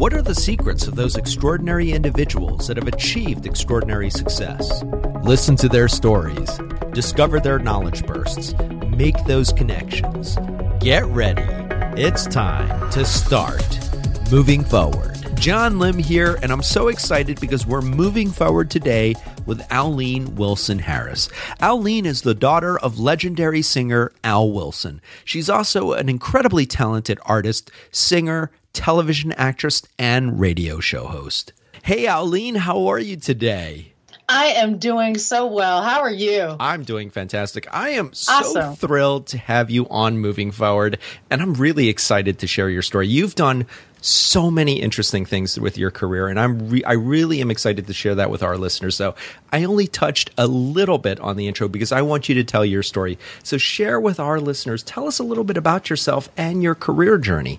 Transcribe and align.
What 0.00 0.14
are 0.14 0.22
the 0.22 0.34
secrets 0.34 0.86
of 0.86 0.94
those 0.94 1.16
extraordinary 1.16 1.92
individuals 1.92 2.66
that 2.68 2.78
have 2.78 2.88
achieved 2.88 3.44
extraordinary 3.44 4.08
success? 4.08 4.82
Listen 5.22 5.56
to 5.56 5.68
their 5.68 5.88
stories, 5.88 6.58
discover 6.94 7.38
their 7.38 7.58
knowledge 7.58 8.06
bursts, 8.06 8.54
make 8.96 9.22
those 9.26 9.52
connections. 9.52 10.38
Get 10.80 11.04
ready. 11.04 11.44
It's 12.00 12.24
time 12.24 12.90
to 12.92 13.04
start 13.04 13.62
moving 14.32 14.64
forward. 14.64 15.18
John 15.34 15.78
Lim 15.78 15.98
here, 15.98 16.38
and 16.42 16.50
I'm 16.50 16.62
so 16.62 16.88
excited 16.88 17.38
because 17.38 17.66
we're 17.66 17.82
moving 17.82 18.30
forward 18.30 18.70
today 18.70 19.14
with 19.44 19.66
Alene 19.70 20.34
Wilson 20.34 20.78
Harris. 20.78 21.28
Alene 21.60 22.06
is 22.06 22.22
the 22.22 22.34
daughter 22.34 22.78
of 22.78 22.98
legendary 22.98 23.60
singer 23.60 24.12
Al 24.24 24.50
Wilson. 24.50 25.02
She's 25.26 25.50
also 25.50 25.92
an 25.92 26.08
incredibly 26.08 26.64
talented 26.64 27.18
artist, 27.26 27.70
singer, 27.90 28.50
television 28.72 29.32
actress, 29.32 29.82
and 29.98 30.38
radio 30.40 30.80
show 30.80 31.06
host. 31.06 31.52
Hey, 31.82 32.06
Alene, 32.06 32.54
how 32.56 32.86
are 32.88 32.98
you 32.98 33.16
today? 33.16 33.92
I 34.28 34.46
am 34.46 34.78
doing 34.78 35.18
so 35.18 35.46
well. 35.48 35.82
How 35.82 36.00
are 36.02 36.10
you? 36.10 36.54
I'm 36.60 36.84
doing 36.84 37.10
fantastic. 37.10 37.66
I 37.72 37.90
am 37.90 38.12
so 38.12 38.32
Awesome. 38.32 38.76
thrilled 38.76 39.26
to 39.28 39.38
have 39.38 39.70
you 39.70 39.88
on 39.88 40.18
Moving 40.18 40.52
Forward, 40.52 40.98
and 41.30 41.42
I'm 41.42 41.54
really 41.54 41.88
excited 41.88 42.38
to 42.38 42.46
share 42.46 42.70
your 42.70 42.82
story. 42.82 43.08
You've 43.08 43.34
done 43.34 43.66
so 44.02 44.48
many 44.50 44.80
interesting 44.80 45.26
things 45.26 45.58
with 45.58 45.76
your 45.76 45.90
career, 45.90 46.28
and 46.28 46.38
I'm 46.38 46.68
re- 46.70 46.84
I 46.84 46.92
really 46.92 47.40
am 47.40 47.50
excited 47.50 47.88
to 47.88 47.92
share 47.92 48.14
that 48.14 48.30
with 48.30 48.42
our 48.42 48.56
listeners. 48.56 48.94
So 48.94 49.16
I 49.52 49.64
only 49.64 49.88
touched 49.88 50.30
a 50.38 50.46
little 50.46 50.98
bit 50.98 51.18
on 51.20 51.36
the 51.36 51.48
intro 51.48 51.66
because 51.68 51.90
I 51.90 52.02
want 52.02 52.28
you 52.28 52.36
to 52.36 52.44
tell 52.44 52.64
your 52.64 52.84
story. 52.84 53.18
So 53.42 53.58
share 53.58 53.98
with 53.98 54.20
our 54.20 54.38
listeners. 54.40 54.84
Tell 54.84 55.08
us 55.08 55.18
a 55.18 55.24
little 55.24 55.44
bit 55.44 55.56
about 55.56 55.90
yourself 55.90 56.28
and 56.36 56.62
your 56.62 56.74
career 56.76 57.18
journey. 57.18 57.58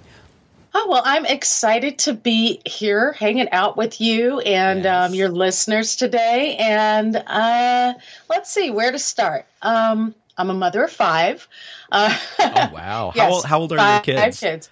Oh, 0.73 0.87
well, 0.89 1.01
I'm 1.03 1.25
excited 1.25 1.99
to 1.99 2.13
be 2.13 2.61
here 2.65 3.11
hanging 3.11 3.49
out 3.51 3.75
with 3.75 3.99
you 3.99 4.39
and 4.39 4.83
Yes. 4.83 5.09
um, 5.09 5.15
your 5.15 5.29
listeners 5.29 5.95
today. 5.97 6.55
And 6.57 7.15
uh, 7.15 7.93
let's 8.29 8.49
see 8.49 8.69
where 8.71 8.91
to 8.91 8.99
start. 8.99 9.45
Um, 9.61 10.15
I'm 10.37 10.49
a 10.49 10.53
mother 10.53 10.83
of 10.85 10.91
five. 10.91 11.47
Uh, 11.91 12.17
Oh 12.39 12.69
wow! 12.73 13.11
How, 13.11 13.11
yes, 13.15 13.33
old, 13.33 13.45
how 13.45 13.59
old 13.59 13.71
are 13.73 13.77
five 13.77 14.07
your 14.07 14.15
kids? 14.15 14.39
kids. 14.39 14.69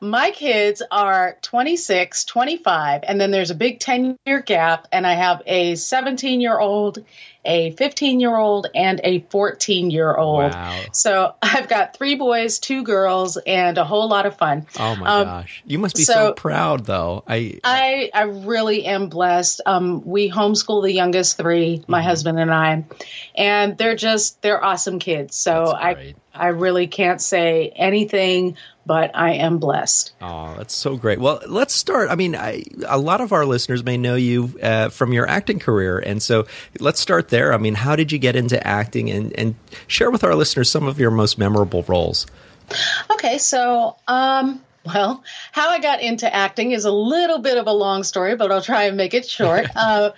My 0.00 0.30
kids 0.30 0.80
are 0.90 1.36
26, 1.42 2.24
25, 2.26 3.02
and 3.06 3.20
then 3.20 3.30
there's 3.32 3.50
a 3.50 3.54
big 3.54 3.80
10 3.80 4.16
year 4.26 4.40
gap, 4.40 4.86
and 4.92 5.06
I 5.06 5.14
have 5.14 5.42
a 5.46 5.74
17 5.74 6.40
year 6.40 6.58
old, 6.58 7.04
a 7.44 7.70
15 7.72 8.20
year 8.20 8.36
old, 8.36 8.66
and 8.74 9.00
a 9.04 9.20
14 9.30 9.90
year 9.90 10.14
old. 10.14 10.52
Wow! 10.52 10.80
So 10.92 11.34
I've 11.42 11.68
got 11.68 11.96
three 11.96 12.14
boys, 12.16 12.58
two 12.58 12.82
girls, 12.82 13.36
and 13.36 13.78
a 13.78 13.84
whole 13.84 14.08
lot 14.08 14.26
of 14.26 14.36
fun. 14.36 14.66
Oh 14.78 14.96
my 14.96 15.08
Um, 15.20 15.24
gosh! 15.26 15.62
You 15.66 15.78
must 15.78 15.96
be 15.96 16.02
so, 16.04 16.12
so- 16.12 16.32
proud, 16.34 16.84
though. 16.84 17.24
I 17.26 17.58
I 17.64 18.10
I 18.12 18.22
really 18.24 18.84
am 18.86 19.08
blessed. 19.08 19.60
Um, 19.66 20.04
we 20.04 20.30
homeschool 20.30 20.82
the 20.82 20.92
youngest 20.92 21.36
three, 21.36 21.82
my 21.86 21.98
Mm-hmm. 22.00 22.08
husband 22.08 22.38
and 22.40 22.52
I, 22.52 22.84
and 23.34 23.78
they're 23.78 23.96
just 23.96 24.42
they're 24.42 24.62
awesome 24.62 24.98
kids. 24.98 25.36
So 25.36 25.66
I. 25.72 26.14
I 26.38 26.48
really 26.48 26.86
can't 26.86 27.20
say 27.20 27.72
anything, 27.76 28.56
but 28.86 29.10
I 29.14 29.34
am 29.34 29.58
blessed. 29.58 30.12
Oh, 30.20 30.54
that's 30.56 30.74
so 30.74 30.96
great. 30.96 31.18
Well, 31.18 31.40
let's 31.46 31.74
start. 31.74 32.10
I 32.10 32.14
mean, 32.14 32.34
I, 32.34 32.64
a 32.86 32.98
lot 32.98 33.20
of 33.20 33.32
our 33.32 33.44
listeners 33.44 33.84
may 33.84 33.96
know 33.96 34.14
you 34.14 34.58
uh, 34.62 34.88
from 34.88 35.12
your 35.12 35.28
acting 35.28 35.58
career, 35.58 35.98
and 35.98 36.22
so 36.22 36.46
let's 36.80 37.00
start 37.00 37.28
there. 37.28 37.52
I 37.52 37.58
mean, 37.58 37.74
how 37.74 37.96
did 37.96 38.12
you 38.12 38.18
get 38.18 38.36
into 38.36 38.64
acting, 38.66 39.10
and 39.10 39.32
and 39.38 39.54
share 39.86 40.10
with 40.10 40.24
our 40.24 40.34
listeners 40.34 40.70
some 40.70 40.86
of 40.86 40.98
your 40.98 41.10
most 41.10 41.38
memorable 41.38 41.84
roles? 41.88 42.26
Okay, 43.10 43.38
so 43.38 43.96
um, 44.06 44.62
well, 44.84 45.22
how 45.52 45.68
I 45.68 45.80
got 45.80 46.00
into 46.00 46.32
acting 46.34 46.72
is 46.72 46.84
a 46.84 46.92
little 46.92 47.38
bit 47.38 47.58
of 47.58 47.66
a 47.66 47.72
long 47.72 48.04
story, 48.04 48.36
but 48.36 48.50
I'll 48.50 48.62
try 48.62 48.84
and 48.84 48.96
make 48.96 49.14
it 49.14 49.28
short. 49.28 49.66
uh, 49.76 50.10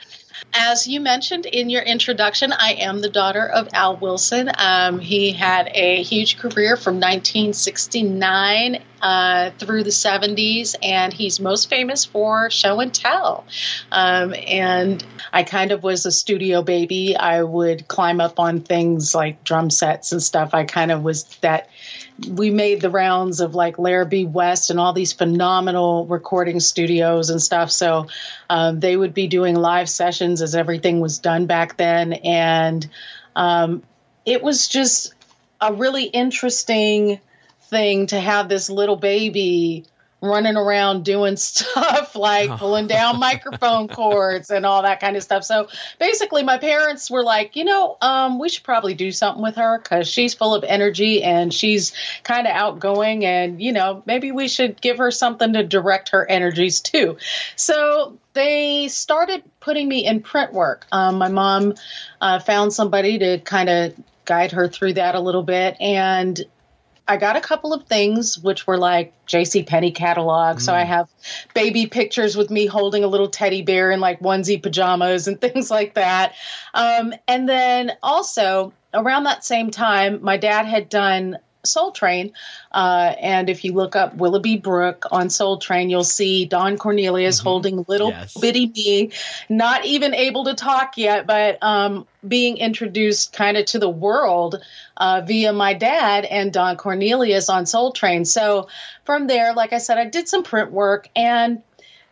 as 0.53 0.87
you 0.87 1.01
mentioned 1.01 1.47
in 1.47 1.71
your 1.71 1.83
introduction, 1.83 2.53
I 2.53 2.75
am 2.81 3.01
the 3.01 3.09
daughter 3.09 3.47
of 3.47 3.69
Al 3.73 3.97
Wilson. 3.97 4.51
Um, 4.57 4.99
he 4.99 5.33
had 5.33 5.71
a 5.75 6.03
huge 6.03 6.39
career 6.39 6.77
from 6.77 6.95
1969 6.95 8.83
uh, 9.03 9.51
through 9.59 9.85
the 9.85 9.91
70s, 9.91 10.75
and 10.83 11.13
he's 11.13 11.41
most 11.41 11.71
famous 11.71 12.05
for 12.05 12.51
show 12.51 12.81
and 12.81 12.93
tell. 12.93 13.45
Um, 13.91 14.35
and 14.35 15.05
I 15.33 15.43
kind 15.43 15.73
of 15.73 15.83
was 15.83 16.07
a 16.07 16.13
studio 16.13 16.63
baby. 16.63 17.17
I 17.17 17.43
would 17.43 17.89
climb 17.89 18.21
up 18.21 18.39
on 18.39 18.61
things 18.61 19.15
like 19.15 19.45
drum 19.45 19.71
sets 19.71 20.13
and 20.13 20.23
stuff. 20.23 20.55
I 20.55 20.65
kind 20.65 20.91
of 20.91 21.03
was 21.03 21.25
that 21.41 21.69
we 22.29 22.51
made 22.51 22.81
the 22.81 22.91
rounds 22.91 23.41
of 23.41 23.55
like 23.55 23.79
Larrabee 23.79 24.27
West 24.27 24.71
and 24.71 24.79
all 24.79 24.93
these 24.93 25.13
phenomenal 25.13 26.07
recording 26.07 26.61
studios 26.61 27.31
and 27.31 27.41
stuff. 27.41 27.71
So 27.71 28.09
um, 28.49 28.81
they 28.81 28.97
would 28.97 29.15
be 29.15 29.27
doing 29.27 29.55
live 29.55 29.89
sessions 29.89 30.43
as 30.43 30.55
everything 30.55 31.01
was 31.01 31.19
done 31.19 31.47
back 31.47 31.77
then. 31.77 32.13
And 32.13 32.87
um, 33.35 33.83
it 34.27 34.43
was 34.43 34.69
just 34.69 35.15
a 35.61 35.73
really 35.73 36.05
interesting 36.05 37.21
thing 37.71 38.07
to 38.09 38.21
have 38.21 38.49
this 38.49 38.69
little 38.69 38.97
baby 38.97 39.87
running 40.23 40.57
around 40.57 41.05
doing 41.05 41.37
stuff 41.37 42.15
like 42.15 42.51
pulling 42.59 42.87
down 42.87 43.19
microphone 43.19 43.89
cords 43.89 44.51
and 44.51 44.67
all 44.67 44.83
that 44.83 45.01
kind 45.01 45.17
of 45.17 45.23
stuff. 45.23 45.45
So 45.45 45.69
basically, 45.99 46.43
my 46.43 46.59
parents 46.59 47.11
were 47.11 47.23
like, 47.23 47.57
you 47.57 47.65
know, 47.65 47.97
um, 48.01 48.39
we 48.39 48.49
should 48.49 48.65
probably 48.65 48.95
do 48.95 49.13
something 49.13 49.43
with 49.43 49.57
her 49.57 49.79
because 49.79 50.09
she's 50.09 50.35
full 50.35 50.55
of 50.55 50.65
energy 50.65 51.23
and 51.23 51.53
she's 51.53 51.93
kind 52.23 52.47
of 52.47 52.53
outgoing, 52.53 53.25
and 53.25 53.63
you 53.63 53.73
know, 53.73 54.03
maybe 54.07 54.33
we 54.33 54.49
should 54.49 54.81
give 54.81 54.99
her 54.99 55.11
something 55.11 55.53
to 55.55 55.65
direct 55.65 56.11
her 56.11 56.29
energies 56.29 56.81
too. 56.81 57.17
So 57.57 58.19
they 58.33 58.89
started 58.89 59.43
putting 59.61 59.89
me 59.89 60.07
in 60.07 60.21
print 60.23 60.53
work. 60.53 60.87
Um, 60.93 61.19
my 61.19 61.29
mom 61.29 61.75
uh, 62.21 62.39
found 62.39 62.73
somebody 62.73 63.19
to 63.19 63.39
kind 63.39 63.69
of 63.69 63.95
guide 64.25 64.53
her 64.53 64.69
through 64.69 64.95
that 64.95 65.15
a 65.15 65.21
little 65.21 65.43
bit, 65.43 65.77
and 65.81 66.41
I 67.09 67.17
got 67.17 67.37
a 67.37 67.41
couple 67.41 67.73
of 67.73 67.85
things 67.85 68.39
which 68.39 68.67
were 68.67 68.79
like 68.79 69.13
J.C. 69.27 69.65
Penney 69.65 69.91
catalog. 69.91 70.61
So 70.61 70.75
I 70.75 70.85
have 70.85 71.09
baby 71.55 71.87
pictures 71.87 72.37
with 72.37 72.51
me 72.51 72.67
holding 72.67 73.05
a 73.05 73.09
little 73.09 73.29
teddy 73.29 73.63
bear 73.63 73.91
in 73.91 74.01
like 74.01 74.21
onesie 74.21 74.63
pajamas 74.63 75.27
and 75.27 75.41
things 75.41 75.71
like 75.71 75.95
that. 75.95 76.35
Um, 76.75 77.13
and 77.27 77.49
then 77.49 77.93
also 78.03 78.73
around 78.95 79.25
that 79.25 79.45
same 79.45 79.71
time, 79.71 80.21
my 80.23 80.37
dad 80.37 80.67
had 80.67 80.89
done 80.89 81.39
Soul 81.65 81.93
Train. 81.93 82.33
Uh, 82.73 83.15
and 83.21 83.51
if 83.51 83.65
you 83.65 83.73
look 83.75 83.97
up 83.97 84.15
Willoughby 84.15 84.57
Brook 84.57 85.07
on 85.11 85.31
Soul 85.31 85.59
Train, 85.59 85.91
you'll 85.91 86.05
see 86.05 86.45
Don 86.45 86.79
Cornelius 86.79 87.39
holding 87.39 87.85
little 87.89 88.11
Yes. 88.11 88.37
bitty 88.39 88.67
me, 88.69 89.11
not 89.49 89.85
even 89.85 90.15
able 90.15 90.45
to 90.45 90.55
talk 90.55 90.97
yet, 90.97 91.27
but 91.27 91.59
um, 91.63 92.07
being 92.27 92.57
introduced 92.57 93.33
kind 93.33 93.57
of 93.57 93.67
to 93.67 93.79
the 93.79 93.89
world 93.89 94.63
uh, 94.97 95.23
via 95.27 95.53
my 95.53 95.75
dad 95.75 96.25
and 96.25 96.53
Don 96.53 96.77
Cornelius 96.77 97.49
on 97.49 97.67
Soul 97.67 97.93
Train. 97.93 98.25
So 98.25 98.69
from 99.05 99.27
there, 99.27 99.55
like 99.55 99.73
I 99.73 99.79
said, 99.79 99.99
I 99.99 100.07
did 100.07 100.29
some 100.29 100.43
print 100.43 100.71
work 100.73 101.09
and 101.15 101.63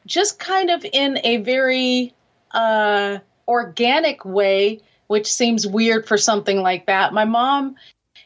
just 0.07 0.39
kind 0.39 0.71
of 0.71 0.85
in 0.85 1.19
a 1.23 1.39
very 1.39 2.15
uh, 2.51 3.19
organic 3.47 4.25
way, 4.25 4.81
which 5.07 5.33
seems 5.33 5.67
weird 5.67 6.07
for 6.07 6.17
something 6.17 6.61
like 6.61 6.87
that. 6.87 7.13
My 7.13 7.25
mom 7.25 7.77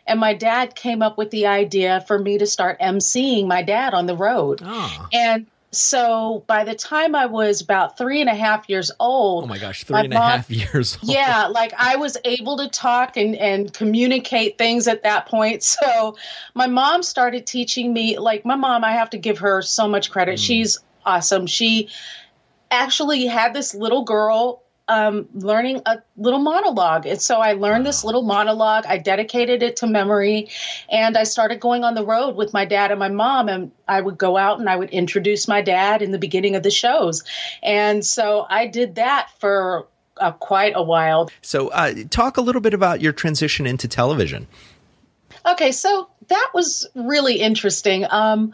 and 0.07 0.19
my 0.21 0.35
dad 0.35 0.75
came 0.75 1.03
up 1.03 1.17
with 1.19 1.31
the 1.31 1.47
idea 1.47 2.03
for 2.07 2.19
me 2.19 2.39
to 2.39 2.47
start 2.47 2.81
emceeing 2.81 3.47
my 3.47 3.63
dad 3.63 3.95
on 3.95 4.07
the 4.07 4.17
road. 4.17 4.61
Oh, 4.65 5.09
And 5.13 5.47
so 5.75 6.45
by 6.47 6.65
the 6.65 6.75
time 6.75 7.15
I 7.15 7.25
was 7.27 7.63
about 7.63 7.97
three 7.97 8.21
and 8.21 8.29
a 8.29 8.35
half 8.35 8.69
years 8.69 8.91
old, 9.01 9.45
oh 9.45 9.47
my 9.47 9.57
gosh, 9.59 9.85
three 9.85 9.95
My 9.95 10.01
and 10.05 10.13
a 10.13 10.19
half 10.21 10.51
years 10.75 10.99
old. 11.03 11.11
yeah, 11.11 11.47
like 11.47 11.73
I 11.79 11.97
was 11.97 12.19
able 12.27 12.59
to 12.59 12.69
talk 12.69 13.17
and, 13.17 13.35
and 13.37 13.73
communicate 13.73 14.59
things 14.59 14.87
at 14.87 15.03
that 15.05 15.27
point. 15.27 15.63
So 15.83 16.17
my 16.55 16.67
mom 16.67 17.03
started 17.03 17.47
teaching 17.47 17.93
me, 17.95 18.19
like 18.19 18.45
my 18.45 18.57
mom, 18.57 18.85
I 18.85 18.93
have 18.93 19.11
to 19.11 19.19
give 19.19 19.39
her 19.39 19.63
so 19.63 19.89
much 19.89 20.11
credit. 20.11 20.33
Hmm. 20.33 20.43
She's 20.45 20.79
awesome. 21.07 21.47
She 21.47 21.89
actually 22.71 23.27
had 23.27 23.55
this 23.55 23.75
little 23.75 24.05
girl 24.05 24.62
um, 24.89 25.29
learning 25.35 25.83
a 25.87 25.99
little 26.17 26.41
monologue. 26.41 27.07
And 27.07 27.21
so 27.21 27.41
I 27.41 27.53
learned 27.53 27.87
this 27.87 28.05
little 28.05 28.23
monologue. 28.23 28.85
I 28.87 28.99
dedicated 28.99 29.63
it 29.63 29.77
to 29.77 29.87
memory. 29.87 30.51
And 30.91 31.17
I 31.17 31.25
started 31.25 31.61
going 31.61 31.85
on 31.85 31.95
the 31.95 32.05
road 32.05 32.37
with 32.37 32.53
my 32.53 32.65
dad 32.65 32.91
and 32.91 32.99
my 32.99 33.09
mom. 33.09 33.49
And 33.49 33.73
I 33.87 34.01
would 34.01 34.19
go 34.19 34.37
out 34.37 34.59
and 34.59 34.69
I 34.69 34.77
would 34.77 34.91
introduce 34.91 35.49
my 35.49 35.63
dad 35.63 36.03
in 36.03 36.11
the 36.11 36.19
beginning 36.19 36.57
of 36.57 36.63
the 36.63 36.71
shows. 36.71 37.25
And 37.63 38.05
so 38.05 38.45
I 38.49 38.67
did 38.67 38.97
that 38.97 39.31
for 39.39 39.87
uh, 40.17 40.33
quite 40.33 40.73
a 40.77 40.83
while. 40.83 41.31
So, 41.41 41.69
uh, 41.69 41.95
talk 42.11 42.37
a 42.37 42.43
little 42.43 42.61
bit 42.61 42.75
about 42.75 43.01
your 43.01 43.13
transition 43.13 43.67
into 43.67 43.89
television. 43.89 44.47
Okay, 45.45 45.73
so 45.73 46.09
that 46.29 46.51
was 46.55 46.89
really 46.95 47.37
interesting. 47.37 48.07
Um, 48.09 48.53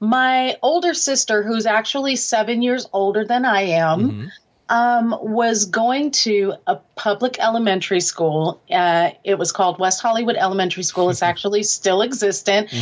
my 0.00 0.56
older 0.62 0.92
sister, 0.92 1.42
who's 1.42 1.64
actually 1.64 2.16
seven 2.16 2.60
years 2.60 2.86
older 2.92 3.24
than 3.24 3.44
I 3.44 3.62
am, 3.62 4.30
um, 4.68 5.16
was 5.20 5.66
going 5.66 6.10
to 6.10 6.54
a 6.66 6.76
public 6.94 7.38
elementary 7.38 8.00
school. 8.00 8.60
Uh, 8.70 9.10
it 9.24 9.38
was 9.38 9.52
called 9.52 9.78
West 9.78 10.02
Hollywood 10.02 10.36
Elementary 10.36 10.82
School. 10.82 11.10
It's 11.10 11.22
actually 11.22 11.62
still 11.62 12.02
existent. 12.02 12.72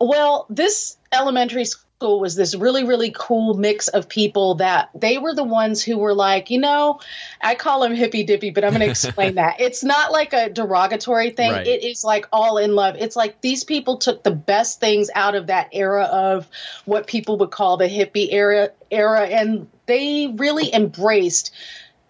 Well, 0.00 0.46
this 0.50 0.96
elementary 1.12 1.64
school 1.64 1.82
school 1.98 2.20
was 2.20 2.34
this 2.34 2.54
really 2.54 2.84
really 2.84 3.10
cool 3.16 3.54
mix 3.54 3.88
of 3.88 4.06
people 4.06 4.56
that 4.56 4.90
they 4.94 5.16
were 5.16 5.34
the 5.34 5.42
ones 5.42 5.82
who 5.82 5.96
were 5.96 6.12
like 6.12 6.50
you 6.50 6.58
know 6.60 7.00
i 7.40 7.54
call 7.54 7.80
them 7.80 7.94
hippy 7.94 8.22
dippy 8.22 8.50
but 8.50 8.64
i'm 8.64 8.70
going 8.72 8.82
to 8.82 8.90
explain 8.90 9.34
that 9.36 9.62
it's 9.62 9.82
not 9.82 10.12
like 10.12 10.34
a 10.34 10.50
derogatory 10.50 11.30
thing 11.30 11.50
Right. 11.50 11.66
it 11.66 11.82
is 11.82 12.04
like 12.04 12.26
all 12.30 12.58
in 12.58 12.74
love 12.74 12.96
it's 12.98 13.16
like 13.16 13.40
these 13.40 13.64
people 13.64 13.96
took 13.96 14.22
the 14.22 14.30
best 14.30 14.78
things 14.78 15.08
out 15.14 15.34
of 15.36 15.46
that 15.46 15.70
era 15.72 16.02
of 16.04 16.46
what 16.84 17.06
people 17.06 17.38
would 17.38 17.50
call 17.50 17.78
the 17.78 17.88
hippie 17.88 18.28
era 18.30 18.72
era 18.90 19.22
and 19.22 19.66
they 19.86 20.26
really 20.36 20.72
embraced 20.74 21.52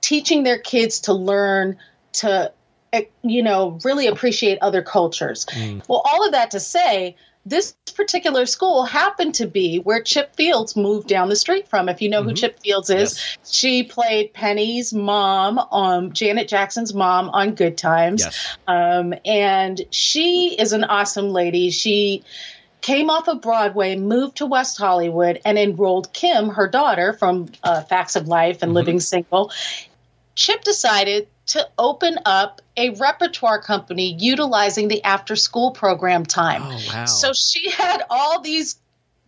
teaching 0.01 0.43
their 0.43 0.59
kids 0.59 1.01
to 1.01 1.13
learn 1.13 1.77
to 2.13 2.53
eh, 2.93 3.03
you 3.23 3.43
know 3.43 3.79
really 3.85 4.07
appreciate 4.07 4.59
other 4.61 4.83
cultures 4.83 5.47
well 5.89 6.03
all 6.05 6.25
of 6.27 6.33
that 6.33 6.51
to 6.53 6.61
say 6.61 7.17
this 7.47 7.77
particular 7.95 8.45
school 8.45 8.85
happened 8.85 9.37
to 9.37 9.47
be 9.47 9.79
where 9.79 10.03
Chip 10.03 10.35
Fields 10.35 10.75
moved 10.75 11.07
down 11.07 11.29
the 11.29 11.37
street 11.37 11.69
from. 11.69 11.89
If 11.89 12.03
you 12.03 12.09
know 12.09 12.25
who 12.25 12.33
Chip 12.35 12.59
Fields 12.59 12.91
is, 12.91 13.15
Yes. 13.15 13.39
she 13.49 13.83
played 13.85 14.35
Penny's 14.35 14.93
mom, 14.93 15.61
um, 15.71 16.13
Janet 16.13 16.49
Jackson's 16.49 16.93
mom 16.93 17.29
on 17.29 17.55
Good 17.55 17.79
Times. 17.79 18.25
Yes. 18.25 18.57
Um, 18.67 19.15
and 19.25 19.81
she 19.91 20.57
is 20.59 20.73
an 20.73 20.83
awesome 20.83 21.29
lady. 21.31 21.71
She 21.71 22.25
came 22.87 23.11
off 23.11 23.27
of 23.27 23.41
Broadway, 23.43 23.97
moved 23.97 24.37
to 24.37 24.47
West 24.47 24.79
Hollywood, 24.79 25.41
and 25.45 25.59
enrolled 25.59 26.13
Kim, 26.13 26.51
her 26.51 26.69
daughter 26.69 27.13
from 27.13 27.49
uh, 27.65 27.83
Facts 27.83 28.15
of 28.15 28.29
Life 28.29 28.63
and 28.63 28.75
Living 28.75 29.01
Single. 29.01 29.51
Chip 30.37 30.63
decided 30.63 31.27
to 31.47 31.69
open 31.77 32.17
up 32.25 32.61
a 32.77 32.91
repertoire 32.91 33.61
company 33.61 34.17
utilizing 34.17 34.87
the 34.87 35.03
after 35.03 35.35
school 35.35 35.73
program 35.73 36.25
time. 36.25 36.63
Oh, 36.63 36.81
wow. 36.93 37.05
So 37.07 37.33
she 37.33 37.71
had 37.71 38.05
all 38.09 38.41
these 38.41 38.77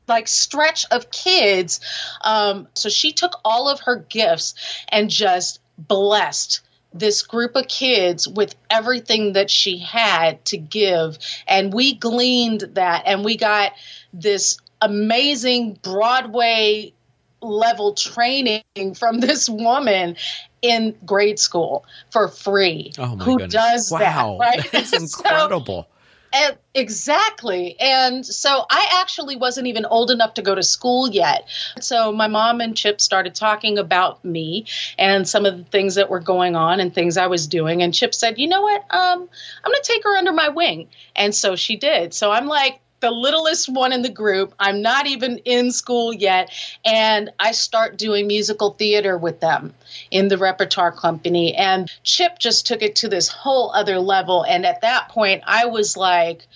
like 0.06 0.28
stretch 0.28 0.86
of 0.92 1.10
kids. 1.10 1.80
Um, 2.20 2.68
so 2.74 2.88
she 2.88 3.12
took 3.12 3.32
all 3.44 3.68
of 3.68 3.80
her 3.80 3.96
gifts 3.96 4.54
and 4.88 5.10
just 5.10 5.58
blessed 5.76 6.60
this 6.92 7.22
group 7.22 7.54
of 7.54 7.68
kids 7.68 8.26
with 8.26 8.54
everything 8.70 9.34
that 9.34 9.50
she 9.50 9.78
had 9.78 10.44
to 10.46 10.56
give. 10.56 11.18
And 11.46 11.72
we 11.72 11.94
gleaned 11.94 12.60
that 12.74 13.02
and 13.06 13.24
we 13.24 13.36
got 13.36 13.72
this 14.12 14.58
amazing 14.80 15.78
Broadway 15.82 16.92
level 17.40 17.94
training 17.94 18.62
from 18.96 19.20
this 19.20 19.48
woman 19.48 20.16
in 20.62 20.96
grade 21.04 21.38
school 21.38 21.84
for 22.10 22.28
free. 22.28 22.92
Oh 22.98 23.16
my 23.16 23.24
who 23.24 23.38
goodness. 23.38 23.52
does 23.52 23.90
wow. 23.92 24.38
that? 24.40 24.56
Right? 24.56 24.72
That's 24.72 24.90
So- 24.90 24.96
incredible. 24.98 25.88
And- 26.32 26.56
exactly. 26.74 27.76
And 27.80 28.24
so 28.24 28.64
I 28.70 29.00
actually 29.00 29.36
wasn't 29.36 29.66
even 29.66 29.84
old 29.84 30.10
enough 30.10 30.34
to 30.34 30.42
go 30.42 30.54
to 30.54 30.62
school 30.62 31.08
yet. 31.08 31.48
So 31.80 32.12
my 32.12 32.28
mom 32.28 32.60
and 32.60 32.76
Chip 32.76 33.00
started 33.00 33.34
talking 33.34 33.78
about 33.78 34.24
me 34.24 34.66
and 34.98 35.28
some 35.28 35.46
of 35.46 35.56
the 35.56 35.64
things 35.64 35.96
that 35.96 36.10
were 36.10 36.20
going 36.20 36.56
on 36.56 36.80
and 36.80 36.94
things 36.94 37.16
I 37.16 37.26
was 37.26 37.46
doing. 37.46 37.82
And 37.82 37.92
Chip 37.94 38.14
said, 38.14 38.38
you 38.38 38.48
know 38.48 38.62
what? 38.62 38.80
Um, 38.82 39.28
I'm 39.64 39.72
going 39.72 39.82
to 39.82 39.92
take 39.92 40.04
her 40.04 40.16
under 40.16 40.32
my 40.32 40.50
wing. 40.50 40.88
And 41.16 41.34
so 41.34 41.56
she 41.56 41.76
did. 41.76 42.14
So 42.14 42.30
I'm 42.30 42.46
like, 42.46 42.80
the 43.00 43.10
littlest 43.10 43.68
one 43.68 43.92
in 43.92 44.02
the 44.02 44.08
group. 44.08 44.54
I'm 44.58 44.82
not 44.82 45.06
even 45.06 45.38
in 45.38 45.70
school 45.72 46.12
yet. 46.12 46.50
And 46.84 47.30
I 47.38 47.52
start 47.52 47.96
doing 47.96 48.26
musical 48.26 48.70
theater 48.70 49.16
with 49.16 49.40
them 49.40 49.74
in 50.10 50.28
the 50.28 50.38
repertoire 50.38 50.92
company. 50.92 51.54
And 51.54 51.90
Chip 52.02 52.38
just 52.38 52.66
took 52.66 52.82
it 52.82 52.96
to 52.96 53.08
this 53.08 53.28
whole 53.28 53.70
other 53.72 53.98
level. 53.98 54.44
And 54.44 54.66
at 54.66 54.82
that 54.82 55.08
point, 55.10 55.42
I 55.46 55.66
was 55.66 55.96
like 55.96 56.46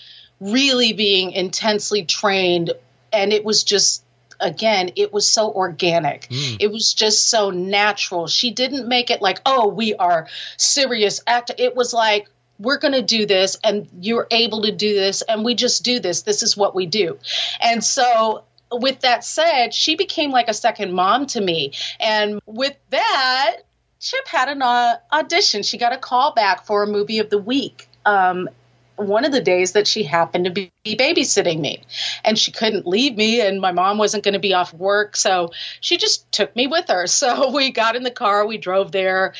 really 0.40 0.92
being 0.92 1.32
intensely 1.32 2.04
trained. 2.04 2.72
And 3.12 3.32
it 3.32 3.44
was 3.44 3.62
just, 3.62 4.02
again, 4.40 4.92
it 4.96 5.12
was 5.12 5.28
so 5.28 5.52
organic. 5.52 6.28
Mm. 6.28 6.56
It 6.60 6.72
was 6.72 6.94
just 6.94 7.28
so 7.28 7.50
natural. 7.50 8.26
She 8.26 8.50
didn't 8.50 8.88
make 8.88 9.10
it 9.10 9.22
like, 9.22 9.40
oh, 9.46 9.68
we 9.68 9.94
are 9.94 10.28
serious 10.56 11.20
act. 11.26 11.52
It 11.58 11.76
was 11.76 11.92
like, 11.92 12.28
we're 12.62 12.78
going 12.78 12.94
to 12.94 13.02
do 13.02 13.26
this 13.26 13.56
and 13.64 13.88
you're 14.00 14.26
able 14.30 14.62
to 14.62 14.72
do 14.72 14.94
this 14.94 15.22
and 15.22 15.44
we 15.44 15.54
just 15.54 15.84
do 15.84 16.00
this. 16.00 16.22
This 16.22 16.42
is 16.42 16.56
what 16.56 16.74
we 16.74 16.86
do. 16.86 17.18
And 17.60 17.82
so 17.82 18.44
with 18.70 19.00
that 19.00 19.24
said 19.24 19.74
she 19.74 19.96
became 19.96 20.30
like 20.30 20.48
a 20.48 20.54
second 20.54 20.92
mom 20.92 21.26
to 21.26 21.40
me. 21.40 21.72
And 22.00 22.40
with 22.46 22.76
that 22.90 23.56
chip 24.00 24.26
had 24.26 24.48
an 24.48 24.62
uh, 24.62 24.96
audition. 25.12 25.62
She 25.62 25.78
got 25.78 25.92
a 25.92 25.98
call 25.98 26.32
back 26.32 26.64
for 26.64 26.82
a 26.82 26.86
movie 26.86 27.18
of 27.18 27.30
the 27.30 27.38
week. 27.38 27.88
Um, 28.04 28.48
one 28.96 29.24
of 29.24 29.32
the 29.32 29.40
days 29.40 29.72
that 29.72 29.86
she 29.86 30.02
happened 30.02 30.44
to 30.44 30.50
be 30.50 30.70
babysitting 30.86 31.60
me 31.60 31.82
and 32.24 32.38
she 32.38 32.52
couldn't 32.52 32.86
leave 32.86 33.16
me 33.16 33.40
and 33.40 33.60
my 33.60 33.72
mom 33.72 33.98
wasn't 33.98 34.22
going 34.22 34.34
to 34.34 34.40
be 34.40 34.54
off 34.54 34.72
work 34.74 35.16
so 35.16 35.50
she 35.80 35.96
just 35.96 36.30
took 36.30 36.54
me 36.54 36.66
with 36.66 36.88
her 36.88 37.06
so 37.20 37.50
we 37.52 37.70
got 37.70 37.96
in 37.96 38.02
the 38.02 38.10
car 38.10 38.46
we 38.46 38.58
drove 38.58 38.92
there 38.92 39.34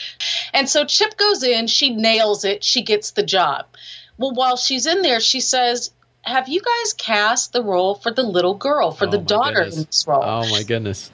and 0.55 0.69
so 0.69 0.85
chip 0.85 1.17
goes 1.17 1.43
in 1.43 1.67
she 1.67 1.95
nails 1.95 2.45
it 2.45 2.65
she 2.65 2.83
gets 2.83 3.13
the 3.13 3.23
job 3.23 3.67
well 4.19 4.33
while 4.33 4.57
she's 4.57 4.87
in 4.87 5.03
there 5.03 5.21
she 5.21 5.41
says 5.41 5.93
have 6.23 6.49
you 6.49 6.61
guys 6.61 6.93
cast 6.95 7.53
the 7.53 7.63
role 7.63 7.95
for 7.95 8.11
the 8.13 8.23
little 8.23 8.55
girl 8.55 8.91
for 8.93 9.07
Oh, 9.07 9.11
the 9.11 9.19
daughter 9.19 9.55
goodness. 9.65 9.77
in 9.79 9.85
this 9.85 10.05
role 10.07 10.23
Oh 10.23 10.49
my 10.51 10.63
goodness. 10.63 11.11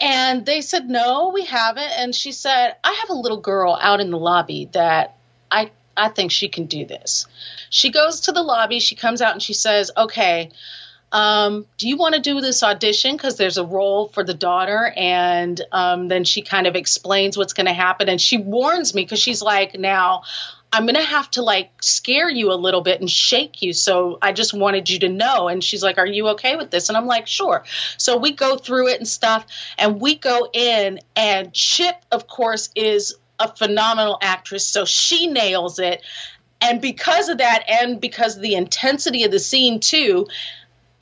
and 0.00 0.44
they 0.46 0.60
said, 0.60 0.88
no, 0.88 1.30
we 1.34 1.44
haven't. 1.44 1.90
And 1.98 2.14
she 2.14 2.32
said, 2.32 2.74
I 2.82 2.92
have 2.92 3.10
a 3.10 3.14
little 3.14 3.40
girl 3.40 3.78
out 3.80 4.00
in 4.00 4.10
the 4.10 4.18
lobby 4.18 4.68
that 4.72 5.16
I, 5.50 5.70
I 5.96 6.08
think 6.08 6.30
she 6.32 6.48
can 6.48 6.66
do 6.66 6.84
this. 6.84 7.26
She 7.74 7.90
goes 7.90 8.20
to 8.20 8.32
the 8.32 8.40
lobby, 8.40 8.78
she 8.78 8.94
comes 8.94 9.20
out 9.20 9.32
and 9.32 9.42
she 9.42 9.52
says, 9.52 9.90
okay, 9.96 10.52
um, 11.10 11.66
do 11.76 11.88
you 11.88 11.96
want 11.96 12.14
to 12.14 12.20
do 12.20 12.40
this 12.40 12.62
audition? 12.62 13.16
Because 13.16 13.36
there's 13.36 13.58
a 13.58 13.64
role 13.64 14.06
for 14.06 14.22
the 14.22 14.32
daughter. 14.32 14.92
And 14.96 15.60
um, 15.72 16.06
then 16.06 16.22
she 16.22 16.42
kind 16.42 16.68
of 16.68 16.76
explains 16.76 17.36
what's 17.36 17.52
going 17.52 17.66
to 17.66 17.72
happen. 17.72 18.08
And 18.08 18.20
she 18.20 18.36
warns 18.36 18.94
me 18.94 19.02
because 19.02 19.18
she's 19.18 19.42
like, 19.42 19.76
now 19.76 20.22
I'm 20.72 20.84
going 20.84 20.94
to 20.94 21.02
have 21.02 21.28
to 21.32 21.42
like 21.42 21.82
scare 21.82 22.30
you 22.30 22.52
a 22.52 22.54
little 22.54 22.80
bit 22.80 23.00
and 23.00 23.10
shake 23.10 23.60
you. 23.60 23.72
So 23.72 24.18
I 24.22 24.32
just 24.32 24.54
wanted 24.54 24.88
you 24.88 25.00
to 25.00 25.08
know. 25.08 25.48
And 25.48 25.62
she's 25.62 25.82
like, 25.82 25.98
Are 25.98 26.06
you 26.06 26.28
okay 26.30 26.54
with 26.54 26.70
this? 26.70 26.90
And 26.90 26.96
I'm 26.96 27.06
like, 27.06 27.26
Sure. 27.26 27.64
So 27.98 28.18
we 28.18 28.30
go 28.30 28.56
through 28.56 28.90
it 28.90 28.98
and 28.98 29.08
stuff. 29.08 29.46
And 29.78 30.00
we 30.00 30.14
go 30.14 30.48
in, 30.52 31.00
and 31.16 31.52
Chip, 31.52 31.96
of 32.12 32.28
course, 32.28 32.70
is 32.76 33.16
a 33.38 33.54
phenomenal 33.54 34.18
actress. 34.20 34.66
So 34.66 34.84
she 34.84 35.26
nails 35.26 35.78
it. 35.78 36.02
And 36.60 36.80
because 36.80 37.28
of 37.28 37.38
that, 37.38 37.64
and 37.68 38.00
because 38.00 38.36
of 38.36 38.42
the 38.42 38.54
intensity 38.54 39.24
of 39.24 39.30
the 39.30 39.38
scene, 39.38 39.80
too, 39.80 40.26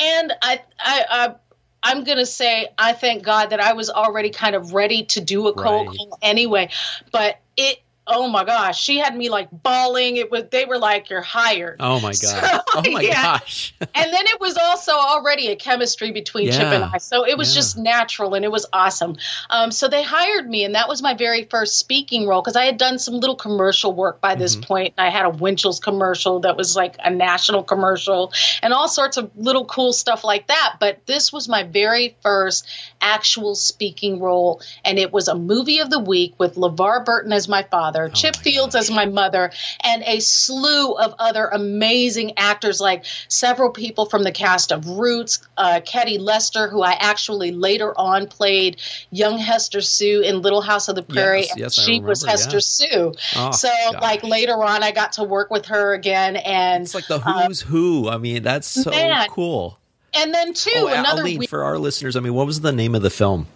and 0.00 0.32
I, 0.42 0.62
I, 0.78 1.04
I 1.08 1.34
I'm 1.82 2.04
gonna 2.04 2.26
say 2.26 2.68
I 2.78 2.92
thank 2.92 3.24
God 3.24 3.50
that 3.50 3.60
I 3.60 3.72
was 3.72 3.90
already 3.90 4.30
kind 4.30 4.54
of 4.54 4.72
ready 4.72 5.04
to 5.06 5.20
do 5.20 5.48
a 5.48 5.54
cold 5.54 5.88
Right. 5.88 5.96
call 5.96 6.18
anyway. 6.22 6.70
But 7.10 7.40
it, 7.56 7.78
oh 8.12 8.28
my 8.28 8.44
gosh, 8.44 8.80
she 8.80 8.98
had 8.98 9.16
me 9.16 9.28
like 9.30 9.48
bawling. 9.50 10.16
It 10.16 10.30
was 10.30 10.44
they 10.50 10.64
were 10.64 10.78
like, 10.78 11.10
"You're 11.10 11.20
hired." 11.22 11.76
Oh 11.80 12.00
my 12.00 12.12
So, 12.12 12.38
oh 12.74 12.82
my 12.90 13.00
yeah. 13.00 13.22
gosh. 13.38 13.74
and 13.80 14.12
then 14.12 14.26
it 14.26 14.40
was 14.40 14.56
also 14.56 14.92
already 14.92 15.48
a 15.48 15.56
chemistry 15.56 16.12
between 16.12 16.50
Chip 16.52 16.60
and 16.62 16.84
I, 16.84 16.98
so 16.98 17.26
it 17.26 17.36
was 17.36 17.54
Yeah. 17.54 17.60
just 17.60 17.78
natural 17.78 18.34
and 18.34 18.44
it 18.44 18.50
was 18.52 18.66
awesome. 18.72 19.16
Um, 19.50 19.70
so 19.72 19.88
they 19.88 20.02
hired 20.02 20.48
me, 20.48 20.64
and 20.64 20.74
that 20.74 20.88
was 20.88 21.02
my 21.02 21.14
very 21.14 21.44
first 21.44 21.78
speaking 21.78 22.26
role 22.26 22.40
because 22.42 22.56
I 22.56 22.64
had 22.66 22.76
done 22.78 22.98
some 22.98 23.14
little 23.14 23.36
commercial 23.36 23.92
work 23.92 24.20
by 24.20 24.34
this 24.34 24.54
Mm-hmm. 24.54 24.64
point. 24.64 24.94
I 24.98 25.08
had 25.10 25.24
a 25.26 25.30
Winchell's 25.30 25.80
commercial 25.80 26.40
that 26.40 26.56
was 26.56 26.76
like 26.76 26.96
a 26.98 27.10
national 27.10 27.62
commercial, 27.62 28.32
and 28.62 28.72
all 28.72 28.88
sorts 28.88 29.16
of 29.16 29.30
little 29.36 29.64
cool 29.64 29.92
stuff 29.92 30.24
like 30.24 30.48
that. 30.48 30.76
But 30.78 31.06
this 31.06 31.32
was 31.32 31.48
my 31.48 31.62
very 31.62 32.16
first 32.22 32.66
actual 33.00 33.54
speaking 33.54 34.20
role, 34.20 34.60
and 34.84 34.98
it 34.98 35.12
was 35.12 35.28
a 35.28 35.34
movie 35.34 35.78
of 35.80 35.90
the 35.90 35.98
week 35.98 36.34
with 36.38 36.56
LeVar 36.56 37.04
Burton 37.04 37.32
as 37.32 37.48
my 37.48 37.62
father, 37.62 38.01
Chip 38.08 38.34
Oh 38.36 38.38
my 38.38 38.42
Fields 38.42 38.74
as 38.74 38.90
my 38.90 39.06
mother, 39.06 39.50
and 39.82 40.02
a 40.06 40.20
slew 40.20 40.92
of 40.94 41.14
other 41.18 41.46
amazing 41.46 42.32
actors, 42.38 42.80
like 42.80 43.04
several 43.28 43.70
people 43.70 44.06
from 44.06 44.22
the 44.22 44.32
cast 44.32 44.72
of 44.72 44.86
Roots, 44.86 45.40
uh, 45.56 45.80
Ketty 45.84 46.18
Lester, 46.18 46.68
who 46.68 46.82
I 46.82 46.92
actually 46.92 47.52
later 47.52 47.92
on 47.98 48.26
played 48.26 48.80
young 49.10 49.38
Hester 49.38 49.80
Sue 49.80 50.20
in 50.20 50.42
Little 50.42 50.60
House 50.62 50.88
of 50.88 50.94
the 50.96 51.02
Prairie, 51.02 51.42
Yes, 51.42 51.56
yes, 51.56 51.74
she 51.74 52.00
was 52.00 52.24
Hester 52.24 52.56
yeah. 52.56 52.60
Sue. 52.60 53.14
Oh, 53.36 53.50
so, 53.52 53.68
like 54.00 54.22
later 54.22 54.62
on, 54.62 54.82
I 54.82 54.90
got 54.92 55.12
to 55.12 55.24
work 55.24 55.50
with 55.50 55.66
her 55.66 55.92
again, 55.94 56.36
and 56.36 56.84
It's 56.84 56.94
like 56.94 57.06
the 57.06 57.16
uh, 57.16 57.46
who's 57.46 57.60
who. 57.60 58.08
I 58.08 58.18
mean, 58.18 58.42
that's 58.42 58.66
so 58.68 58.90
Man. 58.90 59.26
cool. 59.30 59.78
and 60.14 60.32
then 60.34 60.52
too 60.54 60.70
Oh, 60.74 60.88
another 60.88 61.22
Aline, 61.22 61.38
we- 61.38 61.46
for 61.46 61.64
our 61.64 61.78
listeners, 61.78 62.16
I 62.16 62.20
mean, 62.20 62.34
what 62.34 62.46
was 62.46 62.60
the 62.60 62.72
name 62.72 62.94
of 62.94 63.02
the 63.02 63.10
film? 63.10 63.46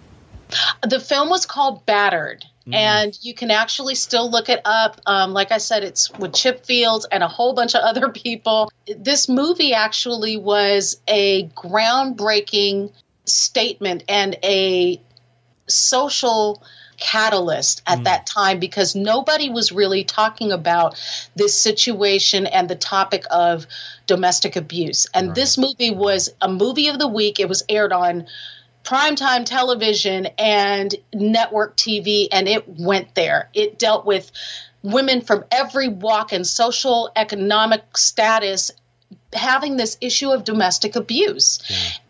the 0.86 1.00
film 1.00 1.28
was 1.28 1.44
called 1.46 1.84
Battered. 1.86 2.44
Mm. 2.66 2.74
And 2.74 3.18
you 3.22 3.32
can 3.32 3.50
actually 3.50 3.94
still 3.94 4.30
look 4.30 4.48
it 4.48 4.60
up. 4.64 5.00
Um, 5.06 5.32
like 5.32 5.52
I 5.52 5.58
said, 5.58 5.84
it's 5.84 6.10
with 6.12 6.34
Chip 6.34 6.66
Fields 6.66 7.06
and 7.10 7.22
a 7.22 7.28
whole 7.28 7.54
bunch 7.54 7.74
of 7.74 7.82
other 7.82 8.08
people. 8.10 8.70
This 8.86 9.28
movie 9.28 9.72
actually 9.72 10.36
was 10.36 11.00
a 11.06 11.48
groundbreaking 11.48 12.92
statement 13.24 14.04
and 14.08 14.36
a 14.42 15.00
social 15.68 16.62
catalyst 16.98 17.82
at 17.86 18.00
mm. 18.00 18.04
that 18.04 18.26
time 18.26 18.58
because 18.58 18.96
nobody 18.96 19.50
was 19.50 19.70
really 19.70 20.04
talking 20.04 20.50
about 20.50 20.98
this 21.34 21.58
situation 21.58 22.46
and 22.46 22.68
the 22.68 22.74
topic 22.74 23.24
of 23.30 23.66
domestic 24.06 24.56
abuse. 24.56 25.06
And 25.12 25.28
right. 25.28 25.34
this 25.34 25.58
movie 25.58 25.90
was 25.90 26.32
a 26.40 26.48
movie 26.48 26.88
of 26.88 26.98
the 26.98 27.08
week. 27.08 27.38
It 27.38 27.48
was 27.48 27.64
aired 27.68 27.92
on 27.92 28.26
primetime 28.86 29.44
television 29.44 30.26
and 30.38 30.94
network 31.12 31.76
TV, 31.76 32.28
and 32.30 32.48
it 32.48 32.68
went 32.68 33.14
there. 33.14 33.50
It 33.52 33.78
dealt 33.78 34.06
with 34.06 34.30
women 34.82 35.20
from 35.20 35.44
every 35.50 35.88
walk 35.88 36.32
and 36.32 36.46
social 36.46 37.10
economic 37.16 37.96
status 37.96 38.70
having 39.32 39.76
this 39.76 39.98
issue 40.00 40.30
of 40.30 40.44
domestic 40.44 40.96
abuse. 40.96 41.60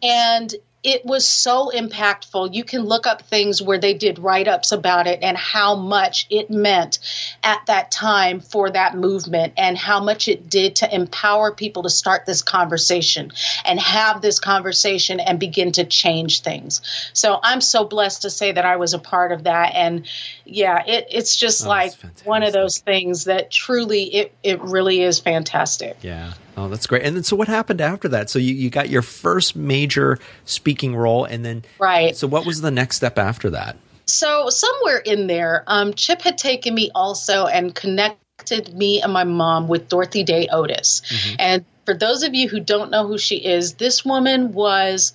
Yeah. 0.03 0.35
And 0.35 0.55
it 0.83 1.05
was 1.05 1.29
so 1.29 1.71
impactful. 1.75 2.55
You 2.55 2.63
can 2.63 2.83
look 2.83 3.07
up 3.07 3.23
things 3.23 3.61
where 3.61 3.79
they 3.79 3.95
did 3.95 4.19
write 4.19 4.47
ups 4.47 4.71
about 4.71 5.07
it 5.07 5.21
and 5.23 5.37
how 5.37 5.75
much 5.75 6.27
it 6.31 6.49
meant 6.49 7.01
at 7.43 7.67
that 7.67 7.91
time 7.91 8.41
for 8.41 8.71
that 8.71 8.97
movement 8.97 9.55
and 9.57 9.77
how 9.77 10.03
much 10.03 10.29
it 10.29 10.49
did 10.49 10.77
to 10.77 10.95
empower 10.95 11.51
people 11.51 11.83
to 11.83 11.91
start 11.91 12.25
this 12.25 12.43
conversation 12.43 13.33
and 13.65 13.81
have 13.81 14.23
this 14.23 14.39
conversation 14.39 15.19
and 15.19 15.41
begin 15.41 15.73
to 15.73 15.85
change 15.85 16.43
things. 16.43 16.83
So 17.13 17.39
I'm 17.43 17.61
so 17.61 17.85
blessed 17.85 18.23
to 18.23 18.31
say 18.31 18.53
that 18.53 18.65
I 18.65 18.77
was 18.77 18.95
a 18.95 19.01
part 19.01 19.33
of 19.33 19.45
that. 19.45 19.75
And 19.75 20.07
yeah, 20.45 20.85
it, 20.87 21.09
it's 21.11 21.37
just 21.37 21.67
oh, 21.67 21.69
like 21.69 21.95
one 22.25 22.45
of 22.45 22.53
those 22.53 22.79
things 22.79 23.25
that 23.25 23.51
truly 23.51 24.05
it, 24.15 24.35
it 24.43 24.61
really 24.63 25.03
is 25.03 25.19
fantastic. 25.19 25.97
Yeah. 26.03 26.35
Oh, 26.57 26.69
that's 26.69 26.87
great. 26.87 27.03
And 27.03 27.17
then, 27.17 27.23
so 27.23 27.37
what 27.37 27.49
happened 27.49 27.81
after 27.81 28.09
that? 28.09 28.31
So 28.31 28.39
you, 28.39 28.55
you 28.55 28.71
got 28.71 28.89
your 28.89 29.03
first 29.03 29.57
major 29.57 30.19
speaking 30.45 30.97
role, 30.97 31.25
and 31.25 31.45
then 31.45 31.65
right. 31.79 32.17
So 32.17 32.27
what 32.27 32.47
was 32.47 32.61
the 32.63 32.71
next 32.71 32.97
step 32.97 33.19
after 33.19 33.51
that? 33.51 33.77
So 34.07 34.49
somewhere 34.51 34.99
in 34.99 35.27
there, 35.27 35.65
um, 35.67 35.93
Chip 35.95 36.23
had 36.23 36.39
taken 36.39 36.75
me 36.75 36.91
also 36.95 37.47
and 37.47 37.75
connected 37.75 38.75
me 38.75 39.03
and 39.03 39.13
my 39.13 39.25
mom 39.25 39.69
with 39.69 39.89
Dorothy 39.89 40.23
Day 40.23 40.49
Otis. 40.51 41.03
Mm-hmm. 41.09 41.37
And 41.39 41.65
for 41.85 41.95
those 41.95 42.23
of 42.23 42.35
you 42.35 42.49
who 42.49 42.61
don't 42.61 42.91
know 42.91 43.07
who 43.07 43.19
she 43.19 43.37
is, 43.37 43.75
this 43.75 44.05
woman 44.05 44.53
was 44.53 45.13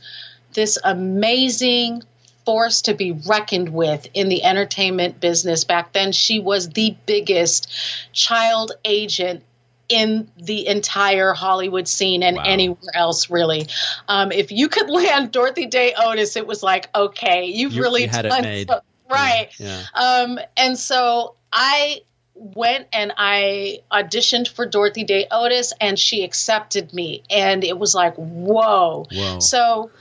this 0.53 0.77
amazing 0.83 2.03
force 2.45 2.83
to 2.83 2.93
be 2.93 3.12
reckoned 3.12 3.69
with 3.69 4.07
in 4.13 4.27
the 4.27 4.43
entertainment 4.43 5.19
business 5.19 5.63
back 5.63 5.93
then. 5.93 6.12
She 6.12 6.39
was 6.39 6.69
the 6.69 6.95
biggest 7.05 7.71
child 8.13 8.74
agent 8.83 9.43
in 9.91 10.31
the 10.38 10.67
entire 10.67 11.33
Hollywood 11.33 11.88
scene 11.88 12.24
and 12.24 12.38
wow. 12.38 12.43
anywhere 12.45 12.91
else, 12.95 13.29
really. 13.29 13.67
Um, 14.07 14.31
if 14.31 14.51
you 14.51 14.69
could 14.69 14.89
land 14.89 15.31
Dorothy 15.31 15.65
Day 15.65 15.93
Otis, 15.98 16.36
it 16.38 16.48
was 16.48 16.63
like, 16.63 16.89
okay, 16.95 17.45
you've 17.45 17.74
you, 17.74 17.81
really 17.81 18.03
you 18.03 18.10
had 18.10 18.24
done 18.24 18.39
it 18.39 18.48
made. 18.48 18.67
So, 18.69 18.79
right. 19.10 19.50
Yeah, 19.57 19.83
yeah. 19.93 20.01
Um, 20.01 20.39
and 20.55 20.77
so 20.77 21.36
I 21.51 22.01
went 22.33 22.88
and 22.93 23.12
I 23.17 23.79
auditioned 23.91 24.48
for 24.48 24.65
Dorothy 24.65 25.03
Day 25.03 25.27
Otis, 25.29 25.74
and 25.79 26.00
she 26.00 26.24
accepted 26.24 26.93
me, 26.93 27.24
and 27.29 27.63
it 27.63 27.77
was 27.77 27.93
like, 27.93 28.15
whoa. 28.15 29.05
whoa. 29.12 29.39
So 29.39 29.91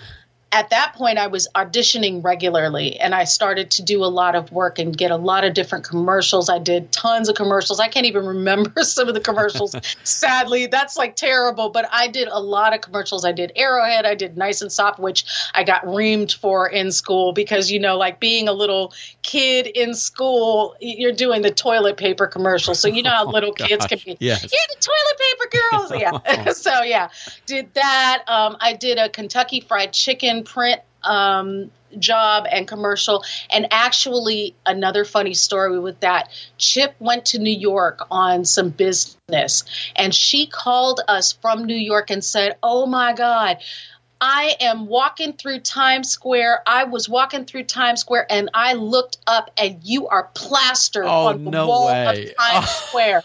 at 0.52 0.71
that 0.71 0.95
point 0.95 1.19
I 1.19 1.28
was 1.28 1.47
auditioning 1.54 2.25
regularly 2.25 2.99
and 2.99 3.14
I 3.14 3.25
started 3.25 3.71
to 3.73 3.83
do 3.83 4.04
a 4.04 4.07
lot 4.07 4.35
of 4.35 4.50
work 4.50 4.80
and 4.80 4.97
get 4.97 5.12
a 5.12 5.16
lot 5.16 5.45
of 5.45 5.54
different 5.54 5.85
commercials. 5.85 6.49
I 6.49 6.59
did 6.59 6.90
tons 6.90 7.28
of 7.28 7.37
commercials. 7.37 7.78
I 7.78 7.87
can't 7.87 8.07
even 8.07 8.26
remember 8.40 8.83
some 8.83 9.07
of 9.07 9.14
the 9.14 9.21
commercials. 9.21 9.76
Sadly, 10.04 10.66
that's 10.66 10.97
like 10.97 11.14
terrible, 11.14 11.71
but 11.71 11.88
I 11.92 12.09
did 12.09 12.26
a 12.28 12.40
lot 12.40 12.75
of 12.75 12.80
commercials. 12.80 13.25
I 13.25 13.33
did 13.33 13.52
Arrowhead, 13.54 14.04
I 14.04 14.16
did 14.16 14.37
Nice 14.37 14.61
and 14.61 14.73
Soft, 14.73 14.99
which 14.99 15.25
I 15.54 15.62
got 15.62 15.85
reamed 15.85 16.35
for 16.35 16.69
in 16.69 16.90
school 16.90 17.33
because 17.33 17.71
you 17.71 17.78
know, 17.78 17.97
like 17.97 18.19
being 18.19 18.49
a 18.49 18.52
little 18.52 18.92
kid 19.23 19.69
in 19.69 19.95
school, 19.95 20.75
you're 20.80 21.12
doing 21.12 21.42
the 21.42 21.50
toilet 21.50 21.97
paper 21.97 22.26
commercial. 22.26 22.75
So 22.75 22.88
you 22.88 23.04
know 23.04 23.11
how 23.11 23.25
oh, 23.28 23.30
little 23.30 23.50
oh, 23.50 23.66
kids 23.66 23.87
can 23.87 24.00
be. 24.04 24.16
Yes. 24.19 24.42
You're 24.42 24.61
the 24.69 24.80
toilet 24.80 25.21
paper 25.21 25.59
girls. 25.71 26.00
Yeah. 26.00 26.52
so 26.52 26.83
yeah, 26.83 27.09
did 27.47 27.73
that. 27.75 28.25
Um, 28.26 28.57
I 28.61 28.73
did 28.73 28.99
a 28.99 29.09
Kentucky 29.09 29.61
Fried 29.61 29.92
Chicken 29.92 30.39
print 30.44 30.80
um, 31.02 31.70
job 31.99 32.47
and 32.50 32.66
commercial. 32.66 33.25
And 33.50 33.68
actually, 33.70 34.54
another 34.64 35.04
funny 35.04 35.35
story 35.35 35.78
with 35.78 36.00
that 36.00 36.30
Chip 36.59 36.94
went 36.99 37.26
to 37.26 37.38
New 37.38 37.56
York 37.56 38.06
on 38.11 38.44
some 38.44 38.70
business, 38.70 39.64
and 39.97 40.14
she 40.14 40.47
called 40.47 41.00
us 41.09 41.32
from 41.32 41.64
New 41.64 41.75
York 41.75 42.11
and 42.11 42.25
said, 42.25 42.56
Oh 42.62 42.87
my 42.87 43.12
God. 43.12 43.59
I 44.23 44.56
am 44.61 44.87
walking 44.87 45.32
through 45.32 45.61
Times 45.61 46.11
Square. 46.11 46.62
I 46.66 46.85
was 46.85 47.09
walking 47.09 47.47
through 47.47 47.64
Times 47.64 48.00
Square 48.00 48.26
and 48.28 48.50
I 48.52 48.75
looked 48.75 49.16
up 49.26 49.50
and 49.56 49.78
you 49.82 50.09
are 50.09 50.30
plastered 50.35 51.06
oh, 51.06 51.28
on 51.28 51.44
the 51.44 51.50
no 51.50 51.66
wall 51.66 51.87
way. 51.87 52.28
of 52.28 52.37
Times 52.37 52.68
Square. 52.68 53.23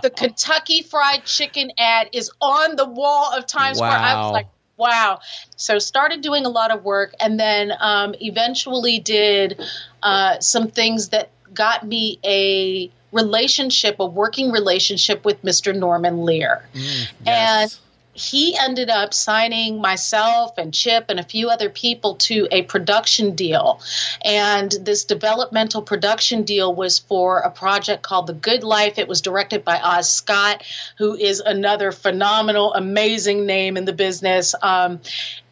the 0.00 0.10
Kentucky 0.10 0.82
Fried 0.82 1.24
Chicken 1.24 1.72
ad 1.76 2.10
is 2.12 2.30
on 2.40 2.76
the 2.76 2.86
wall 2.86 3.36
of 3.36 3.46
Times 3.46 3.80
wow. 3.80 3.90
Square. 3.90 4.00
I 4.00 4.22
was 4.22 4.32
like, 4.32 4.46
wow. 4.78 5.20
So 5.56 5.78
started 5.78 6.22
doing 6.22 6.46
a 6.46 6.48
lot 6.48 6.70
of 6.70 6.84
work, 6.84 7.14
and 7.20 7.38
then 7.38 7.72
um, 7.78 8.14
eventually 8.20 8.98
did 8.98 9.60
uh, 10.02 10.40
some 10.40 10.68
things 10.68 11.10
that 11.10 11.30
got 11.52 11.86
me 11.86 12.18
a 12.24 12.90
relationship, 13.12 13.96
a 14.00 14.06
working 14.06 14.50
relationship 14.50 15.24
with 15.24 15.42
Mr. 15.42 15.76
Norman 15.76 16.24
Lear, 16.24 16.66
mm, 16.72 17.12
yes. 17.26 17.74
and 17.74 17.78
he 18.18 18.56
ended 18.58 18.90
up 18.90 19.14
signing 19.14 19.80
myself 19.80 20.58
and 20.58 20.74
Chip 20.74 21.06
and 21.08 21.20
a 21.20 21.22
few 21.22 21.50
other 21.50 21.70
people 21.70 22.16
to 22.16 22.48
a 22.50 22.62
production 22.62 23.36
deal. 23.36 23.80
And 24.24 24.70
this 24.70 25.04
developmental 25.04 25.82
production 25.82 26.42
deal 26.42 26.74
was 26.74 26.98
for 26.98 27.38
a 27.38 27.50
project 27.50 28.02
called 28.02 28.26
The 28.26 28.34
Good 28.34 28.64
Life. 28.64 28.98
It 28.98 29.06
was 29.06 29.20
directed 29.20 29.64
by 29.64 29.78
Oz 29.80 30.10
Scott, 30.10 30.64
who 30.98 31.14
is 31.14 31.40
another 31.40 31.92
phenomenal, 31.92 32.74
amazing 32.74 33.46
name 33.46 33.76
in 33.76 33.84
the 33.84 33.92
business. 33.92 34.54
Um, 34.60 35.00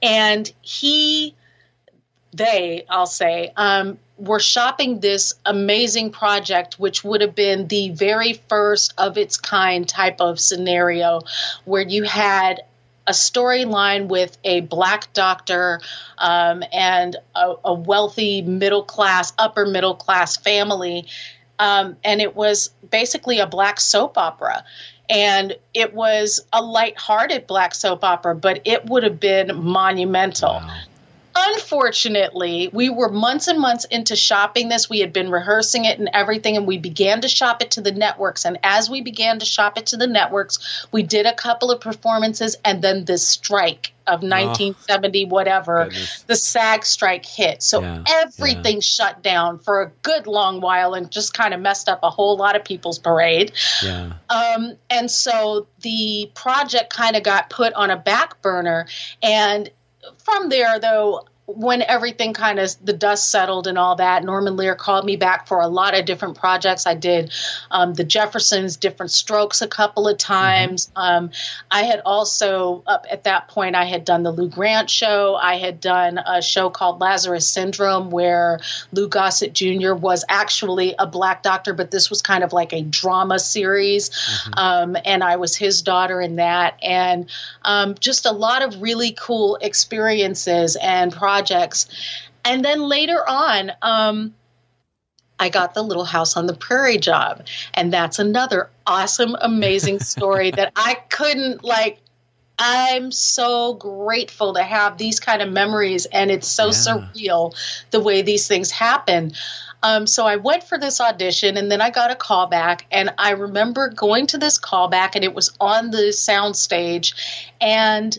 and 0.02 0.52
he, 0.60 1.36
they, 2.32 2.84
I'll 2.90 3.06
say, 3.06 3.52
um, 3.56 3.98
were 4.18 4.40
shopping 4.40 5.00
this 5.00 5.34
amazing 5.44 6.10
project, 6.10 6.78
which 6.78 7.04
would 7.04 7.20
have 7.20 7.34
been 7.34 7.68
the 7.68 7.90
very 7.90 8.34
first 8.48 8.94
of 8.96 9.18
its 9.18 9.36
kind 9.36 9.86
type 9.86 10.20
of 10.20 10.40
scenario 10.40 11.20
where 11.64 11.82
you 11.82 12.02
had 12.02 12.62
a 13.06 13.12
storyline 13.12 14.08
with 14.08 14.36
a 14.42 14.60
black 14.62 15.12
doctor 15.12 15.80
um, 16.18 16.64
and 16.72 17.16
a, 17.34 17.54
a, 17.64 17.74
wealthy 17.74 18.42
middle 18.42 18.82
class, 18.82 19.32
upper 19.38 19.64
middle 19.64 19.94
class 19.94 20.36
family. 20.36 21.06
Um, 21.58 21.96
and 22.02 22.20
it 22.20 22.34
was 22.34 22.70
basically 22.90 23.38
a 23.38 23.46
black 23.46 23.78
soap 23.78 24.18
opera. 24.18 24.64
And 25.08 25.56
it 25.72 25.94
was 25.94 26.40
a 26.52 26.60
light-hearted 26.60 27.46
black 27.46 27.76
soap 27.76 28.02
opera, 28.02 28.34
but 28.34 28.62
it 28.64 28.86
would 28.86 29.04
have 29.04 29.20
been 29.20 29.62
monumental. 29.62 30.54
Wow. 30.54 30.80
Unfortunately, 31.38 32.70
we 32.72 32.88
were 32.88 33.10
months 33.10 33.46
and 33.46 33.60
months 33.60 33.84
into 33.84 34.16
shopping 34.16 34.70
this. 34.70 34.88
We 34.88 35.00
had 35.00 35.12
been 35.12 35.30
rehearsing 35.30 35.84
it 35.84 35.98
and 35.98 36.08
everything, 36.14 36.56
and 36.56 36.66
we 36.66 36.78
began 36.78 37.20
to 37.20 37.28
shop 37.28 37.60
it 37.60 37.72
to 37.72 37.82
the 37.82 37.92
networks. 37.92 38.46
And 38.46 38.58
as 38.62 38.88
we 38.88 39.02
began 39.02 39.38
to 39.40 39.44
shop 39.44 39.76
it 39.76 39.86
to 39.86 39.98
the 39.98 40.06
networks, 40.06 40.86
we 40.92 41.02
did 41.02 41.26
a 41.26 41.34
couple 41.34 41.70
of 41.70 41.82
performances, 41.82 42.56
and 42.64 42.80
then 42.80 43.04
this 43.04 43.26
strike 43.26 43.92
of 44.06 44.22
1970, 44.22 45.24
oh, 45.24 45.28
whatever, 45.28 45.84
goodness. 45.84 46.22
the 46.22 46.36
SAG 46.36 46.84
strike 46.84 47.26
hit. 47.26 47.62
So 47.62 47.80
yeah, 47.80 48.04
everything 48.06 48.76
yeah. 48.76 48.80
shut 48.80 49.22
down 49.22 49.58
for 49.58 49.82
a 49.82 49.90
good 50.02 50.26
long 50.26 50.60
while 50.60 50.94
and 50.94 51.10
just 51.10 51.34
kind 51.34 51.52
of 51.52 51.60
messed 51.60 51.88
up 51.88 52.00
a 52.02 52.10
whole 52.10 52.36
lot 52.36 52.56
of 52.56 52.64
people's 52.64 52.98
parade. 52.98 53.52
Yeah. 53.82 54.12
Um, 54.30 54.76
and 54.88 55.10
so 55.10 55.66
the 55.80 56.30
project 56.34 56.92
kind 56.92 57.16
of 57.16 57.24
got 57.24 57.50
put 57.50 57.72
on 57.74 57.90
a 57.90 57.96
back 57.96 58.40
burner. 58.42 58.86
And 59.22 59.70
from 60.24 60.48
there, 60.48 60.78
though, 60.78 61.22
when 61.46 61.80
everything 61.82 62.32
kind 62.32 62.58
of 62.58 62.74
the 62.84 62.92
dust 62.92 63.30
settled 63.30 63.68
and 63.68 63.78
all 63.78 63.96
that, 63.96 64.24
Norman 64.24 64.56
Lear 64.56 64.74
called 64.74 65.04
me 65.04 65.14
back 65.14 65.46
for 65.46 65.60
a 65.60 65.68
lot 65.68 65.96
of 65.96 66.04
different 66.04 66.36
projects. 66.36 66.86
I 66.86 66.94
did 66.94 67.32
um, 67.70 67.94
the 67.94 68.02
Jeffersons, 68.02 68.76
Diff'rent 68.76 69.12
Strokes 69.12 69.62
a 69.62 69.68
couple 69.68 70.08
of 70.08 70.18
times. 70.18 70.86
Mm-hmm. 70.86 70.98
Um, 70.98 71.30
I 71.70 71.84
had 71.84 72.02
also, 72.04 72.82
up 72.86 73.06
at 73.08 73.24
that 73.24 73.46
point, 73.46 73.76
I 73.76 73.84
had 73.84 74.04
done 74.04 74.24
the 74.24 74.32
Lou 74.32 74.48
Grant 74.48 74.90
show. 74.90 75.36
I 75.36 75.58
had 75.58 75.78
done 75.78 76.18
a 76.18 76.42
show 76.42 76.68
called 76.68 77.00
Lazarus 77.00 77.46
Syndrome 77.46 78.10
where 78.10 78.58
Lou 78.90 79.08
Gossett 79.08 79.52
Jr. 79.52 79.94
was 79.94 80.24
actually 80.28 80.96
a 80.98 81.06
black 81.06 81.44
doctor, 81.44 81.74
but 81.74 81.92
this 81.92 82.10
was 82.10 82.22
kind 82.22 82.42
of 82.42 82.52
like 82.52 82.72
a 82.72 82.82
drama 82.82 83.38
series. 83.38 84.10
Mm-hmm. 84.10 84.58
Um, 84.58 84.96
and 85.04 85.22
I 85.22 85.36
was 85.36 85.54
his 85.54 85.82
daughter 85.82 86.20
in 86.20 86.36
that. 86.36 86.80
And 86.82 87.30
um, 87.62 87.94
just 88.00 88.26
a 88.26 88.32
lot 88.32 88.62
of 88.62 88.82
really 88.82 89.12
cool 89.16 89.58
experiences 89.60 90.74
and 90.74 91.12
projects 91.12 91.35
projects. 91.36 91.86
And 92.44 92.64
then 92.64 92.80
later 92.82 93.22
on, 93.28 93.72
um, 93.82 94.34
I 95.38 95.50
got 95.50 95.74
the 95.74 95.82
Little 95.82 96.04
House 96.04 96.36
on 96.36 96.46
the 96.46 96.54
Prairie 96.54 96.98
job. 96.98 97.46
And 97.74 97.92
that's 97.92 98.18
another 98.18 98.70
awesome, 98.86 99.36
amazing 99.38 99.98
story 100.14 100.50
that 100.50 100.72
I 100.76 100.94
couldn't 100.94 101.62
like. 101.62 102.00
I'm 102.58 103.12
so 103.12 103.74
grateful 103.74 104.54
to 104.54 104.62
have 104.62 104.96
these 104.96 105.20
kind 105.20 105.42
of 105.42 105.52
memories, 105.52 106.06
and 106.06 106.30
it's 106.30 106.48
so 106.48 106.66
yeah. 106.66 106.70
surreal 106.70 107.54
the 107.90 108.00
way 108.00 108.22
these 108.22 108.48
things 108.48 108.70
happen. 108.70 109.32
Um, 109.82 110.06
so 110.06 110.24
I 110.24 110.36
went 110.36 110.64
for 110.64 110.78
this 110.78 111.02
audition 111.02 111.58
and 111.58 111.70
then 111.70 111.82
I 111.82 111.90
got 111.90 112.10
a 112.10 112.16
call 112.16 112.46
back. 112.46 112.86
And 112.90 113.10
I 113.18 113.32
remember 113.32 113.90
going 113.90 114.26
to 114.28 114.38
this 114.38 114.58
callback 114.58 115.16
and 115.16 115.22
it 115.22 115.34
was 115.34 115.54
on 115.60 115.90
the 115.90 116.12
sound 116.12 116.56
stage. 116.56 117.52
And 117.60 118.18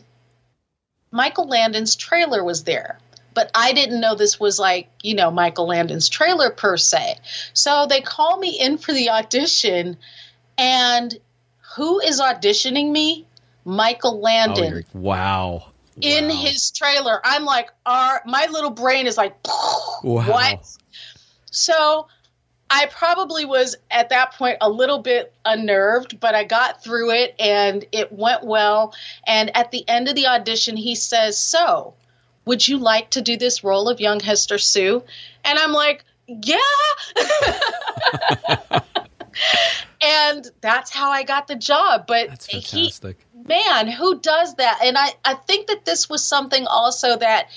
Michael 1.12 1.48
Landon's 1.48 1.96
trailer 1.96 2.44
was 2.44 2.64
there. 2.64 3.00
But 3.38 3.52
I 3.54 3.74
didn't 3.74 4.02
know 4.02 4.16
this 4.16 4.40
was 4.40 4.58
like, 4.58 4.90
you 5.04 5.14
know, 5.14 5.30
Michael 5.30 5.68
Landon's 5.68 6.10
trailer 6.10 6.50
per 6.50 6.76
se. 6.76 7.18
So 7.54 7.86
they 7.88 8.02
call 8.02 8.40
me 8.40 8.60
in 8.60 8.80
for 8.80 8.94
the 8.94 9.12
audition. 9.12 9.98
And 10.58 11.16
who 11.76 12.00
is 12.00 12.20
auditioning 12.20 12.92
me? 12.92 13.28
Michael 13.64 14.22
Landon. 14.22 14.84
Oh, 14.96 15.00
wow. 15.00 15.66
In 16.02 16.30
Wow. 16.30 16.36
his 16.36 16.72
trailer. 16.72 17.22
I'm 17.24 17.46
like, 17.46 17.70
our, 17.86 18.24
my 18.26 18.48
little 18.50 18.72
brain 18.72 19.06
is 19.06 19.18
like, 19.18 19.36
Wow. 19.46 20.24
what? 20.24 20.66
So 21.52 22.08
I 22.72 22.88
probably 22.88 23.46
was 23.46 23.76
at 23.92 24.10
that 24.10 24.34
point 24.34 24.58
a 24.62 24.70
little 24.72 25.04
bit 25.04 25.32
unnerved, 25.46 26.20
but 26.20 26.34
I 26.34 26.44
got 26.44 26.84
through 26.84 27.12
it 27.12 27.36
and 27.40 27.86
it 27.92 28.12
went 28.12 28.44
well. 28.44 28.96
And 29.28 29.56
at 29.56 29.70
the 29.70 29.88
end 29.88 30.08
of 30.08 30.16
the 30.16 30.26
audition, 30.26 30.76
he 30.76 30.96
says, 30.96 31.38
So, 31.38 31.94
would 32.48 32.68
you 32.68 32.80
like 32.80 33.12
to 33.12 33.22
do 33.22 33.38
this 33.38 33.64
role 33.64 33.90
of 33.90 34.00
young 34.00 34.20
Hester 34.20 34.58
Sue? 34.58 35.04
And 35.44 35.60
I'm 35.60 35.74
like, 35.74 36.04
Yeah. 36.28 36.58
and 40.02 40.50
that's 40.62 40.92
how 40.92 41.12
I 41.12 41.24
got 41.24 41.48
the 41.48 41.56
job. 41.56 42.06
But 42.08 42.30
That's 42.30 42.46
he, 42.48 42.92
man, 43.48 43.88
who 43.88 44.20
does 44.20 44.56
that? 44.56 44.80
And 44.84 44.98
I, 44.98 45.10
I 45.24 45.36
think 45.36 45.68
that 45.68 45.86
this 45.86 46.10
was 46.10 46.24
something 46.24 46.66
also 46.68 47.18
that, 47.18 47.50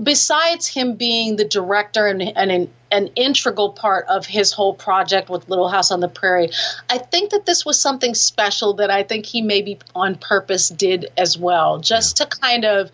besides 0.00 0.66
him 0.66 0.94
being 0.94 1.36
the 1.36 1.44
director 1.44 2.06
and, 2.06 2.22
and 2.22 2.50
an, 2.50 2.70
an 2.90 3.08
integral 3.16 3.72
part 3.72 4.06
of 4.08 4.26
his 4.26 4.52
whole 4.52 4.74
project 4.74 5.28
with 5.28 5.48
Little 5.48 5.68
House 5.68 5.90
on 5.90 6.00
the 6.00 6.08
Prairie, 6.08 6.50
I 6.88 6.98
think 6.98 7.30
that 7.30 7.46
this 7.46 7.64
was 7.64 7.80
something 7.80 8.14
special 8.14 8.74
that 8.74 8.90
I 8.90 9.02
think 9.02 9.26
he 9.26 9.42
maybe 9.42 9.78
on 9.94 10.14
purpose 10.16 10.68
did 10.68 11.06
as 11.16 11.36
well, 11.36 11.78
just 11.80 12.18
to 12.18 12.26
kind 12.26 12.64
of 12.64 12.90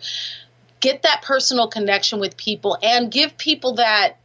get 0.79 1.03
that 1.03 1.21
personal 1.21 1.67
connection 1.67 2.19
with 2.19 2.37
people 2.37 2.77
and 2.81 3.11
give 3.11 3.37
people 3.37 3.73
that, 3.75 4.17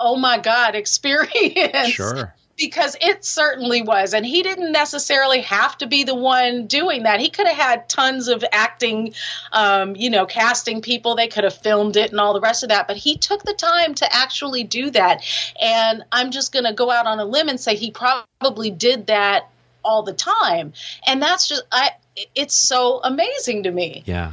oh 0.00 0.16
my 0.16 0.38
God, 0.38 0.74
experience. 0.74 1.88
Sure. 1.88 2.34
because 2.56 2.96
it 3.00 3.24
certainly 3.24 3.82
was. 3.82 4.14
And 4.14 4.24
he 4.26 4.42
didn't 4.42 4.72
necessarily 4.72 5.40
have 5.40 5.76
to 5.78 5.86
be 5.86 6.04
the 6.04 6.14
one 6.14 6.66
doing 6.66 7.04
that. 7.04 7.18
He 7.18 7.30
could 7.30 7.46
have 7.46 7.56
had 7.56 7.88
tons 7.88 8.28
of 8.28 8.44
acting 8.52 9.14
um, 9.52 9.96
you 9.96 10.10
know 10.10 10.26
casting 10.26 10.82
people. 10.82 11.16
They 11.16 11.28
could 11.28 11.44
have 11.44 11.56
filmed 11.56 11.96
it 11.96 12.10
and 12.10 12.20
all 12.20 12.34
the 12.34 12.40
rest 12.40 12.62
of 12.62 12.68
that. 12.68 12.86
But 12.86 12.96
he 12.96 13.16
took 13.16 13.42
the 13.42 13.54
time 13.54 13.94
to 13.94 14.14
actually 14.14 14.64
do 14.64 14.90
that. 14.90 15.24
And 15.60 16.04
i'm 16.12 16.30
just 16.30 16.52
going 16.52 16.64
to 16.64 16.72
go 16.72 16.90
out 16.90 17.06
on 17.06 17.18
a 17.18 17.24
limb 17.24 17.48
and 17.48 17.58
say 17.58 17.74
he 17.74 17.90
probably 17.90 18.70
did 18.70 19.06
that 19.06 19.48
all 19.84 20.02
the 20.02 20.12
time. 20.12 20.72
And 21.06 21.22
that's 21.22 21.48
just 21.48 21.62
i 21.72 21.90
it's 22.34 22.54
so 22.54 23.00
amazing 23.02 23.62
to 23.64 23.70
me. 23.70 24.02
Yeah. 24.06 24.32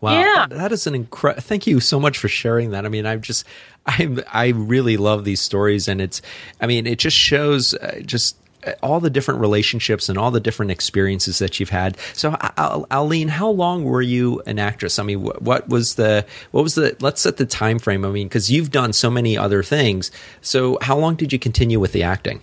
Wow. 0.00 0.20
Yeah. 0.20 0.46
That- 0.48 0.56
that 0.56 0.72
is 0.72 0.86
an 0.86 0.94
incredible. 0.94 1.42
Thank 1.42 1.66
you 1.66 1.80
so 1.80 1.98
much 1.98 2.18
for 2.18 2.28
sharing 2.28 2.70
that. 2.70 2.84
I 2.86 2.88
mean, 2.88 3.06
I'm 3.06 3.20
just, 3.20 3.44
I'm, 3.86 4.20
I 4.32 4.48
really 4.48 4.96
love 4.96 5.24
these 5.24 5.40
stories, 5.40 5.88
and 5.88 6.00
it's, 6.00 6.22
I 6.60 6.66
mean, 6.66 6.86
it 6.86 6.98
just 6.98 7.16
shows 7.16 7.74
uh, 7.74 8.00
just 8.04 8.36
uh, 8.66 8.72
all 8.82 9.00
the 9.00 9.10
different 9.10 9.40
relationships 9.40 10.08
and 10.08 10.18
all 10.18 10.30
the 10.30 10.40
different 10.40 10.70
experiences 10.72 11.38
that 11.38 11.58
you've 11.58 11.70
had. 11.70 11.96
So, 12.12 12.36
Al- 12.56 12.86
Aline, 12.90 13.28
how 13.28 13.50
long 13.50 13.84
were 13.84 14.02
you 14.02 14.40
an 14.46 14.58
actress? 14.58 14.98
I 14.98 15.02
mean, 15.04 15.20
wh- 15.24 15.40
what 15.42 15.68
was 15.68 15.94
the, 15.96 16.26
what 16.50 16.62
was 16.62 16.74
the? 16.74 16.96
Let's 17.00 17.20
set 17.20 17.36
the 17.38 17.46
time 17.46 17.78
frame. 17.78 18.04
I 18.04 18.10
mean, 18.10 18.28
because 18.28 18.50
you've 18.50 18.70
done 18.70 18.92
so 18.92 19.10
many 19.10 19.36
other 19.38 19.62
things. 19.62 20.10
So, 20.42 20.78
how 20.82 20.96
long 20.98 21.14
did 21.16 21.32
you 21.32 21.38
continue 21.38 21.80
with 21.80 21.92
the 21.92 22.02
acting? 22.02 22.40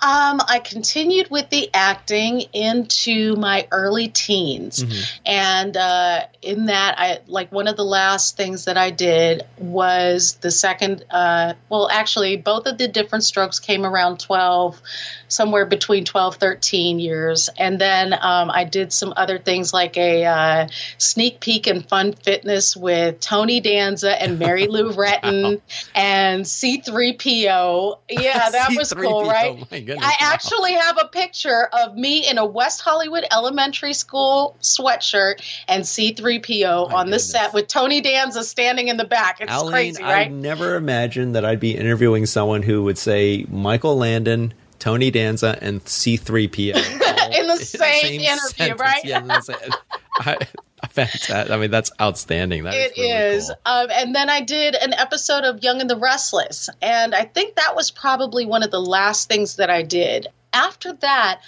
Um, 0.00 0.40
I 0.46 0.60
continued 0.64 1.30
with 1.30 1.50
the 1.50 1.70
acting 1.74 2.42
into 2.52 3.34
my 3.36 3.66
early 3.72 4.08
teens, 4.08 4.84
and 5.26 5.76
uh, 5.76 6.20
in 6.40 6.66
that, 6.66 6.94
I 6.98 7.18
like 7.26 7.50
one 7.50 7.66
of 7.66 7.76
the 7.76 7.84
last 7.84 8.36
things 8.36 8.66
that 8.66 8.76
I 8.76 8.90
did 8.90 9.42
was 9.58 10.34
the 10.34 10.50
second. 10.50 11.04
Uh, 11.10 11.54
well, 11.68 11.88
actually, 11.90 12.36
both 12.36 12.66
of 12.66 12.78
the 12.78 12.86
Diff'rent 12.86 13.24
Strokes 13.24 13.58
came 13.58 13.84
around 13.84 14.20
twelve, 14.20 14.80
somewhere 15.28 15.66
between 15.66 16.04
12, 16.04 16.36
13 16.36 16.98
years, 17.00 17.50
and 17.56 17.80
then 17.80 18.12
um, 18.12 18.50
I 18.50 18.64
did 18.64 18.92
some 18.92 19.12
other 19.16 19.38
things 19.38 19.72
like 19.72 19.96
a 19.96 20.24
uh, 20.24 20.68
sneak 20.96 21.40
peek 21.40 21.66
and 21.66 21.86
fun 21.88 22.12
fitness 22.12 22.76
with 22.76 23.20
Tony 23.20 23.60
Danza 23.60 24.20
and 24.20 24.38
Mary 24.38 24.66
Lou 24.66 24.92
Retton 24.96 25.60
and 25.94 26.44
C3PO. 26.44 27.98
Yeah, 28.08 28.50
that 28.50 28.68
was 28.76 28.92
cool, 28.92 29.24
C3PO, 29.24 29.28
right? 29.28 29.70
my 29.70 29.80
goodness, 29.88 30.06
I 30.06 30.10
wow. 30.24 30.32
actually 30.32 30.72
have 30.74 30.98
a 31.02 31.08
picture 31.08 31.64
of 31.72 31.96
me 31.96 32.28
in 32.28 32.38
a 32.38 32.44
West 32.44 32.80
Hollywood 32.80 33.24
elementary 33.32 33.94
school 33.94 34.56
sweatshirt 34.60 35.42
and 35.66 35.84
C3PO 35.84 36.90
My 36.90 36.94
on 36.98 37.10
the 37.10 37.18
set 37.18 37.52
with 37.54 37.68
Tony 37.68 38.00
Danza 38.00 38.44
standing 38.44 38.88
in 38.88 38.96
the 38.96 39.04
back. 39.04 39.40
It's 39.40 39.52
Aline, 39.52 39.72
crazy, 39.72 40.02
I 40.02 40.12
right? 40.12 40.32
never 40.32 40.76
imagined 40.76 41.34
that 41.34 41.44
I'd 41.44 41.60
be 41.60 41.76
interviewing 41.76 42.26
someone 42.26 42.62
who 42.62 42.82
would 42.84 42.98
say 42.98 43.44
Michael 43.50 43.96
Landon, 43.96 44.54
Tony 44.78 45.10
Danza, 45.10 45.58
and 45.60 45.84
C3PO. 45.84 46.74
all 46.74 47.32
In 47.40 47.46
the 47.46 47.56
same 47.56 48.20
interview, 48.20 48.38
sentence. 48.46 48.80
right? 48.80 49.04
Yeah, 49.04 49.20
in 49.20 49.26
the 49.28 49.40
same- 49.40 49.56
I, 50.20 50.36
fantastic. 50.90 51.50
I 51.50 51.56
mean, 51.56 51.70
that's 51.70 51.90
outstanding. 52.00 52.64
That 52.64 52.74
It 52.74 52.92
really 52.96 53.10
is. 53.10 53.46
cool. 53.46 53.56
Um, 53.66 53.88
and 53.90 54.14
then 54.14 54.28
I 54.28 54.40
did 54.40 54.74
an 54.74 54.92
episode 54.92 55.44
of 55.44 55.62
Young 55.62 55.80
and 55.80 55.90
the 55.90 55.96
Restless. 55.96 56.68
And 56.80 57.14
I 57.14 57.24
think 57.24 57.56
that 57.56 57.74
was 57.74 57.90
probably 57.90 58.46
one 58.46 58.62
of 58.62 58.70
the 58.70 58.80
last 58.80 59.28
things 59.28 59.56
that 59.56 59.70
I 59.70 59.82
did. 59.82 60.28
After 60.52 60.92
that, 60.94 61.40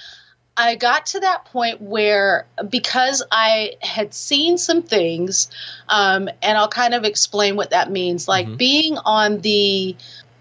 I 0.57 0.75
got 0.75 1.07
to 1.07 1.21
that 1.21 1.47
point 1.47 1.81
where, 1.81 2.47
because 2.69 3.23
I 3.31 3.77
had 3.81 4.13
seen 4.13 4.59
some 4.59 4.83
things, 4.83 5.49
um, 5.89 6.29
and 6.43 6.59
I'll 6.59 6.69
kind 6.69 6.93
of 6.93 7.05
explain 7.05 7.57
what 7.57 7.71
that 7.71 7.91
means, 7.91 8.29
like 8.29 8.57
being 8.57 8.99
on 8.99 9.41
the 9.41 9.97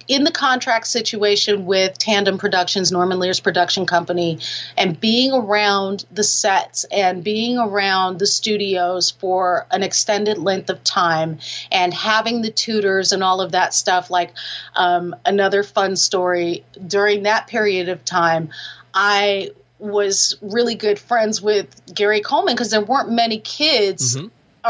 in 0.10 0.24
the 0.24 0.32
contract 0.32 0.88
situation 0.88 1.68
with 1.68 1.98
Tandem 1.98 2.40
Productions, 2.40 2.92
Norman 2.92 3.20
Lear's 3.20 3.40
production 3.40 3.86
company, 3.86 4.40
and 4.76 5.00
being 5.00 5.32
around 5.32 6.04
the 6.12 6.24
sets 6.24 6.84
and 6.92 7.24
being 7.24 7.60
around 7.60 8.18
the 8.18 8.26
studios 8.26 9.12
for 9.12 9.68
an 9.70 9.84
extended 9.84 10.40
length 10.40 10.72
of 10.72 10.84
time 10.84 11.38
and 11.72 11.94
having 11.94 12.42
the 12.42 12.50
tutors 12.50 13.12
and 13.12 13.24
all 13.24 13.40
of 13.40 13.52
that 13.52 13.72
stuff. 13.76 14.10
Like 14.10 14.32
um, 14.76 15.16
another 15.26 15.62
fun 15.62 15.96
story 15.96 16.66
during 16.86 17.24
that 17.24 17.46
period 17.46 17.88
of 17.88 18.04
time, 18.04 18.50
I 18.92 19.52
was 19.78 20.38
really 20.42 20.74
good 20.74 20.98
friends 20.98 21.40
with 21.40 21.68
Gary 21.94 22.22
Coleman 22.22 22.56
because 22.56 22.72
there 22.72 22.82
weren't 22.82 23.12
many 23.12 23.40
kids 23.40 24.18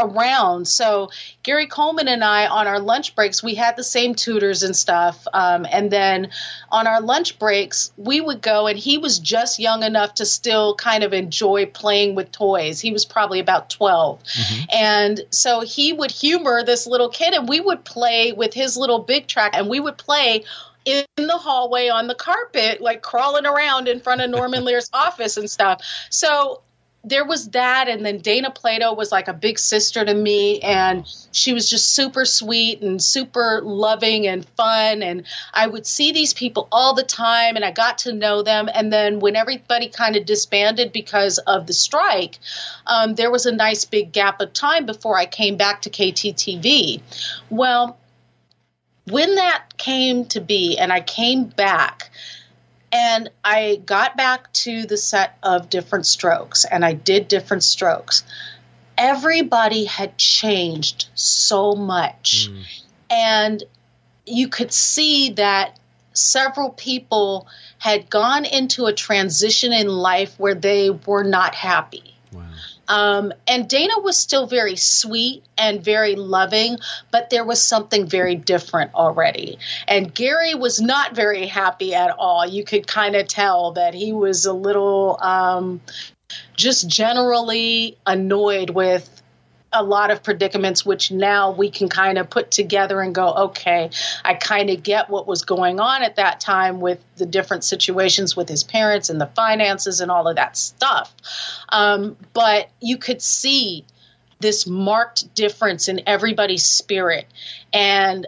around. 0.00 0.66
So 0.66 1.10
Gary 1.42 1.66
Coleman 1.66 2.08
and 2.08 2.24
I, 2.24 2.46
on 2.46 2.66
our 2.66 2.80
lunch 2.80 3.14
breaks, 3.14 3.42
we 3.42 3.54
had 3.54 3.76
the 3.76 3.84
same 3.84 4.14
tutors 4.14 4.62
and 4.62 4.74
stuff. 4.74 5.26
Um, 5.32 5.66
and 5.70 5.90
then 5.90 6.30
on 6.70 6.86
our 6.86 7.00
lunch 7.00 7.38
breaks, 7.38 7.92
we 7.96 8.20
would 8.20 8.42
go, 8.42 8.66
and 8.66 8.78
he 8.78 8.98
was 8.98 9.18
just 9.18 9.58
young 9.58 9.82
enough 9.82 10.14
to 10.14 10.26
still 10.26 10.74
kind 10.74 11.04
of 11.04 11.12
enjoy 11.12 11.66
playing 11.66 12.14
with 12.14 12.32
toys. 12.32 12.80
He 12.80 12.92
was 12.92 13.04
probably 13.04 13.40
about 13.40 13.70
12. 13.70 14.22
And 14.72 15.20
so 15.30 15.60
he 15.60 15.92
would 15.92 16.10
humor 16.10 16.62
this 16.64 16.86
little 16.86 17.08
kid, 17.08 17.34
and 17.34 17.48
we 17.48 17.60
would 17.60 17.84
play 17.84 18.32
with 18.32 18.54
his 18.54 18.76
little 18.76 19.00
Big 19.00 19.26
Trak, 19.26 19.50
and 19.52 19.68
we 19.68 19.80
would 19.80 19.98
play 19.98 20.44
in 20.84 21.04
the 21.16 21.36
hallway 21.36 21.88
on 21.88 22.06
the 22.06 22.14
carpet, 22.14 22.80
like 22.80 23.02
crawling 23.02 23.46
around 23.46 23.88
in 23.88 24.00
front 24.00 24.20
of 24.20 24.30
Norman 24.30 24.64
Lear's 24.64 24.90
office 24.94 25.36
and 25.36 25.50
stuff. 25.50 25.82
So 26.10 26.62
there 27.02 27.24
was 27.24 27.48
that 27.50 27.88
and 27.88 28.04
then 28.04 28.18
dana 28.18 28.50
plato 28.50 28.92
was 28.92 29.10
like 29.10 29.28
a 29.28 29.32
big 29.32 29.58
sister 29.58 30.04
to 30.04 30.12
me 30.12 30.60
and 30.60 31.06
she 31.32 31.54
was 31.54 31.68
just 31.68 31.94
super 31.94 32.26
sweet 32.26 32.82
and 32.82 33.02
super 33.02 33.62
loving 33.62 34.26
and 34.26 34.46
fun 34.50 35.02
and 35.02 35.26
i 35.54 35.66
would 35.66 35.86
see 35.86 36.12
these 36.12 36.34
people 36.34 36.68
all 36.70 36.94
the 36.94 37.02
time 37.02 37.56
and 37.56 37.64
i 37.64 37.70
got 37.70 37.98
to 37.98 38.12
know 38.12 38.42
them 38.42 38.68
and 38.72 38.92
then 38.92 39.18
when 39.18 39.34
everybody 39.34 39.88
kind 39.88 40.14
of 40.16 40.26
disbanded 40.26 40.92
because 40.92 41.38
of 41.38 41.66
the 41.66 41.72
strike 41.72 42.38
um, 42.86 43.14
there 43.14 43.30
was 43.30 43.46
a 43.46 43.52
nice 43.52 43.86
big 43.86 44.12
gap 44.12 44.40
of 44.40 44.52
time 44.52 44.84
before 44.84 45.16
i 45.18 45.24
came 45.24 45.56
back 45.56 45.82
to 45.82 45.90
kttv 45.90 47.00
well 47.48 47.98
when 49.06 49.36
that 49.36 49.64
came 49.78 50.26
to 50.26 50.40
be 50.40 50.76
and 50.78 50.92
i 50.92 51.00
came 51.00 51.44
back 51.44 52.10
and 52.92 53.30
I 53.44 53.80
got 53.84 54.16
back 54.16 54.52
to 54.52 54.86
the 54.86 54.96
set 54.96 55.36
of 55.42 55.70
Diff'rent 55.70 56.06
Strokes 56.06 56.64
and 56.64 56.84
I 56.84 56.92
did 56.92 57.28
Diff'rent 57.28 57.62
Strokes. 57.62 58.24
Everybody 58.98 59.84
had 59.84 60.18
changed 60.18 61.08
so 61.14 61.74
much. 61.74 62.48
Hmm. 62.48 62.60
And 63.10 63.64
you 64.26 64.48
could 64.48 64.72
see 64.72 65.30
that 65.30 65.78
several 66.12 66.70
people 66.70 67.48
had 67.78 68.10
gone 68.10 68.44
into 68.44 68.86
a 68.86 68.92
transition 68.92 69.72
in 69.72 69.88
life 69.88 70.38
where 70.38 70.54
they 70.54 70.90
were 70.90 71.24
not 71.24 71.54
happy. 71.54 72.14
Wow. 72.32 72.44
Um, 72.90 73.32
and 73.46 73.68
Dana 73.68 74.00
was 74.00 74.16
still 74.16 74.48
very 74.48 74.74
sweet 74.74 75.44
and 75.56 75.82
very 75.82 76.16
loving, 76.16 76.78
but 77.12 77.30
there 77.30 77.44
was 77.44 77.62
something 77.62 78.08
very 78.08 78.34
different 78.34 78.94
already. 78.94 79.58
And 79.86 80.12
Gary 80.12 80.56
was 80.56 80.80
not 80.80 81.14
very 81.14 81.46
happy 81.46 81.94
at 81.94 82.10
all. 82.18 82.44
You 82.44 82.64
could 82.64 82.88
kind 82.88 83.14
of 83.14 83.28
tell 83.28 83.72
that 83.72 83.94
he 83.94 84.12
was 84.12 84.44
a 84.44 84.52
little 84.52 85.16
um, 85.22 85.80
just 86.56 86.88
generally 86.88 87.96
annoyed 88.04 88.70
with 88.70 89.19
a 89.72 89.82
lot 89.82 90.10
of 90.10 90.22
predicaments, 90.22 90.84
which 90.84 91.10
now 91.10 91.52
we 91.52 91.70
can 91.70 91.88
kind 91.88 92.18
of 92.18 92.28
put 92.28 92.50
together 92.50 93.00
and 93.00 93.14
go, 93.14 93.32
okay, 93.32 93.90
I 94.24 94.34
kind 94.34 94.68
of 94.70 94.82
get 94.82 95.08
what 95.08 95.26
was 95.26 95.42
going 95.42 95.78
on 95.78 96.02
at 96.02 96.16
that 96.16 96.40
time 96.40 96.80
with 96.80 96.98
the 97.16 97.26
different 97.26 97.62
situations 97.62 98.36
with 98.36 98.48
his 98.48 98.64
parents 98.64 99.10
and 99.10 99.20
the 99.20 99.26
finances 99.26 100.00
and 100.00 100.10
all 100.10 100.26
of 100.26 100.36
that 100.36 100.56
stuff. 100.56 101.14
Um, 101.68 102.16
but 102.32 102.68
you 102.80 102.98
could 102.98 103.22
see 103.22 103.84
this 104.40 104.66
marked 104.66 105.34
difference 105.34 105.88
in 105.88 106.00
everybody's 106.06 106.64
spirit. 106.64 107.26
And 107.72 108.26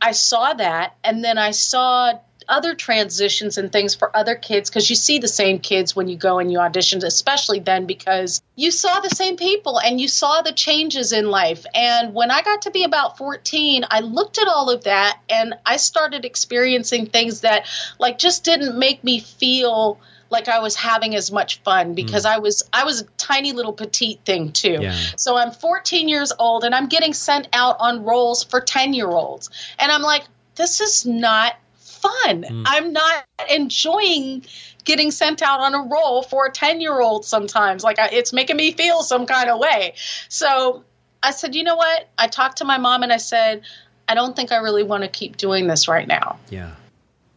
I 0.00 0.12
saw 0.12 0.52
that. 0.52 0.94
And 1.02 1.24
then 1.24 1.38
I 1.38 1.50
saw 1.50 2.20
other 2.48 2.74
transitions 2.74 3.58
and 3.58 3.72
things 3.72 3.94
for 3.94 4.14
other 4.16 4.34
kids 4.34 4.70
because 4.70 4.88
you 4.88 4.96
see 4.96 5.18
the 5.18 5.28
same 5.28 5.58
kids 5.58 5.94
when 5.94 6.08
you 6.08 6.16
go 6.16 6.38
and 6.38 6.50
you 6.50 6.58
audition, 6.58 7.04
especially 7.04 7.60
then 7.60 7.86
because 7.86 8.42
you 8.54 8.70
saw 8.70 9.00
the 9.00 9.10
same 9.10 9.36
people 9.36 9.78
and 9.78 10.00
you 10.00 10.08
saw 10.08 10.42
the 10.42 10.52
changes 10.52 11.12
in 11.12 11.30
life. 11.30 11.66
And 11.74 12.14
when 12.14 12.30
I 12.30 12.42
got 12.42 12.62
to 12.62 12.70
be 12.70 12.84
about 12.84 13.18
14, 13.18 13.84
I 13.90 14.00
looked 14.00 14.38
at 14.38 14.48
all 14.48 14.70
of 14.70 14.84
that 14.84 15.20
and 15.28 15.54
I 15.64 15.76
started 15.76 16.24
experiencing 16.24 17.06
things 17.06 17.40
that 17.40 17.66
like 17.98 18.18
just 18.18 18.44
didn't 18.44 18.78
make 18.78 19.02
me 19.02 19.20
feel 19.20 19.98
like 20.30 20.48
I 20.48 20.58
was 20.58 20.74
having 20.74 21.14
as 21.14 21.30
much 21.30 21.60
fun 21.60 21.94
because 21.94 22.24
mm. 22.24 22.30
I 22.30 22.38
was 22.38 22.68
I 22.72 22.84
was 22.84 23.02
a 23.02 23.04
tiny 23.16 23.52
little 23.52 23.72
petite 23.72 24.20
thing 24.24 24.52
too. 24.52 24.78
Yeah. 24.80 24.96
So 25.16 25.36
I'm 25.36 25.52
14 25.52 26.08
years 26.08 26.32
old 26.38 26.64
and 26.64 26.74
I'm 26.74 26.88
getting 26.88 27.12
sent 27.12 27.48
out 27.52 27.76
on 27.78 28.04
roles 28.04 28.42
for 28.42 28.60
10 28.60 28.92
year 28.92 29.08
olds. 29.08 29.50
And 29.78 29.90
I'm 29.90 30.02
like, 30.02 30.24
this 30.56 30.80
is 30.80 31.06
not 31.06 31.54
fun. 31.96 32.42
Mm. 32.42 32.64
I'm 32.66 32.92
not 32.92 33.24
enjoying 33.50 34.44
getting 34.84 35.10
sent 35.10 35.42
out 35.42 35.60
on 35.60 35.74
a 35.74 35.82
roll 35.82 36.22
for 36.22 36.46
a 36.46 36.50
10 36.50 36.80
year 36.80 37.00
old 37.00 37.24
sometimes. 37.24 37.84
Like 37.84 37.98
I, 37.98 38.08
it's 38.08 38.32
making 38.32 38.56
me 38.56 38.72
feel 38.72 39.02
some 39.02 39.26
kind 39.26 39.50
of 39.50 39.58
way. 39.58 39.94
So 40.28 40.84
I 41.22 41.32
said, 41.32 41.54
you 41.54 41.64
know 41.64 41.76
what? 41.76 42.08
I 42.16 42.28
talked 42.28 42.58
to 42.58 42.64
my 42.64 42.78
mom 42.78 43.02
and 43.02 43.12
I 43.12 43.16
said, 43.18 43.62
I 44.08 44.14
don't 44.14 44.34
think 44.36 44.52
I 44.52 44.56
really 44.58 44.84
want 44.84 45.02
to 45.02 45.08
keep 45.08 45.36
doing 45.36 45.66
this 45.66 45.88
right 45.88 46.06
now. 46.06 46.38
Yeah. 46.48 46.74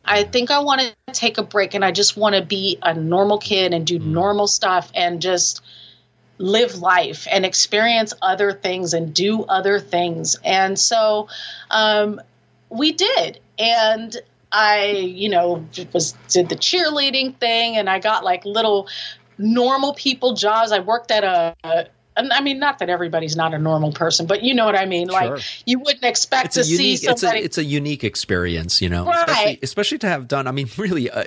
I 0.06 0.24
think 0.24 0.52
I 0.52 0.60
want 0.60 0.82
to 0.82 1.14
take 1.14 1.38
a 1.38 1.44
break 1.44 1.74
and 1.74 1.84
I 1.84 1.92
just 1.92 2.16
want 2.16 2.36
to 2.36 2.42
be 2.42 2.78
a 2.82 2.94
normal 2.94 3.38
kid 3.38 3.74
and 3.74 3.86
do 3.86 4.00
mm. 4.00 4.06
normal 4.06 4.48
stuff 4.48 4.92
and 4.96 5.22
just 5.22 5.62
live 6.38 6.78
life 6.78 7.28
and 7.30 7.46
experience 7.46 8.14
other 8.22 8.54
things 8.54 8.94
and 8.94 9.14
do 9.14 9.44
other 9.44 9.80
things. 9.80 10.38
And 10.44 10.80
so 10.80 11.28
um, 11.70 12.22
we 12.70 12.94
did. 12.94 13.40
And 13.58 14.16
I, 14.52 14.88
you 14.88 15.30
know, 15.30 15.66
was 15.94 16.14
did 16.30 16.50
the 16.50 16.56
cheerleading 16.56 17.38
thing, 17.40 17.78
and 17.78 17.90
I 17.90 18.00
got 18.00 18.24
like 18.24 18.46
little 18.46 18.88
normal 19.38 19.94
people 19.94 20.34
jobs. 20.34 20.72
I 20.72 20.80
worked 20.80 21.12
at 21.12 21.24
a, 21.24 21.56
a 21.64 21.88
I 22.18 22.42
mean, 22.42 22.60
not 22.60 22.80
that 22.80 22.90
everybody's 22.90 23.36
not 23.36 23.54
a 23.54 23.58
normal 23.60 23.92
person, 23.92 24.26
but 24.26 24.44
you 24.44 24.54
know 24.54 24.66
what 24.66 24.76
I 24.76 24.86
mean. 24.86 25.10
Sure. 25.10 25.38
Like 25.38 25.44
you 25.66 25.80
wouldn't 25.80 26.04
expect 26.04 26.58
it's 26.58 26.68
to 26.68 26.74
unique, 26.74 26.98
see 27.00 27.06
somebody. 27.06 27.40
It's 27.40 27.42
a, 27.42 27.44
it's 27.46 27.58
a 27.60 27.64
unique 27.64 28.04
experience, 28.04 28.82
you 28.82 28.90
know, 28.90 29.06
right. 29.06 29.20
especially, 29.20 29.60
especially 29.62 29.98
to 30.00 30.08
have 30.08 30.28
done. 30.28 30.48
I 30.48 30.52
mean, 30.52 30.68
really, 30.78 31.08
a, 31.08 31.26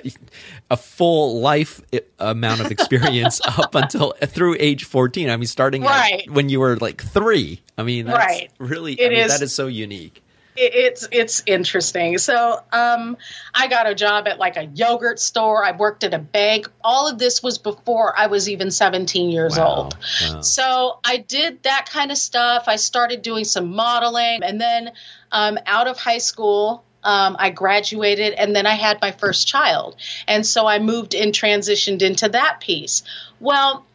a 0.69 0.77
full 0.77 1.39
life 1.39 1.81
uh, 1.93 1.99
amount 2.19 2.61
of 2.61 2.71
experience 2.71 3.41
up 3.45 3.75
until 3.75 4.13
uh, 4.21 4.25
through 4.25 4.57
age 4.59 4.83
fourteen. 4.83 5.29
I 5.29 5.37
mean, 5.37 5.47
starting 5.47 5.83
right. 5.83 6.29
when 6.29 6.49
you 6.49 6.59
were 6.59 6.77
like 6.77 7.01
three. 7.01 7.61
I 7.77 7.83
mean, 7.83 8.05
that's 8.05 8.17
right. 8.17 8.51
really. 8.59 8.93
It 8.93 9.07
I 9.07 9.09
mean, 9.09 9.17
is, 9.19 9.31
that 9.31 9.43
is 9.43 9.53
so 9.53 9.67
unique 9.67 10.22
it's 10.55 11.07
it's 11.11 11.43
interesting. 11.45 12.17
So 12.17 12.59
um, 12.71 13.17
I 13.53 13.67
got 13.67 13.89
a 13.89 13.95
job 13.95 14.27
at 14.27 14.37
like 14.39 14.57
a 14.57 14.65
yogurt 14.65 15.19
store. 15.19 15.63
I 15.63 15.71
worked 15.71 16.03
at 16.03 16.13
a 16.13 16.19
bank. 16.19 16.69
All 16.83 17.07
of 17.07 17.17
this 17.17 17.41
was 17.41 17.57
before 17.57 18.17
I 18.17 18.27
was 18.27 18.49
even 18.49 18.71
17 18.71 19.29
years 19.29 19.57
wow. 19.57 19.67
old. 19.67 19.97
Wow. 20.21 20.41
So 20.41 20.99
I 21.03 21.17
did 21.17 21.63
that 21.63 21.89
kind 21.89 22.11
of 22.11 22.17
stuff. 22.17 22.65
I 22.67 22.75
started 22.75 23.21
doing 23.21 23.45
some 23.45 23.69
modeling, 23.69 24.43
and 24.43 24.59
then 24.59 24.91
um, 25.31 25.57
out 25.65 25.87
of 25.87 25.97
high 25.97 26.19
school. 26.19 26.83
Um, 27.05 27.35
I 27.37 27.49
graduated 27.49 28.31
and 28.35 28.55
then 28.55 28.65
I 28.65 28.75
had 28.75 29.01
my 29.01 29.11
first 29.11 29.45
child. 29.45 29.97
And 30.25 30.45
so 30.45 30.65
I 30.65 30.79
moved 30.79 31.15
and 31.15 31.33
transitioned 31.33 32.01
into 32.01 32.29
that 32.29 32.61
piece. 32.61 33.03
Well, 33.41 33.85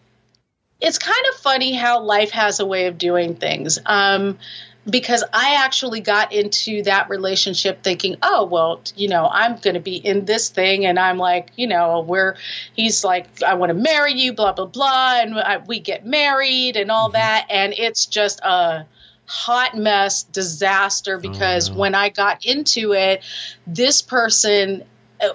it's 0.81 0.99
kind 0.99 1.25
of 1.31 1.41
funny 1.41 1.75
how 1.75 2.03
life 2.03 2.31
has 2.31 2.61
a 2.61 2.67
way 2.67 2.87
of 2.87 2.99
doing 2.99 3.35
things. 3.35 3.79
Um, 3.85 4.39
because 4.89 5.23
I 5.33 5.57
actually 5.65 6.01
got 6.01 6.33
into 6.33 6.83
that 6.85 7.11
relationship 7.11 7.83
thinking, 7.83 8.17
oh, 8.23 8.47
well, 8.47 8.81
you 8.97 9.09
know, 9.09 9.29
I'm 9.31 9.57
going 9.57 9.75
to 9.75 9.81
be 9.81 9.97
in 9.97 10.25
this 10.25 10.49
thing. 10.49 10.87
And 10.87 10.99
I'm 10.99 11.19
like, 11.19 11.51
you 11.57 11.67
know, 11.67 12.01
where 12.01 12.37
he's 12.75 13.05
like, 13.05 13.43
I 13.43 13.55
want 13.55 13.71
to 13.71 13.75
marry 13.75 14.15
you, 14.15 14.33
blah, 14.33 14.53
blah, 14.53 14.67
blah. 14.67 15.21
And 15.21 15.39
I, 15.39 15.59
we 15.59 15.81
get 15.81 16.07
married 16.07 16.77
and 16.77 16.91
all 16.91 17.09
mm-hmm. 17.09 17.15
that. 17.15 17.47
And 17.51 17.75
it's 17.77 18.07
just 18.07 18.41
a 18.41 18.87
hot 19.27 19.77
mess 19.77 20.23
disaster 20.23 21.19
because 21.19 21.69
oh, 21.69 21.75
no. 21.75 21.81
when 21.81 21.95
I 21.95 22.09
got 22.09 22.47
into 22.47 22.95
it, 22.95 23.23
this 23.67 24.01
person 24.01 24.85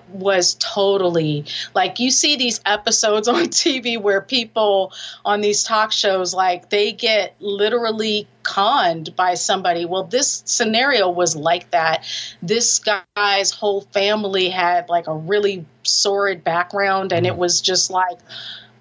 was 0.10 0.56
totally 0.60 1.46
like 1.74 2.00
you 2.00 2.12
see 2.12 2.36
these 2.36 2.62
episodes 2.66 3.28
on 3.30 3.46
TV 3.46 4.00
where 4.00 4.22
people 4.22 4.94
on 5.26 5.42
these 5.42 5.64
talk 5.64 5.92
shows 5.92 6.34
like 6.34 6.70
they 6.70 6.92
get 6.92 7.36
literally 7.40 8.28
conned 8.44 9.16
by 9.16 9.36
somebody. 9.36 9.86
Well, 9.86 10.04
this 10.04 10.44
scenario 10.46 11.10
was 11.10 11.36
like 11.36 11.72
that. 11.72 12.06
This 12.42 12.80
guy's 12.80 13.52
whole 13.52 13.82
family 13.82 14.50
had 14.50 14.90
like 14.90 15.08
a 15.08 15.16
really 15.16 15.66
sordid 15.84 16.44
background 16.44 17.12
and 17.12 17.26
it 17.26 17.34
mm. 17.34 17.38
was 17.38 17.62
just 17.62 17.90
like 17.90 18.20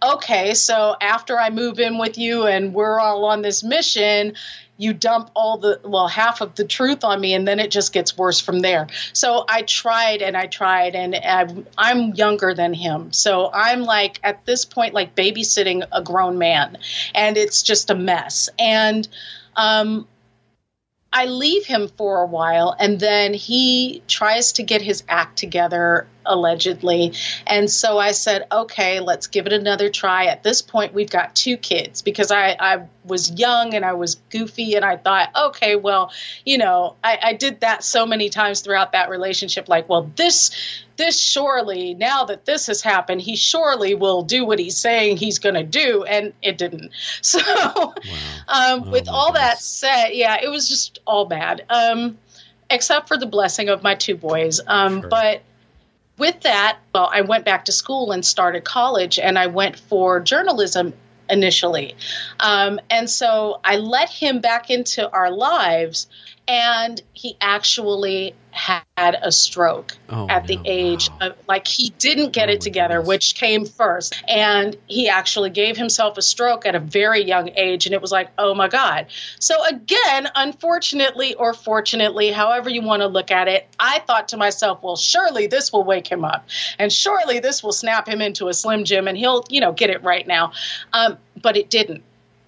okay, 0.04 0.54
so 0.54 0.96
after 1.00 1.38
I 1.38 1.50
move 1.50 1.78
in 1.78 1.96
with 1.96 2.18
you 2.18 2.46
and 2.46 2.74
we're 2.74 2.98
all 2.98 3.24
on 3.26 3.42
this 3.42 3.62
mission, 3.62 4.34
you 4.82 4.92
dump 4.92 5.30
all 5.34 5.58
the 5.58 5.80
well 5.84 6.08
half 6.08 6.40
of 6.40 6.54
the 6.56 6.64
truth 6.64 7.04
on 7.04 7.20
me 7.20 7.34
and 7.34 7.46
then 7.46 7.60
it 7.60 7.70
just 7.70 7.92
gets 7.92 8.18
worse 8.18 8.40
from 8.40 8.60
there. 8.60 8.88
So 9.12 9.44
i 9.48 9.62
tried 9.62 10.22
and 10.22 10.36
i 10.36 10.46
tried 10.46 10.96
and 10.96 11.14
I'm, 11.14 11.66
I'm 11.78 12.14
younger 12.14 12.52
than 12.54 12.74
him. 12.74 13.12
So 13.12 13.50
i'm 13.52 13.82
like 13.82 14.18
at 14.22 14.44
this 14.44 14.64
point 14.64 14.94
like 14.94 15.14
babysitting 15.14 15.86
a 15.92 16.02
grown 16.02 16.38
man 16.38 16.78
and 17.14 17.36
it's 17.36 17.62
just 17.62 17.90
a 17.90 17.94
mess. 17.94 18.48
And 18.58 19.08
um, 19.54 20.08
I 21.12 21.26
leave 21.26 21.66
him 21.66 21.88
for 21.88 22.22
a 22.22 22.26
while 22.26 22.74
and 22.78 22.98
then 22.98 23.34
he 23.34 24.02
tries 24.08 24.52
to 24.54 24.62
get 24.62 24.80
his 24.80 25.04
act 25.08 25.38
together 25.38 26.06
allegedly. 26.24 27.12
And 27.46 27.70
so 27.70 27.98
I 27.98 28.12
said, 28.12 28.46
okay, 28.50 29.00
let's 29.00 29.26
give 29.26 29.46
it 29.46 29.52
another 29.52 29.90
try. 29.90 30.26
At 30.26 30.42
this 30.42 30.62
point, 30.62 30.94
we've 30.94 31.10
got 31.10 31.34
two 31.34 31.56
kids 31.56 32.02
because 32.02 32.30
I, 32.30 32.56
I 32.58 32.86
was 33.04 33.30
young 33.32 33.74
and 33.74 33.84
I 33.84 33.94
was 33.94 34.16
goofy 34.30 34.74
and 34.74 34.84
I 34.84 34.96
thought, 34.96 35.30
okay, 35.48 35.76
well, 35.76 36.12
you 36.44 36.58
know, 36.58 36.96
I, 37.02 37.18
I 37.22 37.32
did 37.34 37.60
that 37.60 37.84
so 37.84 38.06
many 38.06 38.28
times 38.28 38.60
throughout 38.60 38.92
that 38.92 39.10
relationship. 39.10 39.68
Like, 39.68 39.88
well, 39.88 40.10
this, 40.16 40.82
this 40.96 41.20
surely, 41.20 41.94
now 41.94 42.24
that 42.24 42.44
this 42.44 42.66
has 42.68 42.82
happened, 42.82 43.20
he 43.20 43.36
surely 43.36 43.94
will 43.94 44.22
do 44.22 44.44
what 44.44 44.58
he's 44.58 44.78
saying 44.78 45.16
he's 45.16 45.38
going 45.38 45.54
to 45.54 45.64
do. 45.64 46.04
And 46.04 46.32
it 46.42 46.58
didn't. 46.58 46.92
So, 47.22 47.38
wow. 47.38 47.94
um, 48.48 48.84
oh, 48.86 48.90
with 48.90 49.08
all 49.08 49.32
goodness. 49.32 49.42
that 49.42 49.60
said, 49.60 50.08
yeah, 50.10 50.38
it 50.42 50.48
was 50.48 50.68
just 50.68 50.98
all 51.06 51.24
bad. 51.24 51.64
Um, 51.68 52.18
except 52.72 53.08
for 53.08 53.16
the 53.16 53.26
blessing 53.26 53.68
of 53.68 53.82
my 53.82 53.94
two 53.94 54.16
boys. 54.16 54.60
Um, 54.66 55.02
sure. 55.02 55.10
But 55.10 55.42
with 56.18 56.40
that, 56.42 56.78
well, 56.94 57.08
I 57.12 57.22
went 57.22 57.44
back 57.44 57.66
to 57.66 57.72
school 57.72 58.12
and 58.12 58.24
started 58.24 58.64
college, 58.64 59.18
and 59.18 59.38
I 59.38 59.46
went 59.48 59.78
for 59.78 60.20
journalism 60.20 60.92
initially. 61.28 61.96
Um, 62.38 62.80
and 62.90 63.08
so 63.08 63.60
I 63.64 63.76
let 63.76 64.10
him 64.10 64.40
back 64.40 64.70
into 64.70 65.10
our 65.10 65.30
lives, 65.30 66.08
and 66.48 67.00
he 67.12 67.36
actually 67.40 68.34
had 68.50 69.16
a 69.22 69.32
stroke 69.32 69.96
oh, 70.10 70.28
at 70.28 70.46
the 70.46 70.56
no. 70.56 70.62
age 70.66 71.08
wow. 71.08 71.28
of 71.28 71.36
like 71.48 71.66
he 71.66 71.90
didn't 71.98 72.32
get 72.32 72.50
oh, 72.50 72.52
it 72.52 72.60
together 72.60 72.96
goodness. 72.96 73.08
which 73.08 73.34
came 73.36 73.64
first 73.64 74.14
and 74.28 74.76
he 74.86 75.08
actually 75.08 75.48
gave 75.48 75.76
himself 75.76 76.18
a 76.18 76.22
stroke 76.22 76.66
at 76.66 76.74
a 76.74 76.78
very 76.78 77.24
young 77.24 77.48
age 77.56 77.86
and 77.86 77.94
it 77.94 78.02
was 78.02 78.12
like 78.12 78.28
oh 78.36 78.54
my 78.54 78.68
god 78.68 79.06
so 79.38 79.64
again 79.64 80.28
unfortunately 80.34 81.34
or 81.34 81.54
fortunately 81.54 82.30
however 82.30 82.68
you 82.68 82.82
want 82.82 83.00
to 83.00 83.06
look 83.06 83.30
at 83.30 83.48
it 83.48 83.66
i 83.80 84.00
thought 84.00 84.28
to 84.28 84.36
myself 84.36 84.82
well 84.82 84.96
surely 84.96 85.46
this 85.46 85.72
will 85.72 85.84
wake 85.84 86.06
him 86.06 86.24
up 86.24 86.46
and 86.78 86.92
surely 86.92 87.38
this 87.38 87.62
will 87.62 87.72
snap 87.72 88.06
him 88.06 88.20
into 88.20 88.48
a 88.48 88.54
slim 88.54 88.84
jim 88.84 89.08
and 89.08 89.16
he'll 89.16 89.44
you 89.48 89.60
know 89.60 89.72
get 89.72 89.88
it 89.88 90.02
right 90.02 90.26
now 90.26 90.52
um, 90.92 91.16
but 91.40 91.56
it 91.56 91.70
didn't 91.70 92.02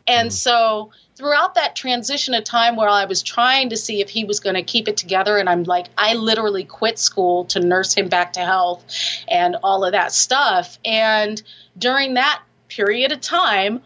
and 0.06 0.30
mm. 0.30 0.32
so 0.32 0.90
throughout 1.16 1.54
that 1.54 1.76
transition 1.76 2.34
of 2.34 2.44
time 2.44 2.76
where 2.76 2.88
I 2.88 3.04
was 3.04 3.22
trying 3.22 3.70
to 3.70 3.76
see 3.76 4.00
if 4.00 4.10
he 4.10 4.24
was 4.24 4.40
going 4.40 4.56
to 4.56 4.62
keep 4.62 4.88
it 4.88 4.96
together, 4.96 5.36
and 5.38 5.48
I'm 5.48 5.64
like, 5.64 5.86
I 5.96 6.14
literally 6.14 6.64
quit 6.64 6.98
school 6.98 7.44
to 7.46 7.60
nurse 7.60 7.94
him 7.94 8.08
back 8.08 8.34
to 8.34 8.40
health 8.40 8.84
and 9.28 9.56
all 9.62 9.84
of 9.84 9.92
that 9.92 10.12
stuff. 10.12 10.78
And 10.84 11.40
during 11.78 12.14
that 12.14 12.42
period 12.68 13.12
of 13.12 13.20
time, 13.20 13.82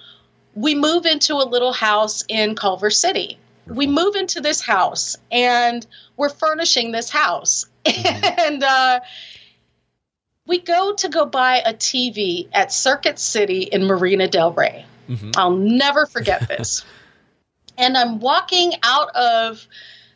we 0.55 0.75
move 0.75 1.07
into 1.07 1.35
a 1.35 1.45
little 1.45 1.73
house 1.73 2.25
in 2.29 2.55
Culver 2.55 2.91
City. 2.91 3.39
We 3.67 3.87
move 3.87 4.17
into 4.17 4.41
this 4.41 4.63
house 4.63 5.17
and 5.31 5.87
we're 6.17 6.31
furnishing 6.31 6.91
this 6.91 7.11
house. 7.11 7.67
Mm-hmm. 7.85 8.25
and 8.41 8.63
uh, 8.63 9.01
we 10.47 10.59
go 10.59 10.95
to 10.95 11.09
go 11.09 11.27
buy 11.27 11.59
a 11.59 11.75
TV 11.75 12.49
at 12.53 12.73
Circuit 12.73 13.19
City 13.19 13.63
in 13.63 13.85
Marina 13.85 14.27
Del 14.27 14.53
Rey. 14.53 14.87
Mm-hmm. 15.09 15.31
I'll 15.37 15.57
never 15.57 16.07
forget 16.07 16.49
this. 16.49 16.85
and 17.77 17.97
I'm 17.97 18.21
walking 18.21 18.73
out 18.83 19.15
of 19.15 19.67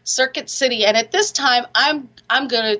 Circuit 0.04 0.50
City, 0.50 0.84
and 0.84 0.96
at 0.96 1.12
this 1.12 1.32
time, 1.32 1.64
I'm 1.74 2.08
I'm 2.28 2.48
gonna 2.48 2.76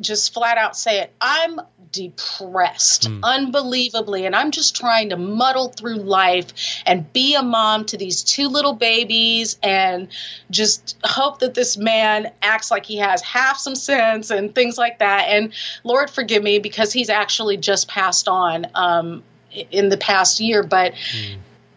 just 0.00 0.34
flat 0.34 0.58
out 0.58 0.76
say 0.76 1.00
it. 1.00 1.12
I'm 1.20 1.60
depressed, 1.94 3.08
mm. 3.08 3.20
unbelievably. 3.22 4.26
And 4.26 4.34
I'm 4.34 4.50
just 4.50 4.74
trying 4.74 5.10
to 5.10 5.16
muddle 5.16 5.68
through 5.68 5.96
life 5.96 6.82
and 6.84 7.10
be 7.12 7.36
a 7.36 7.42
mom 7.42 7.84
to 7.86 7.96
these 7.96 8.24
two 8.24 8.48
little 8.48 8.74
babies 8.74 9.58
and 9.62 10.08
just 10.50 10.98
hope 11.04 11.38
that 11.38 11.54
this 11.54 11.76
man 11.76 12.32
acts 12.42 12.70
like 12.70 12.84
he 12.84 12.96
has 12.96 13.22
half 13.22 13.58
some 13.58 13.76
sense 13.76 14.30
and 14.30 14.54
things 14.54 14.76
like 14.76 14.98
that. 14.98 15.28
And 15.28 15.52
Lord 15.84 16.10
forgive 16.10 16.42
me 16.42 16.58
because 16.58 16.92
he's 16.92 17.10
actually 17.10 17.56
just 17.58 17.88
passed 17.88 18.26
on 18.26 18.66
um, 18.74 19.22
in 19.70 19.88
the 19.88 19.96
past 19.96 20.40
year. 20.40 20.64
But 20.64 20.94
mm 20.94 21.36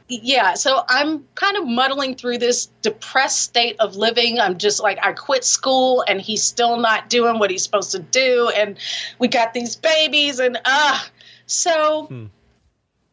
yeah, 0.09 0.53
so 0.53 0.81
I'm 0.87 1.25
kind 1.35 1.57
of 1.57 1.67
muddling 1.67 2.15
through 2.15 2.37
this 2.37 2.67
depressed 2.81 3.41
state 3.41 3.77
of 3.79 3.95
living. 3.97 4.39
I'm 4.39 4.57
just 4.57 4.81
like, 4.81 4.99
I 5.03 5.11
quit 5.11 5.43
school 5.43 6.03
and 6.07 6.21
he's 6.21 6.43
still 6.43 6.77
not 6.77 7.09
doing 7.09 7.39
what 7.39 7.51
he's 7.51 7.63
supposed 7.63 7.91
to 7.91 7.99
do. 7.99 8.49
And 8.55 8.77
we 9.19 9.27
got 9.27 9.53
these 9.53 9.75
babies, 9.75 10.39
and 10.39 10.57
ah. 10.65 11.05
Uh, 11.05 11.09
so 11.45 12.05
hmm. 12.05 12.25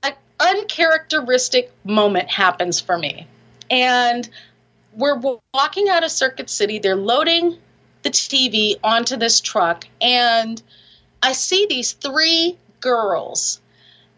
an 0.02 0.12
uncharacteristic 0.40 1.72
moment 1.84 2.30
happens 2.30 2.80
for 2.80 2.96
me. 2.98 3.26
And 3.70 4.28
we're 4.92 5.20
walking 5.52 5.88
out 5.88 6.04
of 6.04 6.10
Circuit 6.10 6.50
City. 6.50 6.78
They're 6.78 6.96
loading 6.96 7.58
the 8.02 8.10
TV 8.10 8.74
onto 8.82 9.16
this 9.16 9.40
truck. 9.40 9.86
And 10.00 10.62
I 11.22 11.32
see 11.32 11.66
these 11.66 11.92
three 11.92 12.58
girls 12.80 13.60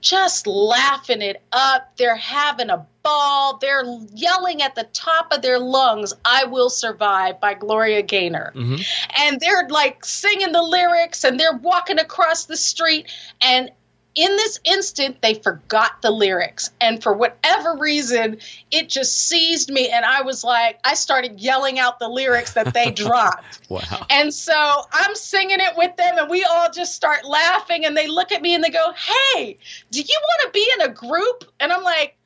just 0.07 0.47
laughing 0.47 1.21
it 1.21 1.43
up. 1.53 1.97
They're 1.97 2.15
having 2.15 2.71
a 2.71 2.87
ball. 3.03 3.59
They're 3.59 3.85
yelling 4.15 4.63
at 4.63 4.77
the 4.77 4.85
top 4.93 5.33
of 5.33 5.43
their 5.43 5.59
lungs, 5.59 6.15
I 6.25 6.45
Will 6.45 6.71
Survive 6.71 7.41
by 7.41 7.55
Gloria 7.55 8.03
Gaynor. 8.03 8.53
Mm-hmm. 8.55 8.83
And 9.21 9.41
they're 9.41 9.69
like 9.69 10.05
singing 10.05 10.53
the 10.53 10.63
lyrics 10.63 11.25
and 11.25 11.41
they're 11.41 11.57
walking 11.57 11.99
across 11.99 12.45
the 12.45 12.57
street. 12.57 13.11
And 13.43 13.71
in 14.17 14.35
this 14.37 14.59
instant, 14.65 15.21
they 15.21 15.35
forgot 15.35 16.01
the 16.01 16.11
lyrics. 16.11 16.71
And 16.81 17.03
for 17.03 17.13
whatever 17.13 17.77
reason, 17.77 18.39
it 18.71 18.89
just 18.89 19.17
seized 19.29 19.71
me. 19.71 19.91
And 19.91 20.07
I 20.07 20.23
was 20.23 20.43
like, 20.43 20.81
I 20.83 20.95
started 20.95 21.39
yelling 21.39 21.79
out 21.79 21.99
the 21.99 22.09
lyrics 22.09 22.55
that 22.55 22.73
they 22.73 22.91
dropped. 22.93 23.61
wow. 23.69 24.07
And 24.09 24.33
so 24.33 24.55
I'm 24.91 25.15
singing 25.15 25.61
it 25.61 25.77
with 25.77 25.95
them, 25.97 26.17
and 26.17 26.31
we 26.31 26.45
all 26.45 26.71
just 26.71 26.95
start 26.95 27.27
laughing. 27.27 27.85
And 27.85 27.95
they 27.95 28.09
look 28.09 28.33
at 28.33 28.41
me 28.41 28.55
and 28.55 28.65
they 28.65 28.71
go, 28.71 28.93
Hey, 28.93 29.59
do 29.91 30.01
you 30.01 30.21
want 30.23 30.41
to 30.47 30.51
be 30.53 30.67
in 30.81 30.91
a 30.91 30.93
group? 30.93 31.45
And 31.61 31.71
I'm 31.71 31.83
like, 31.85 32.17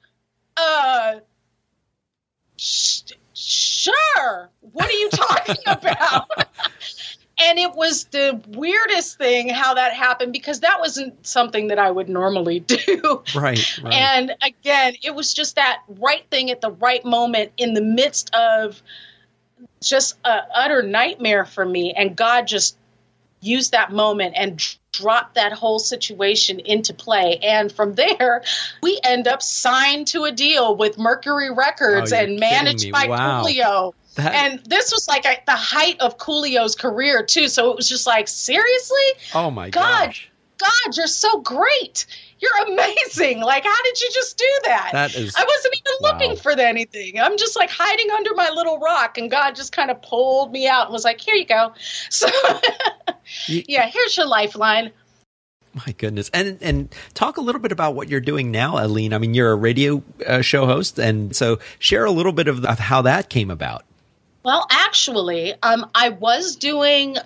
Uh, 0.57 1.15
sh- 2.57 3.03
sure. 3.35 4.51
What 4.61 4.89
are 4.89 4.93
you 4.93 5.09
talking 5.11 5.57
about? 5.67 6.29
And 7.41 7.59
it 7.59 7.75
was 7.75 8.05
the 8.05 8.41
weirdest 8.49 9.19
thing 9.19 9.49
how 9.49 9.75
that 9.75 9.95
happened 9.95 10.33
because 10.33 10.61
that 10.61 10.79
wasn't 10.79 11.27
something 11.27 11.69
that 11.69 11.79
I 11.79 11.91
would 11.91 12.09
normally 12.09 12.61
do. 12.61 13.23
Right, 13.35 13.79
right. 13.83 13.95
And 13.95 14.35
again, 14.43 14.95
it 15.03 15.15
was 15.15 15.33
just 15.33 15.57
that 15.57 15.83
right 15.89 16.25
thing 16.31 16.51
at 16.51 16.61
the 16.61 16.71
right 16.71 17.05
moment 17.05 17.53
in 17.57 17.75
the 17.75 17.81
midst 17.81 18.35
of 18.35 18.81
just 19.83 20.19
an 20.25 20.43
utter 20.55 20.83
nightmare 20.83 21.45
for 21.45 21.65
me. 21.65 21.95
And 21.97 22.15
God 22.15 22.47
just 22.47 22.77
used 23.41 23.73
that 23.73 23.91
moment 23.91 24.35
and 24.37 24.63
dropped 24.93 25.37
that 25.37 25.53
whole 25.53 25.79
situation 25.79 26.61
into 26.61 26.93
play. 26.93 27.39
And 27.43 27.73
from 27.73 27.95
there, 27.95 28.43
we 28.83 29.01
end 29.03 29.27
up 29.29 29.43
signed 29.43 30.09
to 30.09 30.25
a 30.25 30.33
deal 30.33 30.77
with 30.77 30.99
Mercury 30.99 31.51
Records 31.51 32.13
oh, 32.13 32.17
and 32.17 32.39
managed 32.39 32.93
by 32.93 33.07
wow. 33.07 33.43
Coolio. 33.43 33.95
That... 34.17 34.35
And 34.35 34.61
this 34.67 34.93
was 34.93 35.07
like 35.09 35.27
at 35.27 35.47
the 35.47 35.53
height 35.53 36.01
of 36.01 36.19
Coolio's 36.19 36.75
career 36.75 37.25
too. 37.25 37.49
So 37.49 37.71
it 37.71 37.77
was 37.77 37.89
just 37.89 38.07
like, 38.07 38.29
seriously? 38.29 38.99
Oh 39.35 39.51
my 39.51 39.71
God, 39.71 40.07
gosh. 40.07 40.31
God, 40.59 40.97
you're 40.97 41.07
so 41.07 41.41
great. 41.41 42.07
You're 42.39 42.73
amazing. 42.73 43.41
Like, 43.41 43.65
how 43.65 43.83
did 43.83 44.01
you 44.01 44.11
just 44.13 44.39
do 44.39 44.51
that? 44.65 44.91
That 44.93 45.15
is. 45.15 45.35
I 45.37 45.45
wasn't 45.45 45.75
even 45.75 45.93
wow. 46.01 46.13
looking 46.13 46.37
for 46.37 46.53
anything. 46.53 47.21
I'm 47.21 47.37
just 47.37 47.57
like 47.57 47.71
hiding 47.71 48.11
under 48.11 48.35
my 48.35 48.51
little 48.51 48.79
rock, 48.79 49.19
and 49.19 49.31
God 49.31 49.55
just 49.55 49.73
kind 49.73 49.91
of 49.91 50.01
pulled 50.03 50.53
me 50.53 50.67
out 50.67 50.87
and 50.87 50.93
was 50.93 51.05
like, 51.05 51.21
"Here 51.21 51.35
you 51.35 51.47
go." 51.47 51.73
So, 52.11 52.29
you, 53.47 53.63
yeah, 53.69 53.87
here's 53.87 54.17
your 54.17 54.27
lifeline. 54.27 54.91
My 55.73 55.95
goodness, 55.99 56.31
and 56.35 56.59
and 56.61 56.95
talk 57.15 57.37
a 57.37 57.41
little 57.41 57.61
bit 57.61 57.71
about 57.73 57.95
what 57.95 58.09
you're 58.09 58.21
doing 58.21 58.51
now, 58.51 58.85
Aline. 58.85 59.13
I 59.13 59.19
mean, 59.19 59.35
you're 59.35 59.53
a 59.53 59.57
radio 59.57 60.03
uh, 60.27 60.41
show 60.41 60.67
host, 60.67 60.99
and 60.99 61.35
so 61.35 61.61
share 61.79 62.05
a 62.05 62.11
little 62.11 62.33
bit 62.33 62.49
of, 62.49 62.65
of 62.65 62.79
how 62.79 63.03
that 63.03 63.31
came 63.31 63.51
about. 63.51 63.85
Well, 64.43 64.67
actually, 64.71 65.55
um, 65.63 65.91
I 65.95 66.11
was 66.11 66.57
doing 66.57 67.17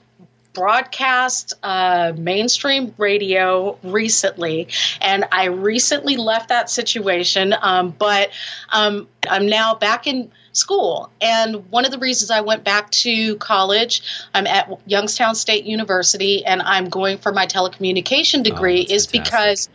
broadcast 0.53 1.55
uh, 1.63 2.13
mainstream 2.17 2.95
radio 2.97 3.79
recently, 3.83 4.69
and 5.01 5.25
I 5.31 5.47
recently 5.47 6.17
left 6.17 6.49
that 6.49 6.71
situation. 6.71 7.55
Um, 7.61 7.91
but 7.91 8.31
um, 8.71 9.09
I'm 9.29 9.47
now 9.47 9.75
back 9.75 10.07
in 10.07 10.31
school. 10.53 11.11
And 11.21 11.71
one 11.71 11.85
of 11.85 11.91
the 11.91 11.99
reasons 11.99 12.31
I 12.31 12.41
went 12.41 12.65
back 12.65 12.91
to 12.91 13.37
college, 13.37 14.03
I'm 14.33 14.47
at 14.47 14.71
Youngstown 14.87 15.35
State 15.35 15.65
University, 15.65 16.45
and 16.45 16.63
I'm 16.63 16.89
going 16.89 17.19
for 17.19 17.33
my 17.33 17.47
telecommunication 17.47 18.41
oh, 18.41 18.45
degree, 18.45 18.87
oh, 18.89 18.95
is 18.95 19.07
because 19.07 19.69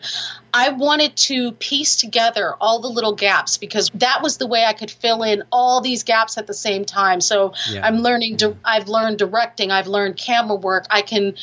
I 0.54 0.70
wanted 0.70 1.16
to 1.16 1.52
piece 1.54 1.96
together 1.96 2.56
all 2.60 2.80
the 2.80 2.88
little 2.88 3.14
gaps 3.14 3.58
because 3.58 3.90
that 3.96 4.22
was 4.22 4.38
the 4.38 4.48
way 4.48 4.66
I 4.66 4.74
could 4.74 4.92
fill 4.92 5.24
in 5.24 5.44
all 5.52 5.82
these 5.82 6.04
gaps 6.04 6.38
at 6.38 6.48
the 6.48 6.54
same 6.54 6.86
time. 6.86 7.22
So 7.22 7.54
yeah. 7.70 7.86
I'm 7.86 7.98
learning, 7.98 8.40
I've 8.64 8.88
learned 8.88 9.20
directing, 9.20 9.72
I've 9.72 9.88
learned 9.88 10.18
camera 10.18 10.56
work. 10.56 10.86
I 10.90 11.02
can 11.02 11.36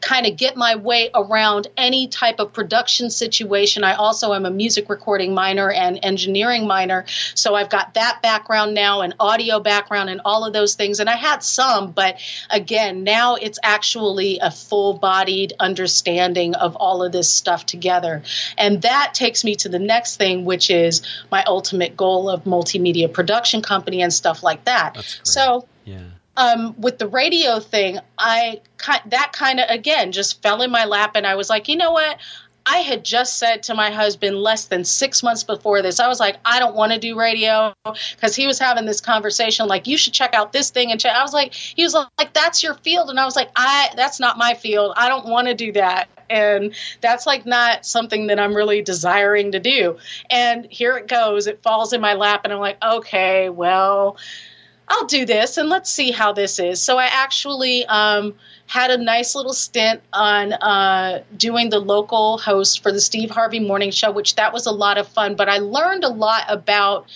kind 0.00 0.26
of 0.26 0.36
get 0.36 0.56
my 0.56 0.76
way 0.76 1.10
around 1.14 1.68
any 1.76 2.08
type 2.08 2.40
of 2.40 2.52
production 2.52 3.10
situation. 3.10 3.84
I 3.84 3.94
also 3.94 4.32
am 4.32 4.46
a 4.46 4.50
music 4.50 4.88
recording 4.88 5.34
minor 5.34 5.70
and 5.70 5.98
engineering 6.02 6.66
minor, 6.66 7.04
so 7.34 7.54
I've 7.54 7.70
got 7.70 7.94
that 7.94 8.20
background 8.22 8.74
now 8.74 9.00
and 9.00 9.14
audio 9.18 9.60
background 9.60 10.10
and 10.10 10.20
all 10.24 10.44
of 10.44 10.52
those 10.52 10.74
things. 10.74 11.00
And 11.00 11.08
I 11.08 11.16
had 11.16 11.42
some, 11.42 11.92
but 11.92 12.20
again, 12.50 13.04
now 13.04 13.36
it's 13.36 13.58
actually 13.62 14.38
a 14.40 14.50
full 14.50 14.94
bodied 14.94 15.54
understanding 15.58 16.54
of 16.54 16.76
all 16.76 17.02
of 17.02 17.12
this 17.12 17.32
stuff 17.32 17.66
together. 17.66 18.22
And 18.56 18.82
that 18.82 19.14
takes 19.14 19.44
me 19.44 19.56
to 19.56 19.68
the 19.68 19.78
next 19.78 20.16
thing, 20.16 20.44
which 20.44 20.70
is 20.70 21.02
my 21.30 21.44
ultimate 21.44 21.96
goal 21.96 22.28
of 22.30 22.44
multimedia 22.44 23.12
production 23.12 23.62
company 23.62 24.02
and 24.02 24.12
stuff 24.12 24.42
like 24.42 24.64
that. 24.64 25.18
So, 25.22 25.66
yeah 25.84 26.00
um, 26.38 26.80
with 26.80 26.98
the 26.98 27.08
radio 27.08 27.58
thing, 27.58 27.98
I 28.16 28.60
that 29.06 29.32
kind 29.32 29.58
of 29.58 29.68
again 29.68 30.12
just 30.12 30.40
fell 30.40 30.62
in 30.62 30.70
my 30.70 30.84
lap, 30.84 31.16
and 31.16 31.26
I 31.26 31.34
was 31.34 31.50
like, 31.50 31.68
you 31.68 31.76
know 31.76 31.90
what? 31.90 32.18
I 32.64 32.78
had 32.78 33.04
just 33.04 33.38
said 33.38 33.64
to 33.64 33.74
my 33.74 33.90
husband 33.90 34.36
less 34.36 34.66
than 34.66 34.84
six 34.84 35.22
months 35.22 35.42
before 35.42 35.80
this, 35.80 36.00
I 36.00 36.06
was 36.06 36.20
like, 36.20 36.36
I 36.44 36.58
don't 36.58 36.76
want 36.76 36.92
to 36.92 36.98
do 36.98 37.18
radio 37.18 37.72
because 37.84 38.36
he 38.36 38.46
was 38.46 38.58
having 38.58 38.84
this 38.84 39.00
conversation 39.00 39.66
like, 39.66 39.86
you 39.86 39.96
should 39.96 40.12
check 40.12 40.34
out 40.34 40.52
this 40.52 40.70
thing 40.70 40.90
and 40.92 41.00
check. 41.00 41.14
I 41.14 41.22
was 41.22 41.32
like, 41.32 41.54
he 41.54 41.82
was 41.82 41.94
like, 41.94 42.34
that's 42.34 42.62
your 42.62 42.74
field, 42.74 43.10
and 43.10 43.18
I 43.18 43.24
was 43.24 43.34
like, 43.34 43.50
I 43.56 43.90
that's 43.96 44.20
not 44.20 44.38
my 44.38 44.54
field. 44.54 44.92
I 44.96 45.08
don't 45.08 45.26
want 45.26 45.48
to 45.48 45.54
do 45.54 45.72
that, 45.72 46.08
and 46.30 46.72
that's 47.00 47.26
like 47.26 47.46
not 47.46 47.84
something 47.84 48.28
that 48.28 48.38
I'm 48.38 48.54
really 48.54 48.80
desiring 48.82 49.52
to 49.52 49.58
do. 49.58 49.96
And 50.30 50.66
here 50.70 50.96
it 50.98 51.08
goes, 51.08 51.48
it 51.48 51.62
falls 51.62 51.92
in 51.92 52.00
my 52.00 52.14
lap, 52.14 52.42
and 52.44 52.52
I'm 52.52 52.60
like, 52.60 52.78
okay, 52.80 53.48
well 53.48 54.18
I'll 54.88 55.06
do 55.06 55.26
this 55.26 55.58
and 55.58 55.68
let's 55.68 55.90
see 55.90 56.10
how 56.10 56.32
this 56.32 56.58
is. 56.58 56.80
So 56.80 56.96
I 56.96 57.06
actually 57.06 57.84
um, 57.86 58.34
had 58.66 58.90
a 58.90 58.98
nice 58.98 59.34
little 59.34 59.52
stint 59.52 60.00
on 60.12 60.52
uh, 60.52 61.22
doing 61.36 61.70
the 61.70 61.78
local 61.78 62.38
host 62.38 62.82
for 62.82 62.90
the 62.90 63.00
Steve 63.00 63.30
Harvey 63.30 63.60
Morning 63.60 63.90
Show, 63.90 64.10
which 64.10 64.36
that 64.36 64.52
was 64.52 64.66
a 64.66 64.72
lot 64.72 64.98
of 64.98 65.08
fun. 65.08 65.36
But 65.36 65.48
I 65.48 65.58
learned 65.58 66.04
a 66.04 66.08
lot 66.08 66.44
about 66.48 67.06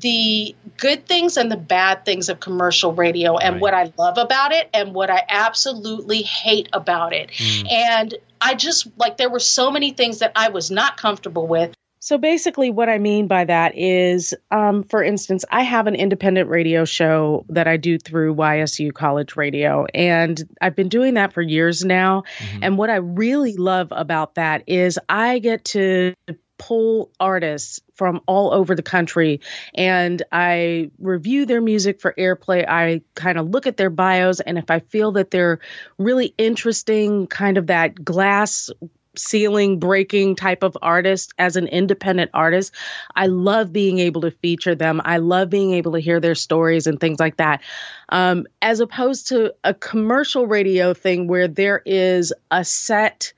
the 0.00 0.54
good 0.76 1.06
things 1.06 1.36
and 1.36 1.50
the 1.50 1.56
bad 1.56 2.04
things 2.04 2.28
of 2.28 2.40
commercial 2.40 2.92
radio 2.92 3.36
and 3.36 3.54
right. 3.54 3.62
what 3.62 3.74
I 3.74 3.92
love 3.96 4.18
about 4.18 4.52
it 4.52 4.68
and 4.74 4.92
what 4.92 5.10
I 5.10 5.22
absolutely 5.28 6.22
hate 6.22 6.68
about 6.72 7.12
it. 7.12 7.30
Mm. 7.30 7.70
And 7.70 8.14
I 8.40 8.54
just 8.54 8.88
like 8.96 9.16
there 9.16 9.30
were 9.30 9.38
so 9.38 9.70
many 9.70 9.92
things 9.92 10.18
that 10.18 10.32
I 10.34 10.48
was 10.48 10.70
not 10.70 10.96
comfortable 10.96 11.46
with. 11.46 11.74
So 12.04 12.18
basically, 12.18 12.70
what 12.70 12.90
I 12.90 12.98
mean 12.98 13.28
by 13.28 13.46
that 13.46 13.78
is, 13.78 14.34
um, 14.50 14.82
for 14.82 15.02
instance, 15.02 15.46
I 15.50 15.62
have 15.62 15.86
an 15.86 15.94
independent 15.94 16.50
radio 16.50 16.84
show 16.84 17.46
that 17.48 17.66
I 17.66 17.78
do 17.78 17.96
through 17.96 18.34
YSU 18.34 18.92
College 18.92 19.36
Radio, 19.36 19.86
and 19.94 20.38
I've 20.60 20.76
been 20.76 20.90
doing 20.90 21.14
that 21.14 21.32
for 21.32 21.40
years 21.40 21.82
now. 21.82 22.24
Mm-hmm. 22.40 22.58
And 22.62 22.76
what 22.76 22.90
I 22.90 22.96
really 22.96 23.56
love 23.56 23.88
about 23.90 24.34
that 24.34 24.64
is 24.66 24.98
I 25.08 25.38
get 25.38 25.64
to 25.64 26.12
pull 26.58 27.10
artists 27.18 27.80
from 27.94 28.20
all 28.26 28.52
over 28.52 28.74
the 28.74 28.82
country 28.82 29.40
and 29.74 30.22
I 30.30 30.90
review 30.98 31.46
their 31.46 31.62
music 31.62 32.02
for 32.02 32.14
airplay. 32.18 32.68
I 32.68 33.00
kind 33.14 33.38
of 33.38 33.48
look 33.48 33.66
at 33.66 33.78
their 33.78 33.88
bios, 33.88 34.40
and 34.40 34.58
if 34.58 34.70
I 34.70 34.80
feel 34.80 35.12
that 35.12 35.30
they're 35.30 35.58
really 35.96 36.34
interesting, 36.36 37.28
kind 37.28 37.56
of 37.56 37.68
that 37.68 38.04
glass 38.04 38.68
ceiling 39.16 39.78
breaking 39.78 40.36
type 40.36 40.62
of 40.62 40.76
artist 40.82 41.32
as 41.38 41.56
an 41.56 41.66
independent 41.68 42.30
artist. 42.34 42.74
I 43.14 43.26
love 43.26 43.72
being 43.72 43.98
able 43.98 44.22
to 44.22 44.30
feature 44.30 44.74
them. 44.74 45.00
I 45.04 45.18
love 45.18 45.50
being 45.50 45.72
able 45.74 45.92
to 45.92 46.00
hear 46.00 46.20
their 46.20 46.34
stories 46.34 46.86
and 46.86 46.98
things 47.00 47.20
like 47.20 47.36
that. 47.36 47.62
Um, 48.08 48.46
as 48.62 48.80
opposed 48.80 49.28
to 49.28 49.54
a 49.64 49.74
commercial 49.74 50.46
radio 50.46 50.94
thing 50.94 51.26
where 51.26 51.48
there 51.48 51.82
is 51.84 52.32
a 52.50 52.64
set 52.64 53.32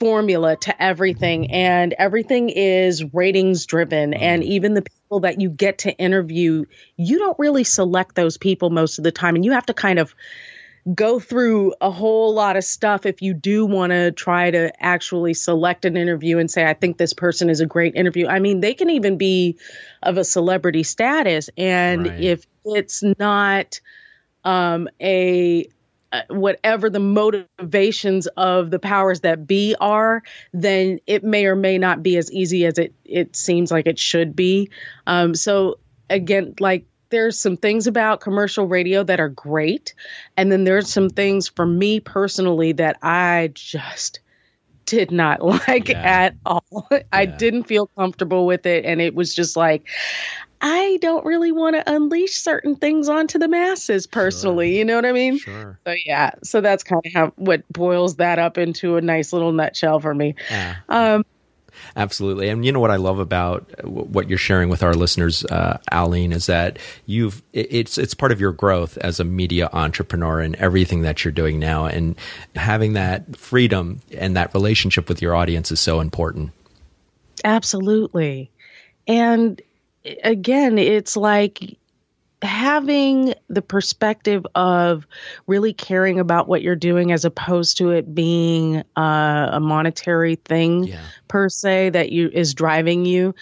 formula 0.00 0.56
to 0.56 0.82
everything 0.82 1.50
and 1.50 1.94
everything 1.98 2.50
is 2.50 3.04
ratings 3.14 3.64
driven 3.66 4.12
and 4.12 4.42
mm-hmm. 4.42 4.52
even 4.52 4.74
the 4.74 4.82
people 4.82 5.20
that 5.20 5.40
you 5.40 5.48
get 5.48 5.78
to 5.78 5.96
interview 5.98 6.64
you 6.96 7.18
don't 7.18 7.38
really 7.38 7.64
select 7.64 8.14
those 8.14 8.36
people 8.36 8.70
most 8.70 8.98
of 8.98 9.04
the 9.04 9.12
time 9.12 9.34
and 9.36 9.44
you 9.44 9.52
have 9.52 9.66
to 9.66 9.74
kind 9.74 9.98
of 9.98 10.14
go 10.92 11.18
through 11.18 11.74
a 11.80 11.90
whole 11.90 12.34
lot 12.34 12.56
of 12.56 12.64
stuff 12.64 13.06
if 13.06 13.22
you 13.22 13.32
do 13.32 13.64
want 13.64 13.90
to 13.90 14.12
try 14.12 14.50
to 14.50 14.70
actually 14.82 15.32
select 15.32 15.84
an 15.84 15.96
interview 15.96 16.38
and 16.38 16.50
say, 16.50 16.66
I 16.66 16.74
think 16.74 16.98
this 16.98 17.14
person 17.14 17.48
is 17.48 17.60
a 17.60 17.66
great 17.66 17.94
interview. 17.94 18.26
I 18.26 18.38
mean, 18.38 18.60
they 18.60 18.74
can 18.74 18.90
even 18.90 19.16
be 19.16 19.56
of 20.02 20.18
a 20.18 20.24
celebrity 20.24 20.82
status. 20.82 21.48
And 21.56 22.06
right. 22.06 22.20
if 22.20 22.46
it's 22.66 23.02
not 23.18 23.80
um, 24.44 24.88
a 25.00 25.66
uh, 26.12 26.20
whatever 26.28 26.90
the 26.90 27.00
motivations 27.00 28.26
of 28.36 28.70
the 28.70 28.78
powers 28.78 29.20
that 29.20 29.46
be 29.46 29.74
are, 29.80 30.22
then 30.52 31.00
it 31.06 31.24
may 31.24 31.46
or 31.46 31.56
may 31.56 31.78
not 31.78 32.02
be 32.02 32.16
as 32.16 32.30
easy 32.30 32.66
as 32.66 32.78
it 32.78 32.94
it 33.04 33.34
seems 33.34 33.72
like 33.72 33.86
it 33.86 33.98
should 33.98 34.36
be. 34.36 34.70
Um, 35.06 35.34
so 35.34 35.78
again, 36.08 36.54
like 36.60 36.84
there's 37.14 37.38
some 37.38 37.56
things 37.56 37.86
about 37.86 38.20
commercial 38.20 38.66
radio 38.66 39.04
that 39.04 39.20
are 39.20 39.28
great. 39.28 39.94
And 40.36 40.50
then 40.50 40.64
there's 40.64 40.92
some 40.92 41.08
things 41.08 41.46
for 41.46 41.64
me 41.64 42.00
personally 42.00 42.72
that 42.72 42.98
I 43.02 43.52
just 43.54 44.18
did 44.84 45.12
not 45.12 45.40
like 45.68 45.90
yeah. 45.90 46.02
at 46.02 46.36
all. 46.44 46.88
Yeah. 46.90 47.02
I 47.12 47.26
didn't 47.26 47.64
feel 47.64 47.86
comfortable 47.86 48.46
with 48.46 48.66
it. 48.66 48.84
And 48.84 49.00
it 49.00 49.14
was 49.14 49.32
just 49.32 49.56
like, 49.56 49.86
I 50.60 50.98
don't 51.00 51.24
really 51.24 51.52
want 51.52 51.76
to 51.76 51.94
unleash 51.94 52.32
certain 52.32 52.74
things 52.74 53.08
onto 53.08 53.38
the 53.38 53.48
masses 53.48 54.08
personally. 54.08 54.72
Sure. 54.72 54.78
You 54.78 54.84
know 54.84 54.96
what 54.96 55.06
I 55.06 55.12
mean? 55.12 55.38
Sure. 55.38 55.78
So 55.86 55.94
yeah, 56.04 56.32
so 56.42 56.60
that's 56.60 56.82
kind 56.82 57.02
of 57.04 57.12
how 57.12 57.32
what 57.36 57.68
boils 57.68 58.16
that 58.16 58.40
up 58.40 58.58
into 58.58 58.96
a 58.96 59.00
nice 59.00 59.32
little 59.32 59.52
nutshell 59.52 60.00
for 60.00 60.12
me. 60.14 60.34
Yeah. 60.50 60.76
Um, 60.88 61.24
Absolutely. 61.96 62.48
And 62.48 62.64
you 62.64 62.72
know 62.72 62.80
what 62.80 62.90
I 62.90 62.96
love 62.96 63.18
about 63.18 63.84
what 63.86 64.28
you're 64.28 64.38
sharing 64.38 64.68
with 64.68 64.82
our 64.82 64.94
listeners, 64.94 65.44
uh, 65.44 65.78
Aline, 65.92 66.32
is 66.32 66.46
that 66.46 66.78
you've 67.06 67.42
it's 67.52 67.98
it's 67.98 68.14
part 68.14 68.32
of 68.32 68.40
your 68.40 68.52
growth 68.52 68.98
as 68.98 69.20
a 69.20 69.24
media 69.24 69.68
entrepreneur 69.72 70.40
and 70.40 70.56
everything 70.56 71.02
that 71.02 71.24
you're 71.24 71.32
doing 71.32 71.58
now, 71.58 71.86
and 71.86 72.16
having 72.56 72.94
that 72.94 73.36
freedom 73.36 74.00
and 74.16 74.36
that 74.36 74.52
relationship 74.54 75.08
with 75.08 75.22
your 75.22 75.34
audience 75.34 75.70
is 75.70 75.80
so 75.80 76.00
important. 76.00 76.52
Absolutely, 77.44 78.50
and 79.06 79.60
again, 80.22 80.78
it's 80.78 81.16
like 81.16 81.78
having 82.44 83.34
the 83.48 83.62
perspective 83.62 84.46
of 84.54 85.06
really 85.46 85.72
caring 85.72 86.20
about 86.20 86.46
what 86.48 86.62
you're 86.62 86.76
doing 86.76 87.12
as 87.12 87.24
opposed 87.24 87.78
to 87.78 87.90
it 87.90 88.14
being 88.14 88.82
uh, 88.96 89.48
a 89.52 89.60
monetary 89.60 90.36
thing 90.36 90.84
yeah. 90.84 91.00
per 91.28 91.48
se 91.48 91.90
that 91.90 92.12
you 92.12 92.28
is 92.32 92.54
driving 92.54 93.04
you 93.04 93.34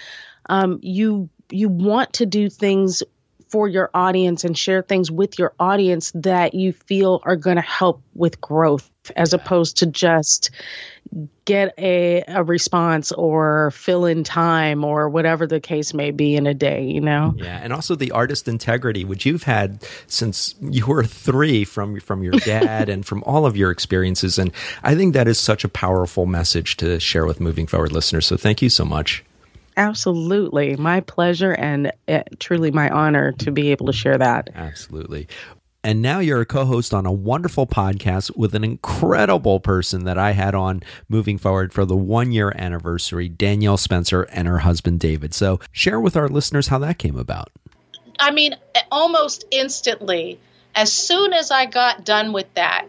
um, 0.47 0.79
you 0.83 1.29
you 1.51 1.69
want 1.69 2.12
to 2.15 2.27
do 2.27 2.49
things 2.49 3.03
for 3.49 3.69
your 3.69 3.91
audience 3.93 4.45
and 4.45 4.57
share 4.57 4.83
things 4.83 5.11
with 5.11 5.38
your 5.38 5.53
audience 5.61 6.11
that 6.15 6.55
you 6.55 6.73
feel 6.73 7.21
are 7.25 7.37
going 7.37 7.57
to 7.57 7.62
help 7.62 8.03
with 8.15 8.41
growth 8.41 8.91
as 9.15 9.35
opposed 9.35 9.79
to 9.79 9.87
just 9.87 10.51
get 11.44 11.75
a, 11.79 12.22
a 12.29 12.42
response 12.42 13.12
or 13.12 13.70
fill 13.72 14.07
in 14.07 14.25
time 14.25 14.85
or 14.85 15.09
whatever 15.09 15.46
the 15.46 15.61
case 15.61 15.92
may 15.92 16.11
be 16.11 16.37
in 16.37 16.46
a 16.46 16.55
day, 16.55 16.85
you 16.85 17.01
know? 17.01 17.35
Yeah. 17.37 17.59
And 17.62 17.72
also 17.72 17.94
the 17.94 18.12
artist 18.12 18.48
integrity, 18.48 19.05
which 19.05 19.27
you've 19.27 19.42
had 19.42 19.87
since 20.07 20.55
you 20.61 20.87
were 20.87 21.05
three 21.05 21.64
from, 21.64 22.01
from 22.01 22.22
your 22.22 22.33
dad 22.44 22.88
and 22.88 23.05
from 23.05 23.22
all 23.25 23.44
of 23.44 23.57
your 23.57 23.70
experiences. 23.70 24.38
And 24.38 24.53
I 24.83 24.94
think 24.94 25.14
that 25.14 25.29
is 25.29 25.38
such 25.38 25.64
a 25.64 25.68
powerful 25.68 26.27
message 26.27 26.77
to 26.79 26.98
share 27.01 27.27
with 27.27 27.40
moving 27.40 27.66
forward 27.66 27.92
listeners. 27.92 28.27
So 28.27 28.37
thank 28.37 28.62
you 28.62 28.70
so 28.70 28.85
much. 28.85 29.25
Absolutely. 29.77 30.77
My 30.77 31.01
pleasure 31.01 31.53
and 31.53 31.92
uh, 32.07 32.22
truly 32.38 32.70
my 32.70 32.90
honor 32.90 33.33
to 33.33 33.51
be 33.51 33.70
able 33.70 33.87
to 33.87 33.92
share 33.92 34.18
that. 34.18 34.51
Absolutely. 34.55 35.29
And 35.85 36.01
now 36.01 36.21
you're 36.21 36.40
a 36.40 36.47
co 36.47 36.64
host 36.64 36.95
on 36.95 37.07
a 37.07 37.12
wonderful 37.12 37.66
podcast 37.66 38.37
with 38.37 38.55
an 38.55 38.62
incredible 38.62 39.59
person 39.59 40.05
that 40.05 40.16
I 40.16 40.31
had 40.33 40.55
on 40.55 40.83
moving 41.09 41.38
forward 41.38 41.73
for 41.73 41.85
the 41.85 41.97
one 41.97 42.31
year 42.31 42.53
anniversary, 42.57 43.29
Danielle 43.29 43.77
Spencer 43.77 44.23
and 44.23 44.47
her 44.47 44.59
husband, 44.59 45.01
David. 45.01 45.35
So 45.35 45.59
share 45.73 46.01
with 46.01 46.16
our 46.16 46.29
listeners 46.29 46.68
how 46.68 46.79
that 46.79 46.99
came 46.99 47.16
about. 47.16 47.51
I 48.21 48.31
mean, 48.31 48.55
almost 48.92 49.45
instantly, 49.51 50.38
as 50.75 50.92
soon 50.92 51.33
as 51.33 51.51
I 51.51 51.66
got 51.66 52.05
done 52.05 52.33
with 52.33 52.53
that, 52.55 52.87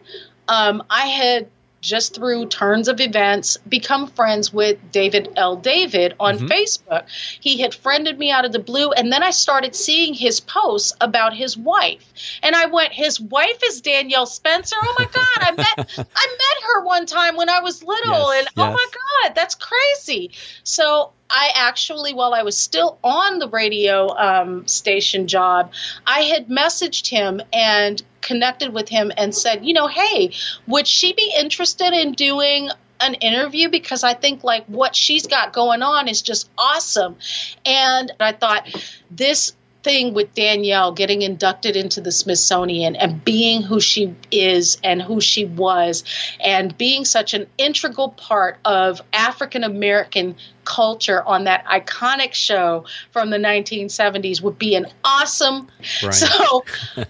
um, 0.47 0.83
I 0.89 1.07
had 1.07 1.47
just 1.83 2.15
through 2.15 2.47
turns 2.47 2.87
of 2.87 3.01
events, 3.01 3.57
become 3.67 4.07
friends 4.07 4.51
with 4.51 4.79
David 4.91 5.33
L. 5.35 5.57
David 5.57 6.15
on 6.19 6.37
mm-hmm. 6.37 6.47
Facebook. 6.47 7.03
He 7.39 7.61
had 7.61 7.75
friended 7.75 8.17
me 8.17 8.31
out 8.31 8.45
of 8.45 8.53
the 8.53 8.59
blue, 8.59 8.91
and 8.93 9.11
then 9.11 9.21
I 9.21 9.31
started 9.31 9.75
seeing 9.75 10.13
his 10.13 10.39
posts 10.39 10.93
about 11.01 11.35
his 11.35 11.57
wife. 11.57 12.39
And 12.41 12.55
I 12.55 12.67
went, 12.67 12.93
His 12.93 13.19
wife 13.19 13.59
is 13.65 13.81
Danielle 13.81 14.25
Spencer. 14.25 14.77
Oh 14.81 14.95
my 14.97 15.05
God, 15.05 15.25
I 15.37 15.51
met 15.51 15.99
I 15.99 16.03
met 16.03 16.63
her 16.67 16.85
one 16.85 17.05
time 17.05 17.35
when 17.35 17.49
I 17.49 17.59
was 17.59 17.83
little, 17.83 18.33
yes, 18.33 18.39
and 18.39 18.47
yes. 18.47 18.53
oh 18.57 18.71
my 18.71 18.87
God, 19.25 19.35
that's 19.35 19.55
crazy. 19.55 20.31
So 20.63 21.11
I 21.29 21.51
actually, 21.55 22.13
while 22.13 22.33
I 22.33 22.43
was 22.43 22.57
still 22.57 22.99
on 23.03 23.39
the 23.39 23.49
radio 23.49 24.07
um, 24.15 24.67
station 24.67 25.27
job, 25.27 25.73
I 26.05 26.21
had 26.21 26.47
messaged 26.47 27.09
him 27.09 27.41
and 27.51 28.01
connected 28.21 28.73
with 28.73 28.89
him 28.89 29.11
and 29.17 29.33
said, 29.33 29.65
you 29.65 29.73
know, 29.73 29.87
hey, 29.87 30.31
would 30.67 30.87
she 30.87 31.13
be 31.13 31.33
interested 31.37 31.93
in 31.93 32.13
doing 32.13 32.69
an 32.99 33.15
interview 33.15 33.69
because 33.69 34.03
I 34.03 34.13
think 34.13 34.43
like 34.43 34.65
what 34.67 34.95
she's 34.95 35.27
got 35.27 35.53
going 35.53 35.81
on 35.81 36.07
is 36.07 36.21
just 36.21 36.49
awesome. 36.57 37.17
And 37.65 38.11
I 38.19 38.31
thought 38.31 38.67
this 39.11 39.53
thing 39.83 40.13
with 40.13 40.33
Danielle 40.33 40.93
getting 40.93 41.21
inducted 41.21 41.75
into 41.75 42.01
the 42.01 42.11
Smithsonian 42.11 42.95
and 42.95 43.23
being 43.23 43.61
who 43.61 43.79
she 43.79 44.15
is 44.31 44.77
and 44.83 45.01
who 45.01 45.19
she 45.19 45.45
was 45.45 46.03
and 46.39 46.75
being 46.77 47.05
such 47.05 47.33
an 47.33 47.47
integral 47.57 48.09
part 48.09 48.57
of 48.65 49.01
African 49.11 49.63
American 49.63 50.35
culture 50.63 51.21
on 51.21 51.43
that 51.43 51.65
iconic 51.65 52.33
show 52.33 52.85
from 53.11 53.29
the 53.29 53.37
1970s 53.37 54.41
would 54.41 54.57
be 54.57 54.75
an 54.75 54.87
awesome. 55.03 55.67
Right. 56.01 56.13
So 56.23 56.63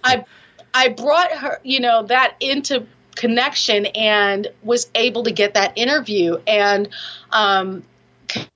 I 0.04 0.26
I 0.74 0.90
brought 0.90 1.32
her, 1.32 1.60
you 1.64 1.80
know, 1.80 2.04
that 2.04 2.36
into 2.40 2.88
connection 3.16 3.86
and 3.88 4.48
was 4.64 4.90
able 4.96 5.24
to 5.24 5.32
get 5.32 5.54
that 5.54 5.78
interview 5.78 6.38
and 6.48 6.90
um, 7.32 7.84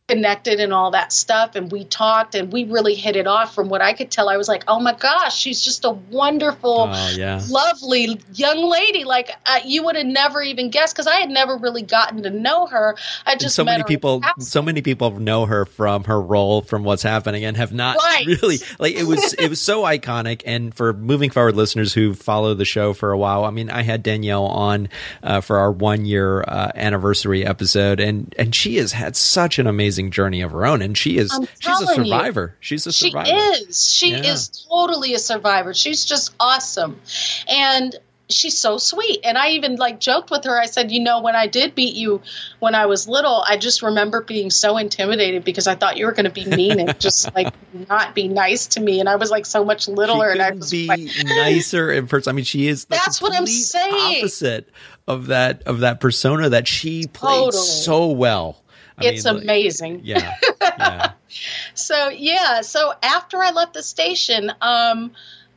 connected 0.07 0.61
and 0.61 0.73
all 0.73 0.91
that 0.91 1.11
stuff 1.11 1.55
and 1.55 1.69
we 1.69 1.83
talked 1.83 2.33
and 2.33 2.53
we 2.53 2.63
really 2.63 2.95
hit 2.95 3.15
it 3.15 3.27
off. 3.27 3.53
From 3.53 3.69
what 3.69 3.81
i 3.81 3.93
could 3.93 4.11
tell 4.11 4.29
i 4.29 4.37
was 4.37 4.47
like 4.47 4.63
oh 4.67 4.79
my 4.79 4.93
gosh 4.93 5.37
she's 5.37 5.61
just 5.61 5.83
a 5.85 5.89
wonderful 5.91 6.89
oh, 6.91 7.13
yeah. 7.15 7.41
lovely 7.49 8.19
young 8.33 8.63
lady. 8.63 9.03
Like 9.03 9.31
uh, 9.45 9.59
you 9.65 9.83
would 9.83 9.95
have 9.95 10.05
never 10.05 10.41
even 10.41 10.69
guessed 10.69 10.95
because 10.95 11.07
i 11.07 11.15
had 11.15 11.29
never 11.29 11.57
really 11.57 11.81
gotten 11.81 12.23
to 12.23 12.29
know 12.29 12.67
her. 12.67 12.95
I 13.25 13.35
just 13.35 13.55
so 13.55 13.63
many 13.63 13.83
people 13.83 14.21
so 14.39 14.61
many 14.61 14.81
people 14.81 15.11
know 15.11 15.45
her 15.45 15.65
from 15.65 16.05
her 16.05 16.21
role 16.21 16.61
from 16.61 16.83
what's 16.83 17.03
happening 17.03 17.43
and 17.43 17.57
have 17.57 17.73
not 17.73 17.97
right. 17.97 18.25
really 18.25 18.59
like 18.79 18.95
it 18.95 19.05
was 19.05 19.33
it 19.33 19.49
was 19.49 19.59
so 19.59 19.81
iconic. 19.83 20.41
And 20.45 20.73
for 20.73 20.93
moving 20.93 21.31
forward 21.31 21.55
listeners 21.55 21.93
who 21.93 22.13
follow 22.13 22.53
the 22.53 22.65
show 22.65 22.93
for 22.93 23.11
a 23.11 23.17
while 23.17 23.43
i 23.43 23.49
mean 23.49 23.69
i 23.69 23.81
had 23.81 24.03
danielle 24.03 24.45
on 24.45 24.89
uh, 25.23 25.41
for 25.41 25.57
our 25.57 25.71
one 25.71 26.05
year 26.05 26.41
uh, 26.41 26.71
anniversary 26.75 27.45
episode 27.45 27.99
and 27.99 28.33
and 28.37 28.53
she 28.53 28.77
has 28.77 28.91
had 28.91 29.15
such 29.15 29.59
an 29.59 29.67
amazing 29.67 29.96
amazing 29.97 30.11
journey 30.11 30.41
of 30.41 30.51
her 30.51 30.65
own, 30.65 30.81
and 30.81 30.97
she 30.97 31.17
is 31.17 31.31
she's 31.59 31.81
a 31.81 31.87
survivor. 31.87 32.53
You, 32.53 32.57
she's 32.59 32.87
a 32.87 32.93
survivor. 32.93 33.25
She 33.25 33.35
is. 33.35 33.91
She 33.91 34.11
yeah. 34.11 34.31
is 34.33 34.65
totally 34.69 35.13
a 35.13 35.19
survivor. 35.19 35.73
She's 35.73 36.05
just 36.05 36.33
awesome, 36.39 36.99
and 37.47 37.95
she's 38.29 38.57
so 38.57 38.77
sweet. 38.77 39.21
And 39.23 39.37
I 39.37 39.51
even 39.51 39.77
like 39.77 39.99
joked 39.99 40.29
with 40.29 40.43
her. 40.45 40.59
I 40.59 40.65
said, 40.65 40.91
you 40.91 40.99
know, 41.01 41.21
when 41.21 41.35
I 41.35 41.47
did 41.47 41.75
beat 41.75 41.95
you 41.95 42.21
when 42.59 42.75
I 42.75 42.85
was 42.85 43.07
little, 43.07 43.43
I 43.47 43.57
just 43.57 43.81
remember 43.81 44.21
being 44.21 44.49
so 44.49 44.77
intimidated 44.77 45.43
because 45.43 45.67
I 45.67 45.75
thought 45.75 45.97
you 45.97 46.05
were 46.05 46.11
going 46.11 46.25
to 46.25 46.31
be 46.31 46.45
mean 46.45 46.79
and 46.79 46.99
just 46.99 47.33
like 47.35 47.53
not 47.89 48.13
be 48.13 48.27
nice 48.27 48.67
to 48.67 48.79
me. 48.79 48.99
And 48.99 49.09
I 49.09 49.15
was 49.15 49.31
like 49.31 49.45
so 49.45 49.65
much 49.65 49.87
littler, 49.87 50.29
and 50.29 50.41
I 50.41 50.51
was 50.51 50.69
be 50.69 50.87
like, 50.87 51.01
nicer 51.23 51.91
in 51.91 52.07
person. 52.07 52.31
I 52.31 52.33
mean, 52.33 52.45
she 52.45 52.67
is. 52.67 52.85
That's 52.85 53.21
what 53.21 53.33
I'm 53.33 53.47
saying. 53.47 54.19
Opposite 54.19 54.69
of 55.07 55.27
that 55.27 55.63
of 55.63 55.79
that 55.79 55.99
persona 55.99 56.49
that 56.49 56.67
she 56.67 57.07
played 57.07 57.51
totally. 57.51 57.63
so 57.63 58.07
well 58.07 58.61
I 58.97 59.05
it's 59.05 59.25
mean, 59.25 59.37
amazing. 59.37 59.93
Like, 59.97 60.05
yeah. 60.05 60.33
yeah. 60.61 61.11
so 61.73 62.09
yeah, 62.09 62.61
so 62.61 62.93
after 63.01 63.37
I 63.37 63.51
left 63.51 63.73
the 63.73 63.83
station, 63.83 64.51
um, 64.61 65.11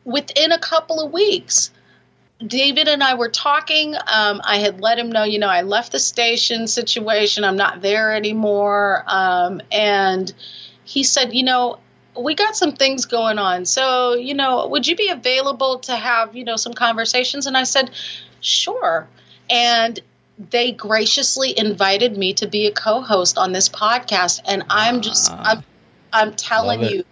within 0.05 0.53
a 0.53 0.59
couple 0.59 1.01
of 1.01 1.13
weeks, 1.13 1.71
David 2.45 2.89
and 2.89 3.03
I 3.03 3.15
were 3.15 3.29
talking. 3.29 3.95
Um, 3.95 4.41
I 4.45 4.59
had 4.59 4.81
let 4.81 4.99
him 4.99 5.13
know, 5.13 5.25
you 5.25 5.39
know, 5.39 5.49
I 5.49 5.63
left 5.63 5.93
the 5.93 5.99
station 5.99 6.67
situation. 6.67 7.45
I'm 7.45 7.57
not 7.57 7.83
there 7.83 8.15
anymore. 8.15 9.05
Um, 9.07 9.61
and 9.71 10.33
he 10.85 11.03
said, 11.03 11.35
you 11.35 11.43
know, 11.43 11.79
we 12.19 12.35
got 12.35 12.57
some 12.57 12.73
things 12.73 13.05
going 13.05 13.39
on. 13.39 13.67
So, 13.67 14.15
you 14.15 14.35
know, 14.35 14.67
would 14.67 14.87
you 14.87 14.97
be 14.97 15.09
available 15.11 15.81
to 15.81 15.95
have, 15.95 16.35
you 16.35 16.45
know, 16.45 16.57
some 16.57 16.73
conversations? 16.73 17.47
And 17.47 17.57
I 17.57 17.65
said, 17.65 17.91
sure. 18.41 19.07
And 19.49 20.01
they 20.49 20.73
graciously 20.73 21.57
invited 21.57 22.17
me 22.17 22.33
to 22.35 22.47
be 22.47 22.67
a 22.67 22.73
co-host 22.73 23.37
on 23.37 23.53
this 23.53 23.69
podcast 23.69 24.41
and 24.47 24.65
i'm 24.71 25.03
just 25.03 25.31
ah. 25.31 25.43
i'm 25.45 25.65
i'm 26.13 26.33
telling 26.35 26.83
you 26.83 27.05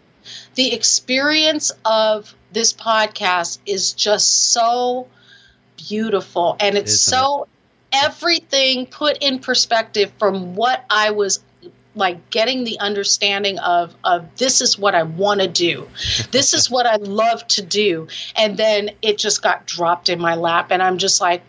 the 0.55 0.73
experience 0.73 1.73
of 1.85 2.35
this 2.53 2.73
podcast 2.73 3.59
is 3.67 3.93
just 3.93 4.53
so 4.53 5.07
beautiful 5.77 6.57
and 6.59 6.77
it's 6.77 6.93
Isn't 6.93 7.19
so 7.19 7.43
it? 7.43 7.49
everything 7.93 8.87
put 8.87 9.19
in 9.23 9.41
perspective 9.41 10.11
from 10.19 10.55
what 10.55 10.85
i 10.89 11.11
was 11.11 11.41
like 11.95 12.31
getting 12.31 12.65
the 12.65 12.79
understanding 12.79 13.59
of 13.59 13.95
of 14.05 14.37
this 14.37 14.61
is 14.61 14.79
what 14.79 14.95
I 14.95 15.03
want 15.03 15.41
to 15.41 15.49
do. 15.49 15.89
this 16.31 16.55
is 16.55 16.71
what 16.71 16.87
I 16.87 16.97
love 16.97 17.47
to 17.49 17.63
do. 17.63 18.07
And 18.37 18.57
then 18.57 18.91
it 19.03 19.19
just 19.19 19.43
got 19.43 19.67
dropped 19.67 20.09
in 20.09 20.21
my 20.21 20.37
lap 20.37 20.71
and 20.71 20.81
I'm 20.81 20.99
just 20.99 21.21
like 21.21 21.43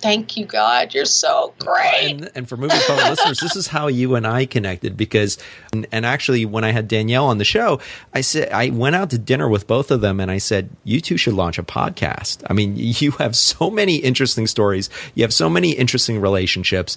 Thank 0.00 0.36
you, 0.36 0.46
God. 0.46 0.94
You're 0.94 1.04
so 1.04 1.54
great. 1.58 2.10
And, 2.10 2.30
and 2.34 2.48
for 2.48 2.56
moving 2.56 2.78
forward 2.86 3.08
listeners, 3.10 3.40
this 3.40 3.56
is 3.56 3.66
how 3.66 3.88
you 3.88 4.14
and 4.14 4.26
I 4.26 4.46
connected 4.46 4.96
because, 4.96 5.38
and, 5.72 5.86
and, 5.90 6.06
actually, 6.06 6.44
when 6.46 6.64
I 6.64 6.70
had 6.70 6.88
Danielle 6.88 7.26
on 7.26 7.38
the 7.38 7.44
show, 7.44 7.80
I 8.14 8.20
said, 8.20 8.50
I 8.50 8.70
went 8.70 8.96
out 8.96 9.10
to 9.10 9.18
dinner 9.18 9.48
with 9.48 9.66
both 9.66 9.90
of 9.90 10.00
them 10.00 10.20
and 10.20 10.30
I 10.30 10.38
said, 10.38 10.70
you 10.84 11.00
two 11.00 11.16
should 11.16 11.34
launch 11.34 11.58
a 11.58 11.62
podcast. 11.62 12.44
I 12.48 12.52
mean, 12.52 12.74
you 12.76 13.12
have 13.12 13.36
so 13.36 13.70
many 13.70 13.96
interesting 13.96 14.46
stories, 14.46 14.88
you 15.14 15.24
have 15.24 15.34
so 15.34 15.50
many 15.50 15.72
interesting 15.72 16.20
relationships 16.20 16.96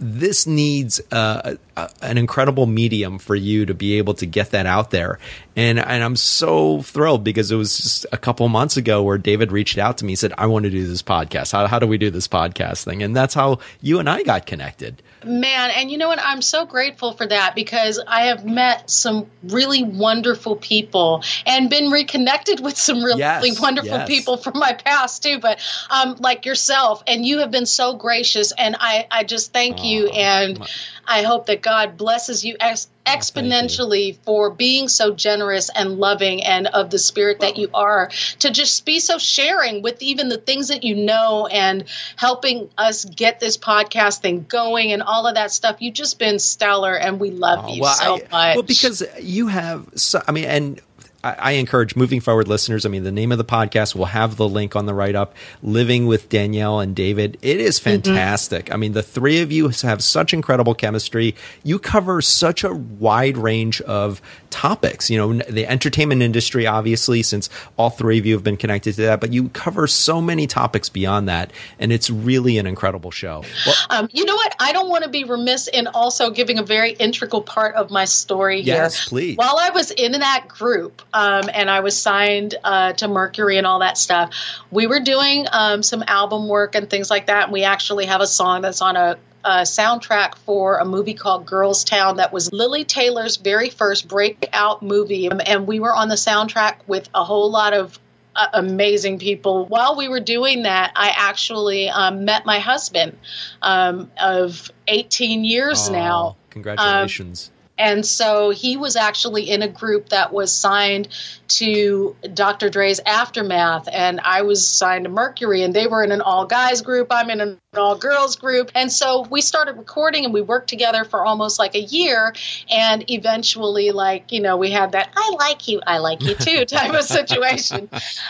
this 0.00 0.46
needs 0.46 1.00
uh, 1.10 1.56
an 2.02 2.18
incredible 2.18 2.66
medium 2.66 3.18
for 3.18 3.34
you 3.34 3.66
to 3.66 3.74
be 3.74 3.98
able 3.98 4.14
to 4.14 4.26
get 4.26 4.50
that 4.50 4.66
out 4.66 4.90
there. 4.90 5.18
And 5.56 5.78
and 5.78 6.04
I'm 6.04 6.14
so 6.14 6.82
thrilled 6.82 7.24
because 7.24 7.50
it 7.50 7.56
was 7.56 7.76
just 7.76 8.06
a 8.12 8.16
couple 8.16 8.48
months 8.48 8.76
ago 8.76 9.02
where 9.02 9.18
David 9.18 9.50
reached 9.50 9.76
out 9.76 9.98
to 9.98 10.04
me 10.04 10.12
and 10.12 10.18
said, 10.18 10.32
I 10.38 10.46
want 10.46 10.64
to 10.64 10.70
do 10.70 10.86
this 10.86 11.02
podcast. 11.02 11.52
How, 11.52 11.66
how 11.66 11.78
do 11.80 11.86
we 11.86 11.98
do 11.98 12.10
this 12.10 12.28
podcast 12.28 12.84
thing? 12.84 13.02
And 13.02 13.16
that's 13.16 13.34
how 13.34 13.58
you 13.80 13.98
and 13.98 14.08
I 14.08 14.22
got 14.22 14.46
connected. 14.46 15.02
Man, 15.24 15.70
and 15.72 15.90
you 15.90 15.98
know 15.98 16.06
what? 16.06 16.20
I'm 16.22 16.42
so 16.42 16.64
grateful 16.64 17.12
for 17.12 17.26
that 17.26 17.56
because 17.56 18.00
I 18.06 18.26
have 18.26 18.44
met 18.44 18.88
some 18.88 19.26
really 19.42 19.82
wonderful 19.82 20.54
people 20.54 21.24
and 21.44 21.68
been 21.68 21.90
reconnected 21.90 22.60
with 22.60 22.78
some 22.78 23.02
really 23.02 23.18
yes, 23.18 23.60
wonderful 23.60 23.90
yes. 23.90 24.08
people 24.08 24.36
from 24.36 24.60
my 24.60 24.74
past 24.74 25.24
too. 25.24 25.40
But 25.40 25.60
um, 25.90 26.16
like 26.20 26.46
yourself, 26.46 27.02
and 27.08 27.26
you 27.26 27.38
have 27.38 27.50
been 27.50 27.66
so 27.66 27.96
gracious, 27.96 28.52
and 28.56 28.76
I, 28.78 29.08
I 29.10 29.24
just 29.24 29.52
thank 29.52 29.78
oh, 29.80 29.82
you. 29.82 29.87
Oh, 29.96 30.06
and 30.08 30.68
I 31.06 31.22
hope 31.22 31.46
that 31.46 31.62
God 31.62 31.96
blesses 31.96 32.44
you 32.44 32.56
ex- 32.60 32.88
oh, 33.06 33.10
exponentially 33.10 34.14
oh, 34.14 34.20
for 34.24 34.50
being 34.50 34.88
so 34.88 35.14
generous 35.14 35.70
and 35.74 35.98
loving 35.98 36.42
and 36.42 36.66
of 36.66 36.90
the 36.90 36.98
spirit 36.98 37.40
that 37.40 37.56
you 37.56 37.70
are 37.72 38.10
to 38.40 38.50
just 38.50 38.84
be 38.84 39.00
so 39.00 39.18
sharing 39.18 39.82
with 39.82 40.02
even 40.02 40.28
the 40.28 40.38
things 40.38 40.68
that 40.68 40.84
you 40.84 40.94
know 40.94 41.46
and 41.46 41.84
helping 42.16 42.68
us 42.76 43.04
get 43.04 43.40
this 43.40 43.56
podcast 43.56 44.20
thing 44.20 44.44
going 44.48 44.92
and 44.92 45.02
all 45.02 45.26
of 45.26 45.36
that 45.36 45.50
stuff. 45.50 45.76
You've 45.80 45.94
just 45.94 46.18
been 46.18 46.38
stellar 46.38 46.94
and 46.94 47.18
we 47.18 47.30
love 47.30 47.64
oh, 47.64 47.74
you 47.74 47.82
well, 47.82 47.94
so 47.94 48.16
I, 48.16 48.20
much. 48.20 48.56
Well, 48.56 48.62
because 48.62 49.02
you 49.20 49.46
have, 49.46 49.88
so, 49.94 50.22
I 50.28 50.32
mean, 50.32 50.44
and 50.44 50.80
I, 51.24 51.52
encourage 51.52 51.96
moving 51.96 52.20
forward 52.20 52.46
listeners. 52.46 52.86
I 52.86 52.88
mean, 52.88 53.02
the 53.02 53.10
name 53.10 53.32
of 53.32 53.38
the 53.38 53.44
podcast 53.44 53.96
will 53.96 54.04
have 54.04 54.36
the 54.36 54.48
link 54.48 54.76
on 54.76 54.86
the 54.86 54.94
write 54.94 55.16
up. 55.16 55.34
Living 55.64 56.06
with 56.06 56.28
Danielle 56.28 56.78
and 56.78 56.94
David. 56.94 57.38
It 57.42 57.60
is 57.60 57.80
mm-hmm. 57.80 58.02
fantastic. 58.02 58.66
Mm-hmm. 58.66 58.74
I 58.74 58.76
mean, 58.76 58.92
the 58.92 59.02
three 59.02 59.40
of 59.40 59.50
you 59.50 59.68
have 59.82 60.02
such 60.04 60.32
incredible 60.32 60.74
chemistry. 60.74 61.34
You 61.64 61.80
cover 61.80 62.22
such 62.22 62.62
a 62.62 62.72
wide 62.72 63.36
range 63.36 63.80
of 63.80 64.22
topics. 64.50 65.10
You 65.10 65.18
know, 65.18 65.32
the 65.42 65.66
entertainment 65.66 66.22
industry, 66.22 66.68
obviously, 66.68 67.24
since 67.24 67.50
all 67.76 67.90
three 67.90 68.18
of 68.18 68.26
you 68.26 68.34
have 68.34 68.44
been 68.44 68.56
connected 68.56 68.94
to 68.94 69.02
that, 69.02 69.20
but 69.20 69.32
you 69.32 69.48
cover 69.48 69.88
so 69.88 70.20
many 70.20 70.46
topics 70.46 70.88
beyond 70.88 71.28
that. 71.28 71.52
And 71.80 71.92
it's 71.92 72.10
really 72.10 72.58
an 72.58 72.66
incredible 72.66 73.10
show. 73.10 73.42
Well, 73.66 73.74
um, 73.90 74.08
you 74.12 74.24
know 74.24 74.36
what? 74.36 74.54
I 74.60 74.72
don't 74.72 74.88
want 74.88 75.02
to 75.02 75.10
be 75.10 75.24
remiss 75.24 75.66
in 75.66 75.88
also 75.88 76.30
giving 76.30 76.60
a 76.60 76.62
very 76.62 76.92
integral 76.92 77.42
part 77.42 77.74
of 77.74 77.90
my 77.90 78.04
story 78.04 78.62
here. 78.62 78.76
Yes, 78.76 79.08
please. 79.08 79.36
While 79.36 79.56
I 79.58 79.70
was 79.70 79.90
in 79.90 80.12
that 80.12 80.46
group, 80.46 81.02
um, 81.12 81.48
and 81.52 81.70
I 81.70 81.80
was 81.80 81.96
signed 81.96 82.54
uh, 82.62 82.92
to 82.94 83.08
Mercury 83.08 83.56
and 83.56 83.66
all 83.66 83.80
that 83.80 83.96
stuff. 83.98 84.34
We 84.70 84.86
were 84.86 85.00
doing 85.00 85.46
um, 85.50 85.82
some 85.82 86.04
album 86.06 86.48
work 86.48 86.74
and 86.74 86.88
things 86.88 87.10
like 87.10 87.26
that. 87.26 87.44
And 87.44 87.52
we 87.52 87.64
actually 87.64 88.06
have 88.06 88.20
a 88.20 88.26
song 88.26 88.62
that's 88.62 88.82
on 88.82 88.96
a, 88.96 89.18
a 89.44 89.62
soundtrack 89.62 90.36
for 90.38 90.78
a 90.78 90.84
movie 90.84 91.14
called 91.14 91.46
Girls 91.46 91.84
Town 91.84 92.16
that 92.16 92.32
was 92.32 92.52
Lili 92.52 92.84
Taylor's 92.84 93.36
very 93.36 93.70
first 93.70 94.08
breakout 94.08 94.82
movie. 94.82 95.28
And 95.28 95.66
we 95.66 95.80
were 95.80 95.94
on 95.94 96.08
the 96.08 96.16
soundtrack 96.16 96.76
with 96.86 97.08
a 97.14 97.24
whole 97.24 97.50
lot 97.50 97.72
of 97.72 97.98
uh, 98.36 98.46
amazing 98.52 99.18
people. 99.18 99.66
While 99.66 99.96
we 99.96 100.08
were 100.08 100.20
doing 100.20 100.62
that, 100.62 100.92
I 100.94 101.12
actually 101.16 101.88
um, 101.88 102.24
met 102.24 102.46
my 102.46 102.58
husband 102.58 103.18
um, 103.62 104.10
of 104.20 104.70
18 104.86 105.44
years 105.44 105.88
oh, 105.88 105.92
now. 105.92 106.36
Congratulations. 106.50 107.50
Um, 107.52 107.57
and 107.78 108.04
so 108.04 108.50
he 108.50 108.76
was 108.76 108.96
actually 108.96 109.50
in 109.50 109.62
a 109.62 109.68
group 109.68 110.10
that 110.10 110.32
was 110.32 110.52
signed 110.52 111.08
to 111.48 112.16
Dr. 112.34 112.68
Dre's 112.68 113.00
Aftermath, 113.04 113.88
and 113.90 114.20
I 114.20 114.42
was 114.42 114.66
signed 114.68 115.04
to 115.04 115.10
Mercury, 115.10 115.62
and 115.62 115.72
they 115.72 115.86
were 115.86 116.02
in 116.02 116.12
an 116.12 116.20
all 116.20 116.44
guys 116.46 116.82
group. 116.82 117.08
I'm 117.10 117.30
in 117.30 117.40
an 117.40 117.58
all 117.76 117.96
girls 117.96 118.36
group. 118.36 118.70
And 118.74 118.90
so 118.90 119.22
we 119.22 119.40
started 119.40 119.76
recording 119.76 120.24
and 120.24 120.34
we 120.34 120.40
worked 120.40 120.68
together 120.68 121.04
for 121.04 121.24
almost 121.24 121.58
like 121.58 121.74
a 121.74 121.80
year. 121.80 122.34
And 122.70 123.08
eventually, 123.10 123.90
like, 123.90 124.32
you 124.32 124.40
know, 124.40 124.56
we 124.56 124.70
had 124.70 124.92
that 124.92 125.10
I 125.14 125.34
like 125.38 125.68
you, 125.68 125.80
I 125.86 125.98
like 125.98 126.22
you 126.22 126.34
too 126.34 126.64
type 126.66 126.92
of 126.92 127.04
situation. 127.04 127.88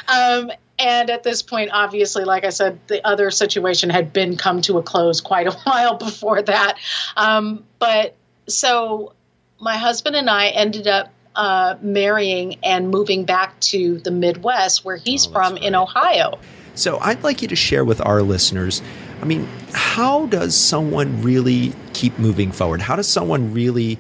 Um, 0.09 0.51
and 0.79 1.11
at 1.11 1.23
this 1.25 1.43
point, 1.43 1.71
obviously, 1.73 2.25
like 2.25 2.45
I 2.45 2.51
said, 2.51 2.79
the 2.87 3.05
other 3.07 3.31
situation 3.31 3.91
had 3.91 4.13
been 4.13 4.37
come 4.37 4.63
to 4.63 4.79
a 4.79 4.83
close 4.83 5.21
quite 5.21 5.47
a 5.47 5.53
while 5.65 5.97
before 5.97 6.43
that. 6.43 6.79
Um, 7.17 7.65
but 7.79 8.15
so 8.49 9.13
my 9.61 9.77
husband 9.77 10.17
and 10.17 10.29
I 10.31 10.49
ended 10.49 10.87
up 10.87 11.11
uh, 11.35 11.77
marrying 11.81 12.57
and 12.63 12.91
moving 12.91 13.25
back 13.25 13.59
to 13.61 13.99
the 13.99 14.11
Midwest, 14.11 14.85
where 14.85 14.97
he's 14.97 15.27
oh, 15.27 15.33
from 15.33 15.57
in 15.57 15.75
Ohio. 15.75 16.39
So 16.75 16.99
I'd 17.01 17.23
like 17.23 17.43
you 17.43 17.49
to 17.49 17.57
share 17.57 17.85
with 17.85 18.01
our 18.05 18.23
listeners. 18.23 18.83
I 19.21 19.25
mean, 19.25 19.49
how 19.73 20.27
does 20.27 20.57
someone 20.57 21.23
really 21.23 21.73
keep 21.93 22.19
moving 22.19 22.53
forward? 22.53 22.81
How 22.81 22.97
does 22.97 23.09
someone 23.09 23.53
really 23.53 23.99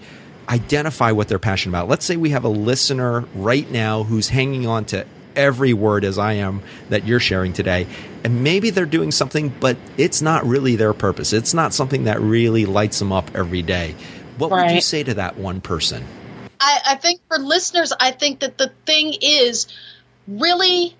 identify 0.49 1.13
what 1.13 1.29
they're 1.29 1.39
passionate 1.39 1.77
about? 1.77 1.89
Let's 1.89 2.05
say 2.05 2.17
we 2.17 2.31
have 2.31 2.45
a 2.45 2.49
listener 2.49 3.25
right 3.35 3.69
now 3.71 4.05
who's 4.05 4.29
hanging 4.29 4.67
on 4.67 4.85
to 4.87 5.07
every 5.37 5.73
word 5.73 6.05
as 6.05 6.19
I 6.19 6.35
am 6.35 6.63
that 6.89 7.07
you're 7.07 7.21
sharing 7.21 7.53
today. 7.53 7.87
And 8.25 8.43
maybe 8.43 8.71
they're 8.71 8.87
doing 8.87 9.13
something, 9.13 9.49
but 9.49 9.77
it's 9.97 10.21
not 10.21 10.45
really 10.45 10.77
their 10.77 10.93
purpose. 10.93 11.33
It's 11.33 11.55
not 11.55 11.73
something 11.73 12.05
that 12.05 12.21
really 12.21 12.67
lights 12.67 12.99
them 12.99 13.13
up 13.13 13.31
every 13.35 13.63
day. 13.63 13.95
What 14.39 14.51
right. 14.51 14.67
would 14.67 14.75
you 14.75 14.81
say 14.81 15.03
to 15.03 15.15
that 15.15 15.37
one 15.37 15.61
person? 15.61 16.05
I, 16.61 16.81
I 16.87 16.95
think 16.97 17.21
for 17.29 17.39
listeners, 17.39 17.93
I 17.99 18.13
think 18.13 18.41
that 18.41 18.59
the 18.59 18.73
thing 18.87 19.15
is 19.21 19.67
really, 20.27 20.97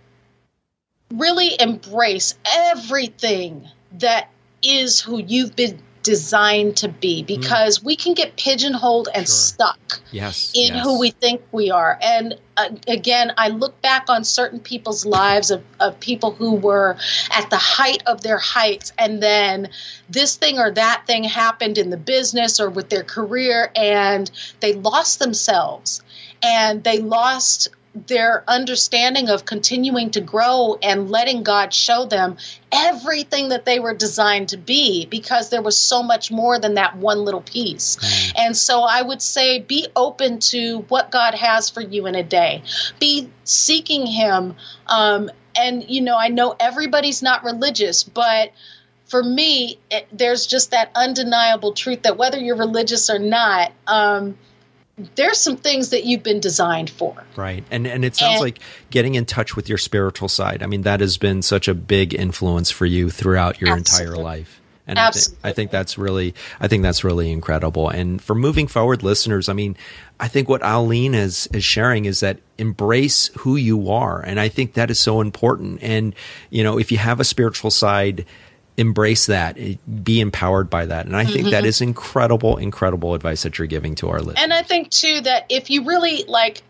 really 1.13 1.57
embrace 1.59 2.35
everything 2.45 3.69
that 3.99 4.31
is 4.63 5.01
who 5.01 5.19
you've 5.19 5.55
been 5.55 5.81
designed 6.03 6.77
to 6.79 6.89
be 6.89 7.23
mm. 7.23 7.27
because 7.27 7.79
mm. 7.79 7.85
we 7.85 7.97
can 7.97 8.15
get 8.15 8.37
pigeonholed 8.37 9.09
and 9.15 9.27
sure. 9.27 9.35
stuck 9.35 10.01
yes, 10.11 10.53
in 10.55 10.75
yes. 10.75 10.85
who 10.85 10.99
we 10.99 11.11
think 11.11 11.43
we 11.53 11.71
are. 11.71 11.99
And 12.03 12.39
uh, 12.57 12.71
again, 12.87 13.33
I 13.37 13.49
look 13.49 13.81
back 13.83 14.07
on 14.09 14.25
certain 14.25 14.61
people's 14.61 15.05
lives 15.05 15.51
of, 15.51 15.63
of 15.79 16.01
people 16.01 16.33
who 16.33 16.55
were 16.55 16.97
at 17.31 17.51
the 17.51 17.57
height 17.57 18.03
of 18.07 18.23
their 18.23 18.39
heights, 18.39 18.93
and 18.99 19.23
then 19.23 19.71
this 20.09 20.37
thing 20.37 20.59
or 20.59 20.71
that 20.73 21.05
thing 21.07 21.25
happened 21.25 21.79
in 21.79 21.91
the 21.91 21.97
business 21.97 22.61
or 22.61 22.71
with 22.71 22.89
their 22.89 23.05
career, 23.05 23.71
and 23.75 24.31
they 24.61 24.73
lost 24.75 25.19
themselves 25.19 26.03
and 26.43 26.85
they 26.85 26.99
lost 26.99 27.69
their 28.07 28.45
understanding 28.47 29.29
of 29.29 29.45
continuing 29.45 30.11
to 30.11 30.21
grow 30.21 30.79
and 30.83 31.11
letting 31.11 31.43
God 31.43 31.73
show 31.75 32.07
them 32.07 32.37
everything 32.71 33.49
that 33.51 33.65
they 33.65 33.81
were 33.81 33.95
designed 33.95 34.51
to 34.51 34.57
be 34.57 35.07
because 35.07 35.51
there 35.51 35.63
was 35.63 35.79
so 35.79 36.03
much 36.03 36.31
more 36.31 36.59
than 36.59 36.75
that 36.75 36.97
one 36.97 37.25
little 37.25 37.41
piece. 37.41 37.97
Mm. 37.97 38.33
And 38.37 38.57
so 38.57 38.83
I 38.83 39.03
would 39.03 39.23
say 39.23 39.61
be 39.61 39.89
open 39.97 40.41
to 40.41 40.79
what 40.89 41.11
God 41.11 41.35
has 41.35 41.71
for 41.71 41.81
you 41.81 42.07
in 42.07 42.15
a 42.15 42.23
day, 42.23 42.63
be 43.01 43.31
seeking 43.45 44.07
Him. 44.07 44.55
Um, 44.87 45.31
and, 45.57 45.89
you 45.89 46.03
know, 46.03 46.17
I 46.17 46.29
know 46.29 46.55
everybody's 46.59 47.23
not 47.23 47.45
religious, 47.45 48.03
but 48.03 48.53
for 49.07 49.23
me, 49.23 49.79
it, 49.91 50.07
there's 50.13 50.47
just 50.47 50.71
that 50.71 50.91
undeniable 50.95 51.73
truth 51.73 52.03
that 52.03 52.17
whether 52.17 52.39
you're 52.39 52.57
religious 52.57 53.11
or 53.11 53.19
not, 53.19 53.73
um, 53.87 54.37
there's 55.15 55.39
some 55.39 55.57
things 55.57 55.91
that 55.91 56.05
you've 56.05 56.23
been 56.23 56.41
designed 56.41 56.91
for. 56.91 57.25
Right. 57.37 57.65
And 57.71 57.87
and 57.87 58.05
it 58.05 58.17
sounds 58.17 58.37
and, 58.37 58.41
like 58.41 58.61
getting 58.91 59.15
in 59.15 59.25
touch 59.25 59.57
with 59.57 59.69
your 59.69 59.79
spiritual 59.79 60.29
side. 60.29 60.63
I 60.63 60.67
mean, 60.67 60.83
that 60.83 61.01
has 61.01 61.19
been 61.19 61.43
such 61.43 61.69
a 61.69 61.75
big 61.75 62.15
influence 62.15 62.71
for 62.71 62.87
you 62.87 63.11
throughout 63.11 63.61
your 63.61 63.71
absolutely. 63.71 64.07
entire 64.07 64.23
life. 64.23 64.61
And 64.87 64.99
I, 64.99 65.11
th- 65.11 65.27
I 65.45 65.53
think 65.53 65.71
that's 65.71 65.99
really 65.99 66.35
I 66.61 66.69
think 66.69 66.83
that's 66.83 67.05
really 67.05 67.31
incredible. 67.31 67.91
And 67.91 68.23
for 68.23 68.35
moving 68.35 68.67
forward 68.67 69.03
listeners, 69.03 69.51
I 69.51 69.53
mean, 69.53 69.77
I 70.19 70.29
think 70.29 70.49
what 70.49 70.63
Aline 70.65 71.15
is 71.15 71.47
is 71.53 71.63
sharing 71.63 72.07
is 72.07 72.21
that 72.21 72.39
embrace 72.57 73.29
who 73.39 73.57
you 73.57 73.91
are. 73.91 74.21
And 74.21 74.41
I 74.41 74.49
think 74.49 74.75
that 74.75 74.91
is 74.91 74.99
so 74.99 75.21
important. 75.21 75.83
And, 75.83 76.15
you 76.49 76.65
know, 76.65 76.79
if 76.79 76.91
you 76.91 76.97
have 76.97 77.21
a 77.21 77.25
spiritual 77.25 77.71
side, 77.71 78.25
embrace 78.79 79.27
that, 79.27 79.59
be 80.05 80.21
empowered 80.21 80.71
by 80.71 80.87
that. 80.87 81.05
And 81.05 81.17
I 81.17 81.25
think 81.25 81.39
mm-hmm. 81.39 81.51
that 81.51 81.67
is 81.67 81.81
incredible, 81.81 82.57
incredible 82.57 83.15
advice 83.15 83.43
that 83.43 83.59
you're 83.59 83.67
giving 83.67 83.97
to 83.97 84.09
our 84.09 84.21
listeners. 84.21 84.37
And 84.39 84.55
I 84.55 84.63
think 84.63 84.91
too 84.91 85.21
that 85.23 85.47
if 85.49 85.69
you 85.69 85.85
really 85.85 86.25
like, 86.29 86.63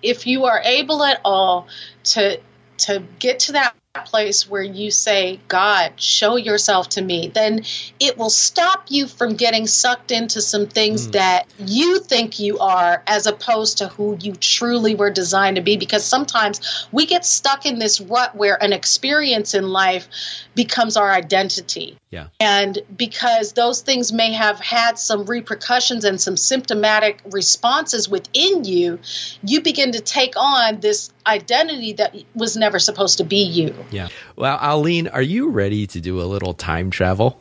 if 0.00 0.26
you 0.28 0.44
are 0.44 0.60
able 0.64 1.02
at 1.02 1.20
all 1.24 1.66
to 2.04 2.40
to 2.78 3.02
get 3.18 3.40
to 3.40 3.52
that 3.52 3.74
place 4.04 4.48
where 4.48 4.62
you 4.62 4.90
say, 4.90 5.40
God, 5.48 6.00
show 6.00 6.36
yourself 6.36 6.90
to 6.90 7.02
me, 7.02 7.28
then 7.28 7.62
it 7.98 8.18
will 8.18 8.30
stop 8.30 8.84
you 8.88 9.06
from 9.06 9.36
getting 9.36 9.66
sucked 9.66 10.10
into 10.10 10.40
some 10.40 10.66
things 10.66 11.08
mm. 11.08 11.12
that 11.12 11.46
you 11.58 12.00
think 12.00 12.38
you 12.38 12.58
are 12.58 13.02
as 13.06 13.26
opposed 13.26 13.78
to 13.78 13.88
who 13.88 14.18
you 14.20 14.34
truly 14.34 14.94
were 14.94 15.10
designed 15.10 15.56
to 15.56 15.62
be. 15.62 15.76
Because 15.76 16.04
sometimes 16.04 16.88
we 16.92 17.06
get 17.06 17.24
stuck 17.24 17.66
in 17.66 17.78
this 17.78 18.00
rut 18.00 18.34
where 18.36 18.62
an 18.62 18.72
experience 18.72 19.54
in 19.54 19.68
life 19.68 20.08
becomes 20.54 20.96
our 20.96 21.10
identity. 21.10 21.96
Yeah. 22.10 22.28
And 22.40 22.78
because 22.96 23.52
those 23.52 23.82
things 23.82 24.12
may 24.12 24.32
have 24.32 24.58
had 24.60 24.98
some 24.98 25.24
repercussions 25.24 26.04
and 26.04 26.20
some 26.20 26.36
symptomatic 26.36 27.20
responses 27.30 28.08
within 28.08 28.64
you, 28.64 29.00
you 29.42 29.60
begin 29.60 29.92
to 29.92 30.00
take 30.00 30.34
on 30.36 30.80
this 30.80 31.10
identity 31.26 31.94
that 31.94 32.16
was 32.34 32.56
never 32.56 32.78
supposed 32.78 33.18
to 33.18 33.24
be 33.24 33.42
you. 33.42 33.74
Yeah. 33.90 34.08
Well, 34.36 34.58
Aline, 34.60 35.08
are 35.08 35.22
you 35.22 35.50
ready 35.50 35.86
to 35.88 36.00
do 36.00 36.20
a 36.20 36.24
little 36.24 36.54
time 36.54 36.90
travel? 36.90 37.40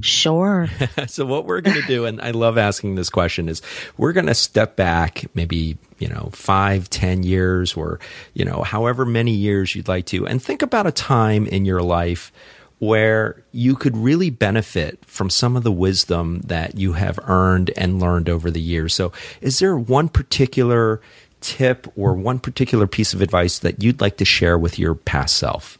Sure. 0.00 0.68
so 1.06 1.24
what 1.24 1.46
we're 1.46 1.60
going 1.60 1.80
to 1.80 1.86
do, 1.86 2.04
and 2.04 2.20
I 2.20 2.32
love 2.32 2.58
asking 2.58 2.96
this 2.96 3.08
question, 3.10 3.48
is 3.48 3.62
we're 3.96 4.12
going 4.12 4.26
to 4.26 4.34
step 4.34 4.76
back 4.76 5.24
maybe 5.34 5.78
you 5.98 6.08
know 6.08 6.30
five, 6.32 6.90
ten 6.90 7.22
years, 7.22 7.74
or 7.74 8.00
you 8.34 8.44
know 8.44 8.62
however 8.62 9.04
many 9.04 9.32
years 9.32 9.74
you'd 9.74 9.88
like 9.88 10.06
to, 10.06 10.26
and 10.26 10.42
think 10.42 10.62
about 10.62 10.86
a 10.86 10.92
time 10.92 11.46
in 11.46 11.64
your 11.64 11.80
life 11.80 12.32
where 12.80 13.42
you 13.52 13.74
could 13.74 13.96
really 13.96 14.28
benefit 14.30 15.02
from 15.06 15.30
some 15.30 15.56
of 15.56 15.62
the 15.62 15.72
wisdom 15.72 16.40
that 16.40 16.76
you 16.76 16.92
have 16.92 17.18
earned 17.22 17.70
and 17.76 18.00
learned 18.00 18.28
over 18.28 18.50
the 18.50 18.60
years. 18.60 18.92
So, 18.92 19.12
is 19.40 19.58
there 19.58 19.76
one 19.76 20.08
particular 20.08 21.00
tip 21.44 21.86
or 21.94 22.14
one 22.14 22.38
particular 22.38 22.86
piece 22.86 23.12
of 23.12 23.20
advice 23.20 23.58
that 23.58 23.82
you'd 23.82 24.00
like 24.00 24.16
to 24.16 24.24
share 24.24 24.58
with 24.58 24.78
your 24.78 24.94
past 24.94 25.36
self? 25.36 25.78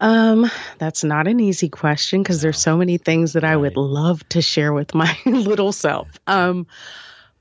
Um, 0.00 0.48
that's 0.78 1.02
not 1.02 1.26
an 1.26 1.40
easy 1.40 1.68
question 1.68 2.22
because 2.22 2.40
there's 2.40 2.60
so 2.60 2.76
many 2.76 2.96
things 2.96 3.32
that 3.32 3.42
I 3.42 3.56
would 3.56 3.76
love 3.76 4.26
to 4.30 4.40
share 4.40 4.72
with 4.72 4.94
my 4.94 5.16
little 5.26 5.72
self. 5.72 6.08
Um, 6.28 6.68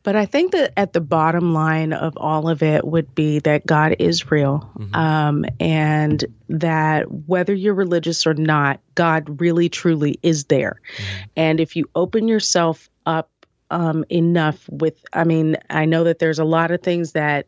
but 0.02 0.16
I 0.16 0.26
think 0.26 0.54
that 0.54 0.74
at 0.76 0.94
the 0.94 1.02
bottom 1.02 1.54
line 1.54 1.94
of 1.94 2.18
all 2.18 2.50
of 2.50 2.64
it 2.64 2.84
would 2.84 3.14
be 3.14 3.40
that 3.40 3.66
God 3.66 3.98
is 4.00 4.32
real, 4.32 4.72
mm-hmm. 4.76 4.96
um, 4.96 5.46
and 5.60 6.24
that 6.48 7.12
whether 7.12 7.54
you're 7.54 7.76
religious 7.76 8.26
or 8.26 8.34
not, 8.34 8.80
God 8.96 9.40
really 9.42 9.70
truly 9.70 10.18
is 10.24 10.46
there. 10.46 10.82
Mm-hmm. 10.98 11.24
And 11.36 11.60
if 11.60 11.76
you 11.76 11.90
open 11.94 12.28
yourself 12.28 12.90
up 13.06 13.30
um, 13.72 14.04
enough 14.10 14.68
with 14.70 15.04
i 15.14 15.24
mean 15.24 15.58
i 15.70 15.86
know 15.86 16.04
that 16.06 16.20
there's 16.20 16.40
a 16.40 16.46
lot 16.46 16.72
of 16.72 16.82
things 16.82 17.14
that 17.14 17.46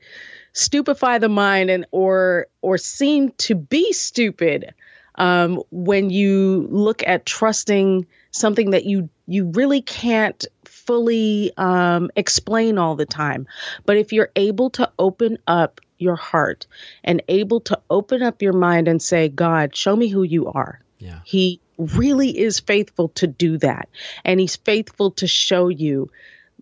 stupefy 0.54 1.18
the 1.18 1.30
mind 1.30 1.70
and 1.70 1.86
or 1.92 2.48
or 2.62 2.78
seem 2.78 3.32
to 3.38 3.56
be 3.56 3.94
stupid 3.94 4.74
um, 5.16 5.62
when 5.72 6.10
you 6.10 6.68
look 6.70 7.04
at 7.06 7.26
trusting 7.26 8.06
something 8.32 8.72
that 8.72 8.86
you 8.86 9.10
you 9.28 9.52
really 9.52 9.82
can't 9.82 10.46
fully 10.66 11.52
um, 11.58 12.10
explain 12.16 12.78
all 12.78 12.96
the 12.96 13.06
time 13.06 13.48
but 13.86 13.98
if 13.98 14.14
you're 14.14 14.32
able 14.36 14.70
to 14.70 14.92
open 15.00 15.38
up 15.48 15.82
your 15.98 16.16
heart 16.16 16.66
and 17.04 17.22
able 17.28 17.60
to 17.62 17.80
open 17.90 18.24
up 18.24 18.42
your 18.42 18.54
mind 18.54 18.88
and 18.88 19.02
say 19.02 19.30
god 19.30 19.76
show 19.76 19.96
me 19.96 20.08
who 20.08 20.24
you 20.24 20.48
are 20.48 20.82
yeah. 20.98 21.20
he 21.24 21.60
really 21.82 22.38
is 22.38 22.60
faithful 22.60 23.10
to 23.10 23.28
do 23.28 23.58
that. 23.60 23.90
And 24.24 24.40
he's 24.40 24.56
faithful 24.56 25.12
to 25.12 25.28
show 25.28 25.70
you, 25.70 26.12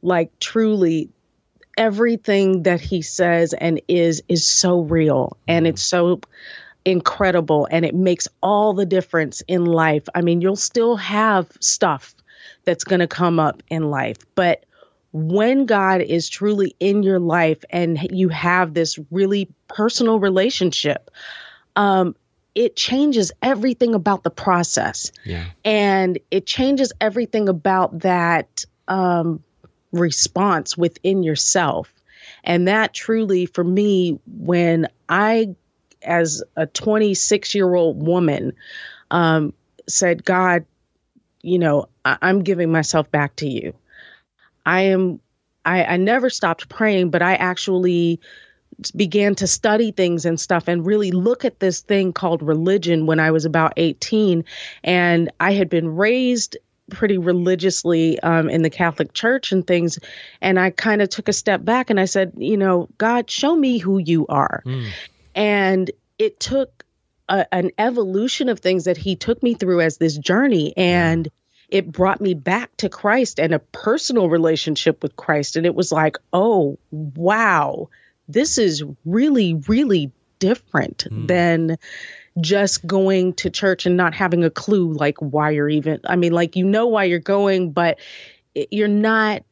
like, 0.01 0.38
truly 0.39 1.09
everything 1.78 2.63
that 2.63 2.82
he 2.82 3.01
says 3.01 3.53
and 3.53 3.82
is 3.88 4.22
is 4.28 4.45
so 4.45 4.82
real 4.82 5.38
and 5.47 5.65
it's 5.65 5.82
so 5.82 6.20
incredible 6.84 7.67
and 7.72 7.86
it 7.86 7.95
makes 7.95 8.28
all 8.41 8.74
the 8.74 8.86
difference 8.86 9.41
in 9.47 9.63
life. 9.65 10.03
I 10.13 10.22
mean, 10.22 10.41
you'll 10.41 10.57
still 10.57 10.97
have 10.97 11.47
stuff 11.61 12.13
that's 12.65 12.84
going 12.84 12.99
to 12.99 13.07
come 13.07 13.39
up 13.39 13.63
in 13.70 13.89
life, 13.89 14.17
but 14.36 14.65
when 15.11 15.65
God 15.65 16.01
is 16.01 16.30
truly 16.30 16.76
in 16.80 17.01
your 17.01 17.20
life 17.20 17.63
and 17.70 17.97
you 18.11 18.30
have 18.30 18.74
this 18.74 18.99
really 19.09 19.49
personal 19.67 20.20
relationship, 20.20 21.09
um, 21.76 22.15
it 22.56 22.76
changes 22.76 23.32
everything 23.41 23.93
about 23.95 24.24
the 24.24 24.30
process. 24.30 25.12
Yeah. 25.24 25.45
And 25.64 26.20
it 26.32 26.45
changes 26.45 26.91
everything 27.00 27.50
about 27.50 28.00
that 28.00 28.66
um, 28.88 29.43
response 29.91 30.78
within 30.78 31.24
yourself. 31.24 31.93
And 32.43 32.68
that 32.68 32.93
truly, 32.93 33.45
for 33.45 33.64
me, 33.64 34.20
when 34.26 34.88
I, 35.08 35.56
as 36.04 36.43
a 36.56 36.66
26 36.66 37.56
year 37.56 37.74
old 37.74 38.06
woman, 38.06 38.54
um, 39.12 39.54
said, 39.88 40.24
God, 40.24 40.66
you 41.41 41.60
know, 41.60 41.89
I- 42.04 42.18
I'm 42.22 42.43
giving 42.43 42.72
myself 42.72 43.12
back 43.12 43.36
to 43.38 43.47
you. 43.47 43.74
I 44.66 44.82
am, 44.82 45.20
I, 45.66 45.84
I 45.84 45.97
never 45.97 46.30
stopped 46.30 46.70
praying, 46.70 47.10
but 47.10 47.22
I 47.22 47.36
actually 47.36 48.20
began 48.95 49.36
to 49.36 49.47
study 49.47 49.91
things 49.91 50.25
and 50.25 50.39
stuff 50.39 50.67
and 50.67 50.86
really 50.86 51.11
look 51.11 51.45
at 51.45 51.59
this 51.59 51.82
thing 51.82 52.13
called 52.13 52.41
religion 52.41 53.05
when 53.05 53.19
I 53.19 53.32
was 53.32 53.45
about 53.45 53.73
18. 53.77 54.45
And 54.84 55.32
I 55.39 55.53
had 55.53 55.69
been 55.69 55.95
raised 55.95 56.57
pretty 56.89 57.17
religiously 57.17 58.19
um, 58.19 58.49
in 58.49 58.61
the 58.61 58.69
Catholic 58.69 59.13
Church 59.13 59.51
and 59.51 59.65
things. 59.65 59.99
And 60.41 60.59
I 60.59 60.71
kind 60.71 61.01
of 61.01 61.09
took 61.09 61.30
a 61.30 61.34
step 61.34 61.63
back 61.63 61.89
and 61.89 61.99
I 61.99 62.05
said, 62.05 62.34
you 62.38 62.57
know, 62.57 62.89
God, 62.97 63.30
show 63.30 63.55
me 63.55 63.77
who 63.77 63.97
you 63.97 64.25
are. 64.27 64.63
Mm. 64.65 64.89
And 65.36 65.91
it 66.17 66.39
took 66.39 66.86
a, 67.27 67.53
an 67.53 67.71
evolution 67.77 68.49
of 68.49 68.59
things 68.59 68.86
that 68.86 68.97
He 68.97 69.15
took 69.15 69.41
me 69.43 69.53
through 69.53 69.82
as 69.82 69.97
this 69.97 70.17
journey. 70.17 70.73
And 70.75 71.30
it 71.69 71.91
brought 71.91 72.19
me 72.19 72.34
back 72.34 72.75
to 72.77 72.89
Christ 72.89 73.39
and 73.39 73.53
a 73.53 73.59
personal 73.59 74.27
relationship 74.27 75.03
with 75.03 75.15
Christ. 75.15 75.55
And 75.55 75.65
it 75.65 75.75
was 75.75 75.91
like, 75.91 76.17
oh, 76.34 76.80
wow 76.91 77.89
this 78.30 78.57
is 78.57 78.84
really, 79.03 79.55
really 79.67 80.11
different 80.39 81.05
mm. 81.09 81.27
than 81.27 81.77
just 82.39 82.86
going 82.88 83.34
to 83.34 83.49
church 83.49 83.86
and 83.86 83.97
not 83.97 84.13
having 84.13 84.43
a 84.45 84.49
clue 84.49 84.93
like 84.93 85.17
why 85.17 85.49
you're 85.49 85.67
even 85.67 85.99
I 86.05 86.15
mean 86.15 86.32
like 86.32 86.55
you 86.55 86.63
know 86.63 86.88
why 86.88 87.03
you're 87.03 87.19
going 87.19 87.71
but 87.71 87.99
you're 88.53 88.88
not 88.88 89.43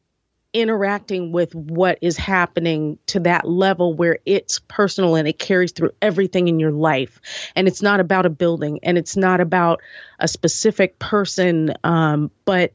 interacting 0.54 1.30
with 1.30 1.54
what 1.54 1.98
is 2.00 2.16
happening 2.16 2.98
to 3.06 3.20
that 3.20 3.46
level 3.46 3.92
where 3.92 4.18
it's 4.24 4.60
personal 4.60 5.14
and 5.16 5.28
it 5.28 5.38
carries 5.38 5.72
through 5.72 5.90
everything 6.00 6.48
in 6.48 6.58
your 6.58 6.70
life 6.70 7.20
and 7.54 7.68
it's 7.68 7.82
not 7.82 8.00
about 8.00 8.24
a 8.24 8.30
building 8.30 8.80
and 8.82 8.96
it's 8.96 9.16
not 9.16 9.40
about 9.40 9.82
a 10.18 10.26
specific 10.26 10.98
person 10.98 11.74
um, 11.84 12.30
but 12.46 12.72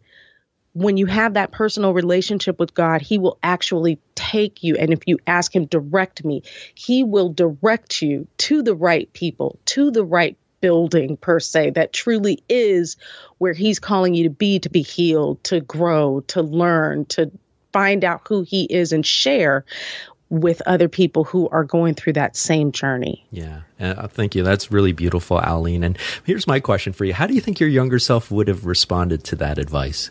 when 0.74 0.98
you 0.98 1.06
have 1.06 1.36
that 1.36 1.52
personal 1.52 1.94
relationship 1.94 2.60
with 2.60 2.74
God, 2.74 3.02
He 3.02 3.18
will 3.18 3.38
actually 3.44 4.00
take 4.16 4.64
you. 4.64 4.76
And 4.76 4.92
if 4.92 5.02
you 5.06 5.20
ask 5.26 5.56
Him, 5.56 5.66
direct 5.66 6.26
me, 6.26 6.44
He 6.76 7.04
will 7.04 7.30
direct 7.30 8.02
you 8.02 8.28
to 8.40 8.64
the 8.64 8.76
right 8.76 9.12
people, 9.14 9.60
to 9.66 9.92
the 9.92 10.04
right 10.04 10.38
building, 10.62 11.18
per 11.18 11.40
se, 11.40 11.72
that 11.72 11.94
truly 11.94 12.44
is 12.50 12.98
where 13.38 13.54
He's 13.54 13.80
calling 13.80 14.16
you 14.16 14.24
to 14.24 14.30
be, 14.30 14.60
to 14.60 14.70
be 14.70 14.82
healed, 14.82 15.44
to 15.46 15.62
grow, 15.62 16.22
to 16.28 16.42
learn, 16.42 17.06
to 17.06 17.32
find 17.72 18.04
out 18.04 18.22
who 18.28 18.42
He 18.42 18.64
is 18.64 18.94
and 18.94 19.06
share 19.06 19.66
with 20.30 20.62
other 20.66 20.88
people 20.88 21.24
who 21.24 21.48
are 21.50 21.64
going 21.64 21.94
through 21.94 22.14
that 22.14 22.36
same 22.36 22.72
journey. 22.72 23.26
Yeah. 23.32 23.62
Uh, 23.80 24.08
thank 24.08 24.34
you. 24.34 24.44
That's 24.44 24.72
really 24.72 24.92
beautiful, 24.92 25.40
Aline. 25.44 25.84
And 25.84 25.98
here's 26.24 26.48
my 26.48 26.60
question 26.60 26.94
for 26.94 27.06
you. 27.06 27.14
How 27.14 27.28
do 27.28 27.34
you 27.34 27.42
think 27.42 27.60
your 27.60 27.70
younger 27.70 28.00
self 28.00 28.32
would 28.32 28.48
have 28.48 28.66
responded 28.66 29.24
to 29.26 29.36
that 29.38 29.58
advice? 29.58 30.10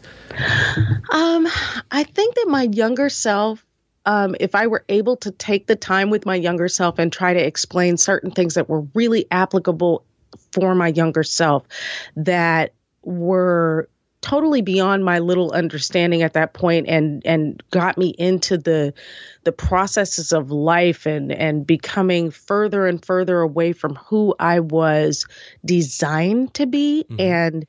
Um, 1.12 1.48
I 1.90 2.04
think 2.04 2.36
that 2.36 2.46
my 2.48 2.62
younger 2.62 3.08
self 3.08 3.64
um, 4.04 4.34
if 4.40 4.54
I 4.54 4.66
were 4.66 4.84
able 4.88 5.16
to 5.18 5.30
take 5.30 5.66
the 5.66 5.76
time 5.76 6.10
with 6.10 6.26
my 6.26 6.34
younger 6.34 6.68
self 6.68 6.98
and 6.98 7.12
try 7.12 7.34
to 7.34 7.40
explain 7.40 7.96
certain 7.96 8.30
things 8.30 8.54
that 8.54 8.68
were 8.68 8.80
really 8.94 9.26
applicable 9.30 10.04
for 10.52 10.74
my 10.74 10.88
younger 10.88 11.22
self 11.22 11.64
that 12.16 12.72
were 13.02 13.88
totally 14.22 14.62
beyond 14.62 15.04
my 15.04 15.18
little 15.18 15.50
understanding 15.50 16.22
at 16.22 16.34
that 16.34 16.54
point 16.54 16.86
and 16.88 17.26
and 17.26 17.62
got 17.70 17.98
me 17.98 18.14
into 18.16 18.56
the 18.56 18.94
the 19.42 19.52
processes 19.52 20.32
of 20.32 20.50
life 20.50 21.06
and 21.06 21.32
and 21.32 21.66
becoming 21.66 22.30
further 22.30 22.86
and 22.86 23.04
further 23.04 23.40
away 23.40 23.72
from 23.72 23.96
who 23.96 24.34
I 24.38 24.60
was 24.60 25.26
designed 25.64 26.54
to 26.54 26.66
be 26.66 27.04
mm-hmm. 27.04 27.20
and 27.20 27.66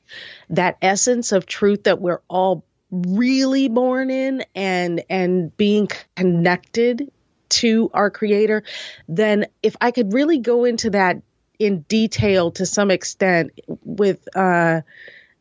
that 0.52 0.78
essence 0.82 1.32
of 1.32 1.48
truth 1.48 1.84
that 1.86 2.00
we're 2.00 2.22
all 2.30 2.64
really 2.92 3.68
born 3.68 4.12
in 4.12 4.46
and 4.54 5.04
and 5.10 5.58
being 5.58 5.90
connected 6.16 7.12
to 7.50 7.90
our 7.96 8.12
creator 8.12 8.64
then 9.08 9.48
if 9.64 9.76
I 9.82 9.90
could 9.90 10.14
really 10.14 10.38
go 10.38 10.66
into 10.66 10.92
that 10.92 11.18
in 11.58 11.82
detail 11.82 12.52
to 12.52 12.66
some 12.68 12.92
extent 12.92 13.60
with 13.84 14.28
uh 14.36 14.82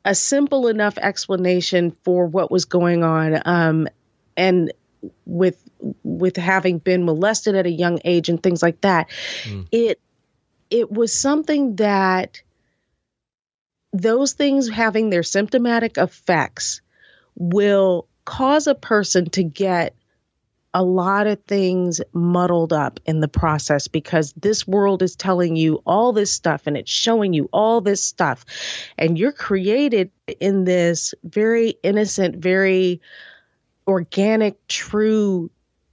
a 0.04 0.14
simple 0.14 0.68
enough 0.68 0.98
explanation 0.98 1.96
for 2.02 2.26
what 2.26 2.50
was 2.50 2.64
going 2.64 3.04
on. 3.04 3.40
Um, 3.44 3.88
and 4.36 4.72
with 5.26 5.62
with 6.04 6.36
having 6.36 6.78
been 6.78 7.04
molested 7.04 7.56
at 7.56 7.66
a 7.66 7.70
young 7.70 7.98
age 8.04 8.28
and 8.28 8.42
things 8.42 8.62
like 8.62 8.80
that, 8.82 9.08
mm. 9.42 9.66
it 9.72 10.00
it 10.70 10.90
was 10.90 11.12
something 11.12 11.76
that 11.76 12.42
those 13.92 14.32
things 14.32 14.68
having 14.68 15.10
their 15.10 15.22
symptomatic 15.22 15.98
effects 15.98 16.80
will 17.34 18.06
cause 18.24 18.66
a 18.66 18.74
person 18.74 19.28
to 19.30 19.42
get 19.42 19.94
a 20.74 20.82
lot 20.82 21.26
of 21.26 21.42
things 21.44 22.00
muddled 22.12 22.72
up 22.72 22.98
in 23.04 23.20
the 23.20 23.28
process 23.28 23.88
because 23.88 24.32
this 24.32 24.66
world 24.66 25.02
is 25.02 25.16
telling 25.16 25.54
you 25.54 25.82
all 25.86 26.12
this 26.12 26.32
stuff 26.32 26.66
and 26.66 26.76
it's 26.76 26.90
showing 26.90 27.32
you 27.34 27.48
all 27.52 27.80
this 27.80 28.02
stuff. 28.02 28.44
And 28.96 29.18
you're 29.18 29.32
created 29.32 30.10
in 30.40 30.64
this 30.64 31.14
very 31.22 31.74
innocent, 31.82 32.36
very 32.36 33.02
organic, 33.86 34.66
true 34.66 35.50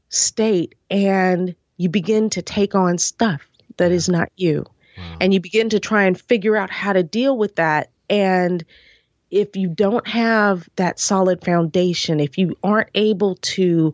state. 0.07 0.75
And 0.89 1.55
you 1.75 1.89
begin 1.89 2.29
to 2.31 2.41
take 2.41 2.73
on 2.73 2.97
stuff 2.97 3.41
that 3.77 3.91
is 3.91 4.07
not 4.07 4.29
you. 4.37 4.65
Wow. 4.97 5.17
And 5.19 5.33
you 5.33 5.41
begin 5.41 5.69
to 5.69 5.79
try 5.79 6.03
and 6.03 6.19
figure 6.19 6.55
out 6.55 6.69
how 6.69 6.93
to 6.93 7.03
deal 7.03 7.37
with 7.37 7.55
that. 7.55 7.91
And 8.09 8.63
if 9.29 9.55
you 9.55 9.67
don't 9.67 10.07
have 10.07 10.67
that 10.77 10.99
solid 10.99 11.43
foundation, 11.43 12.19
if 12.19 12.37
you 12.37 12.57
aren't 12.63 12.89
able 12.95 13.35
to 13.35 13.93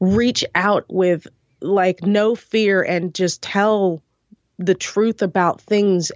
reach 0.00 0.44
out 0.54 0.84
with 0.88 1.26
like 1.60 2.02
no 2.02 2.34
fear 2.34 2.82
and 2.82 3.14
just 3.14 3.42
tell 3.42 4.02
the 4.58 4.74
truth 4.74 5.22
about 5.22 5.60
things 5.60 6.12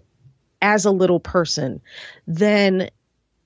as 0.63 0.85
a 0.85 0.91
little 0.91 1.21
person, 1.21 1.81
then 2.27 2.91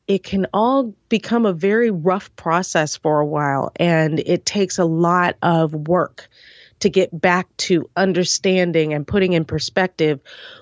it 0.06 0.22
can 0.22 0.46
all 0.52 0.94
become 1.08 1.46
a 1.46 1.52
very 1.52 1.90
rough 1.90 2.34
process 2.36 2.96
for 2.96 3.20
a 3.20 3.26
while. 3.26 3.72
And 3.76 4.18
it 4.18 4.44
takes 4.44 4.78
a 4.78 4.84
lot 4.84 5.36
of 5.42 5.72
work 5.72 6.28
to 6.80 6.90
get 6.90 7.18
back 7.18 7.48
to 7.56 7.88
understanding 7.96 8.92
and 8.92 9.06
putting 9.06 9.32
in 9.32 9.44
perspective 9.44 10.20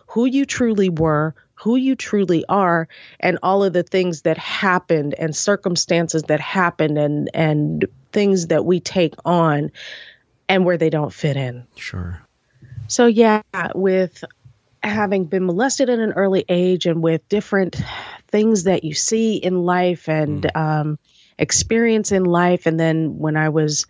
who 0.08 0.26
you 0.26 0.44
truly 0.44 0.88
were, 0.88 1.34
who 1.54 1.76
you 1.76 1.96
truly 1.96 2.44
are, 2.48 2.86
and 3.18 3.38
all 3.42 3.64
of 3.64 3.72
the 3.72 3.82
things 3.82 4.22
that 4.22 4.38
happened 4.38 5.14
and 5.18 5.34
circumstances 5.34 6.22
that 6.24 6.40
happened 6.40 6.98
and, 6.98 7.30
and 7.34 7.86
things 8.12 8.48
that 8.48 8.64
we 8.64 8.80
take 8.80 9.14
on 9.24 9.72
and 10.48 10.64
where 10.64 10.76
they 10.76 10.90
don't 10.90 11.12
fit 11.12 11.36
in. 11.36 11.66
Sure. 11.76 12.20
So, 12.88 13.06
yeah, 13.06 13.42
with 13.74 14.24
having 14.82 15.24
been 15.24 15.46
molested 15.46 15.88
at 15.88 15.98
an 15.98 16.12
early 16.12 16.44
age 16.48 16.86
and 16.86 17.02
with 17.02 17.28
different 17.28 17.80
things 18.28 18.64
that 18.64 18.84
you 18.84 18.94
see 18.94 19.36
in 19.36 19.62
life 19.62 20.08
and 20.08 20.42
mm. 20.42 20.56
um, 20.56 20.98
experience 21.38 22.12
in 22.12 22.24
life, 22.24 22.66
and 22.66 22.78
then 22.78 23.18
when 23.18 23.36
I 23.36 23.48
was 23.50 23.86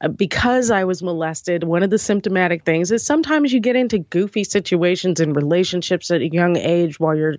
uh, 0.00 0.08
because 0.08 0.70
I 0.70 0.84
was 0.84 1.02
molested, 1.02 1.64
one 1.64 1.82
of 1.82 1.90
the 1.90 1.98
symptomatic 1.98 2.64
things 2.64 2.92
is 2.92 3.06
sometimes 3.06 3.52
you 3.52 3.60
get 3.60 3.76
into 3.76 3.98
goofy 3.98 4.44
situations 4.44 5.20
in 5.20 5.32
relationships 5.32 6.10
at 6.10 6.20
a 6.20 6.28
young 6.28 6.56
age 6.56 7.00
while 7.00 7.16
you're 7.16 7.36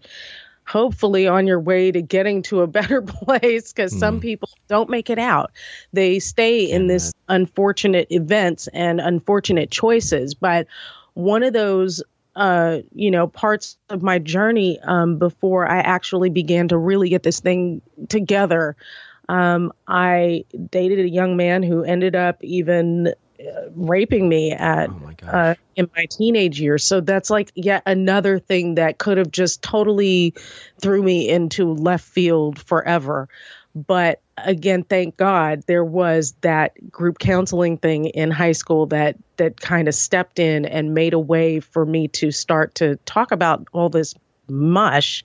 hopefully 0.68 1.28
on 1.28 1.48
your 1.48 1.60
way 1.60 1.92
to 1.92 2.02
getting 2.02 2.42
to 2.44 2.62
a 2.62 2.68
better 2.68 3.02
place 3.24 3.72
because 3.72 3.94
mm. 3.94 4.00
some 4.00 4.20
people 4.20 4.50
don't 4.68 4.90
make 4.90 5.10
it 5.10 5.20
out. 5.20 5.52
They 5.94 6.20
stay 6.20 6.70
in 6.70 6.88
this 6.88 7.14
unfortunate 7.30 8.08
events 8.12 8.68
and 8.74 9.00
unfortunate 9.00 9.72
choices. 9.72 10.34
But 10.34 10.68
one 11.14 11.44
of 11.44 11.54
those 11.54 12.04
uh, 12.36 12.82
you 12.94 13.10
know, 13.10 13.26
parts 13.26 13.78
of 13.90 14.04
my 14.04 14.20
journey 14.20 14.80
um, 14.84 15.18
before 15.18 15.68
I 15.68 15.80
actually 15.80 16.30
began 16.30 16.68
to 16.68 16.78
really 16.78 17.10
get 17.10 17.24
this 17.24 17.40
thing 17.40 17.82
together. 18.10 18.76
Um, 19.28 19.74
I 19.88 20.46
dated 20.70 21.00
a 21.00 21.10
young 21.10 21.36
man 21.36 21.64
who 21.64 21.84
ended 21.84 22.16
up 22.16 22.44
even 22.44 23.16
raping 23.76 24.28
me 24.28 24.52
at 24.52 24.90
oh 24.90 25.28
uh, 25.28 25.56
in 25.76 25.90
my 25.96 26.06
teenage 26.06 26.60
years. 26.60 26.84
So 26.84 27.02
that's 27.02 27.30
like 27.30 27.52
yet 27.56 27.84
another 27.86 28.40
thing 28.40 28.76
that 28.76 28.98
could 28.98 29.18
have 29.18 29.32
just 29.32 29.62
totally 29.62 30.34
threw 30.82 31.02
me 31.04 31.30
into 31.30 31.74
left 31.74 32.06
field 32.06 32.60
forever. 32.60 33.30
But 33.76 34.22
again, 34.38 34.84
thank 34.84 35.18
God 35.18 35.64
there 35.68 35.84
was 35.86 36.34
that 36.42 36.92
group 36.92 37.20
counseling 37.20 37.78
thing 37.78 38.06
in 38.06 38.32
high 38.32 38.54
school 38.54 38.88
that 38.88 39.18
that 39.38 39.60
kind 39.62 39.88
of 39.88 39.94
stepped 39.94 40.40
in 40.40 40.66
and 40.66 40.94
made 40.94 41.14
a 41.14 41.20
way 41.20 41.60
for 41.60 41.86
me 41.86 42.08
to 42.10 42.32
start 42.32 42.76
to 42.76 42.96
talk 43.06 43.32
about 43.32 43.68
all 43.74 43.90
this 43.90 44.16
mush 44.50 45.24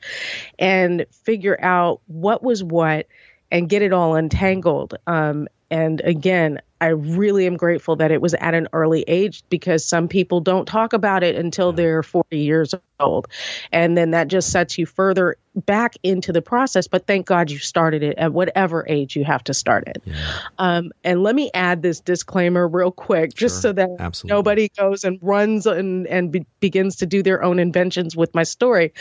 and 0.59 1.07
figure 1.25 1.59
out 1.63 2.01
what 2.07 2.43
was 2.43 2.63
what 2.63 3.07
and 3.51 3.69
get 3.69 3.83
it 3.83 3.93
all 3.93 4.17
untangled. 4.17 4.97
Um, 5.07 5.49
and 5.71 6.01
again, 6.03 6.61
I 6.83 6.89
really 6.89 7.47
am 7.47 7.57
grateful 7.57 7.95
that 7.97 8.11
it 8.11 8.21
was 8.21 8.35
at 8.35 8.55
an 8.55 8.67
early 8.73 9.05
age 9.07 9.45
because 9.49 9.85
some 9.85 10.09
people 10.09 10.41
don't 10.41 10.67
talk 10.67 10.95
about 10.95 11.23
it 11.23 11.37
until 11.37 11.73
they're 11.73 12.03
40 12.03 12.37
years 12.37 12.75
old. 12.99 13.29
And 13.71 13.97
then 13.97 14.11
that 14.11 14.27
just 14.27 14.51
sets 14.51 14.77
you 14.79 14.85
further 14.85 15.37
back 15.55 15.95
into 16.03 16.33
the 16.33 16.43
process. 16.43 16.89
But 16.89 17.07
thank 17.07 17.25
God 17.25 17.53
you 17.53 17.61
started 17.61 18.03
it 18.03 18.19
at 18.19 18.33
whatever 18.33 18.85
age 18.89 19.15
you 19.15 19.23
have 19.23 19.45
to 19.45 19.55
start 19.55 19.87
it. 19.87 20.03
Yeah. 20.05 20.39
Um, 20.59 20.91
and 21.05 21.23
let 21.23 21.37
me 21.37 21.53
add 21.55 21.83
this 21.83 22.01
disclaimer 22.01 22.67
real 22.67 22.91
quick, 22.91 23.33
just 23.33 23.57
sure. 23.57 23.63
so 23.63 23.73
that 23.75 23.89
Absolutely. 24.01 24.37
nobody 24.37 24.69
goes 24.77 25.05
and 25.05 25.21
runs 25.23 25.67
and, 25.67 26.09
and 26.09 26.33
be- 26.33 26.47
begins 26.59 26.97
to 26.97 27.07
do 27.07 27.23
their 27.23 27.45
own 27.45 27.61
inventions 27.61 28.17
with 28.17 28.35
my 28.35 28.43
story. 28.43 28.93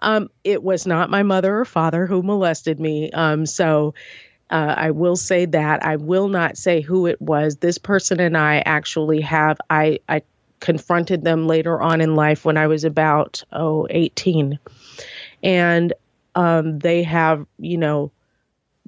Um, 0.00 0.28
it 0.42 0.60
was 0.60 0.88
not 0.88 1.08
my 1.08 1.22
mother 1.22 1.60
or 1.60 1.64
father 1.64 2.04
who 2.04 2.20
molested 2.24 2.80
me. 2.80 3.12
Um, 3.12 3.46
so 3.46 3.94
uh, 4.50 4.74
I 4.76 4.90
will 4.92 5.16
say 5.16 5.44
that 5.46 5.84
I 5.84 5.96
will 5.96 6.28
not 6.28 6.56
say 6.56 6.80
who 6.80 7.06
it 7.06 7.20
was. 7.20 7.56
This 7.56 7.78
person 7.78 8.20
and 8.20 8.36
I 8.36 8.62
actually 8.64 9.20
have 9.22 9.58
I 9.68 10.00
I 10.08 10.22
confronted 10.60 11.22
them 11.22 11.46
later 11.46 11.80
on 11.80 12.00
in 12.00 12.16
life 12.16 12.44
when 12.44 12.56
I 12.56 12.66
was 12.66 12.84
about 12.84 13.44
oh 13.52 13.86
18, 13.90 14.58
and 15.42 15.92
um, 16.34 16.78
they 16.78 17.02
have 17.02 17.46
you 17.58 17.78
know 17.78 18.10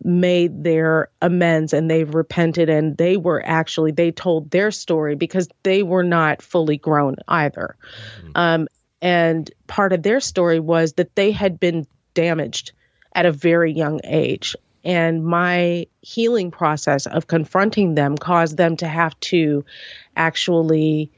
made 0.02 0.64
their 0.64 1.08
amends 1.20 1.74
and 1.74 1.90
they've 1.90 2.14
repented 2.14 2.70
and 2.70 2.96
they 2.96 3.18
were 3.18 3.42
actually 3.44 3.92
they 3.92 4.10
told 4.10 4.50
their 4.50 4.70
story 4.70 5.14
because 5.14 5.46
they 5.62 5.82
were 5.82 6.02
not 6.02 6.40
fully 6.40 6.78
grown 6.78 7.16
either 7.28 7.76
mm-hmm. 8.18 8.30
um, 8.34 8.68
and 9.02 9.50
part 9.66 9.92
of 9.92 10.02
their 10.02 10.20
story 10.20 10.58
was 10.58 10.94
that 10.94 11.14
they 11.16 11.32
had 11.32 11.60
been 11.60 11.86
damaged 12.14 12.72
at 13.14 13.26
a 13.26 13.32
very 13.32 13.72
young 13.72 14.00
age 14.04 14.56
and 14.84 15.24
my 15.24 15.86
healing 16.00 16.50
process 16.50 17.06
of 17.06 17.26
confronting 17.26 17.94
them 17.94 18.16
caused 18.16 18.56
them 18.56 18.76
to 18.76 18.88
have 18.88 19.18
to 19.20 19.64
actually 20.16 21.10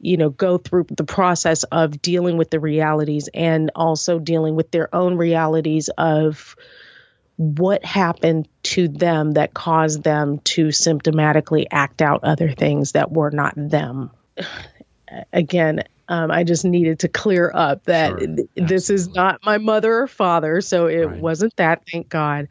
you 0.00 0.16
know 0.16 0.30
go 0.30 0.58
through 0.58 0.86
the 0.88 1.04
process 1.04 1.62
of 1.64 2.00
dealing 2.00 2.36
with 2.36 2.50
the 2.50 2.60
realities 2.60 3.28
and 3.34 3.70
also 3.74 4.18
dealing 4.18 4.54
with 4.54 4.70
their 4.70 4.94
own 4.94 5.16
realities 5.16 5.90
of 5.98 6.56
what 7.36 7.82
happened 7.84 8.46
to 8.62 8.86
them 8.88 9.32
that 9.32 9.54
caused 9.54 10.02
them 10.02 10.38
to 10.40 10.66
symptomatically 10.66 11.66
act 11.70 12.02
out 12.02 12.22
other 12.22 12.50
things 12.50 12.92
that 12.92 13.10
were 13.10 13.30
not 13.30 13.54
them. 13.56 14.10
Again 15.32 15.84
um, 16.10 16.32
I 16.32 16.42
just 16.42 16.64
needed 16.64 16.98
to 17.00 17.08
clear 17.08 17.50
up 17.54 17.84
that 17.84 18.18
sure. 18.18 18.46
this 18.56 18.90
is 18.90 19.08
not 19.08 19.44
my 19.44 19.58
mother 19.58 20.00
or 20.00 20.06
father, 20.08 20.60
so 20.60 20.88
it 20.88 21.06
right. 21.06 21.20
wasn't 21.20 21.54
that, 21.56 21.84
thank 21.90 22.08
God. 22.08 22.48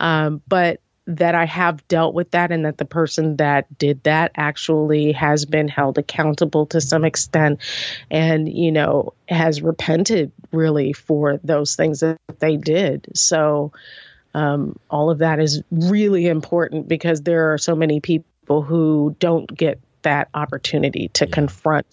Um, 0.00 0.40
but 0.48 0.80
that 1.06 1.34
I 1.34 1.44
have 1.44 1.86
dealt 1.88 2.14
with 2.14 2.30
that 2.30 2.52
and 2.52 2.64
that 2.64 2.78
the 2.78 2.86
person 2.86 3.36
that 3.36 3.76
did 3.76 4.04
that 4.04 4.32
actually 4.34 5.12
has 5.12 5.44
been 5.44 5.68
held 5.68 5.98
accountable 5.98 6.66
to 6.66 6.80
some 6.80 7.04
extent 7.04 7.60
and, 8.10 8.48
you 8.48 8.72
know, 8.72 9.12
has 9.28 9.60
repented 9.60 10.32
really 10.50 10.94
for 10.94 11.38
those 11.44 11.76
things 11.76 12.00
that 12.00 12.18
they 12.38 12.56
did. 12.56 13.08
So, 13.14 13.72
um, 14.32 14.78
all 14.88 15.10
of 15.10 15.18
that 15.18 15.38
is 15.38 15.62
really 15.70 16.28
important 16.28 16.88
because 16.88 17.20
there 17.20 17.52
are 17.52 17.58
so 17.58 17.74
many 17.74 18.00
people 18.00 18.62
who 18.62 19.14
don't 19.18 19.46
get 19.54 19.80
that 20.00 20.28
opportunity 20.32 21.08
to 21.08 21.26
yeah. 21.26 21.34
confront 21.34 21.86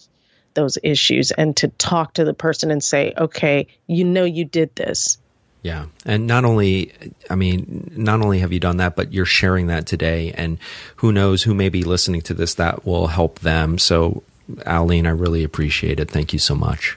those 0.54 0.78
issues 0.82 1.30
and 1.30 1.56
to 1.58 1.68
talk 1.68 2.14
to 2.14 2.24
the 2.24 2.34
person 2.34 2.70
and 2.70 2.82
say, 2.82 3.12
okay, 3.16 3.66
you 3.86 4.04
know, 4.04 4.24
you 4.24 4.44
did 4.44 4.74
this. 4.74 5.18
Yeah. 5.62 5.86
And 6.06 6.26
not 6.26 6.44
only, 6.44 6.92
I 7.28 7.34
mean, 7.34 7.90
not 7.94 8.22
only 8.22 8.38
have 8.38 8.52
you 8.52 8.60
done 8.60 8.78
that, 8.78 8.96
but 8.96 9.12
you're 9.12 9.26
sharing 9.26 9.66
that 9.66 9.86
today. 9.86 10.32
And 10.32 10.58
who 10.96 11.12
knows 11.12 11.42
who 11.42 11.54
may 11.54 11.68
be 11.68 11.82
listening 11.82 12.22
to 12.22 12.34
this 12.34 12.54
that 12.54 12.86
will 12.86 13.08
help 13.08 13.40
them. 13.40 13.78
So, 13.78 14.22
Aline, 14.64 15.06
I 15.06 15.10
really 15.10 15.44
appreciate 15.44 16.00
it. 16.00 16.10
Thank 16.10 16.32
you 16.32 16.38
so 16.38 16.54
much. 16.54 16.96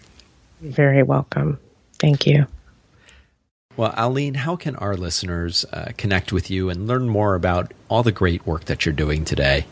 You're 0.61 0.71
very 0.71 1.03
welcome. 1.03 1.59
Thank 1.99 2.25
you. 2.25 2.47
Well, 3.75 3.93
Aline, 3.97 4.35
how 4.35 4.55
can 4.55 4.75
our 4.77 4.95
listeners 4.95 5.65
uh, 5.73 5.91
connect 5.97 6.31
with 6.31 6.49
you 6.49 6.69
and 6.69 6.87
learn 6.87 7.09
more 7.09 7.35
about 7.35 7.73
all 7.89 8.03
the 8.03 8.11
great 8.11 8.45
work 8.45 8.65
that 8.65 8.85
you're 8.85 8.93
doing 8.93 9.25
today? 9.25 9.65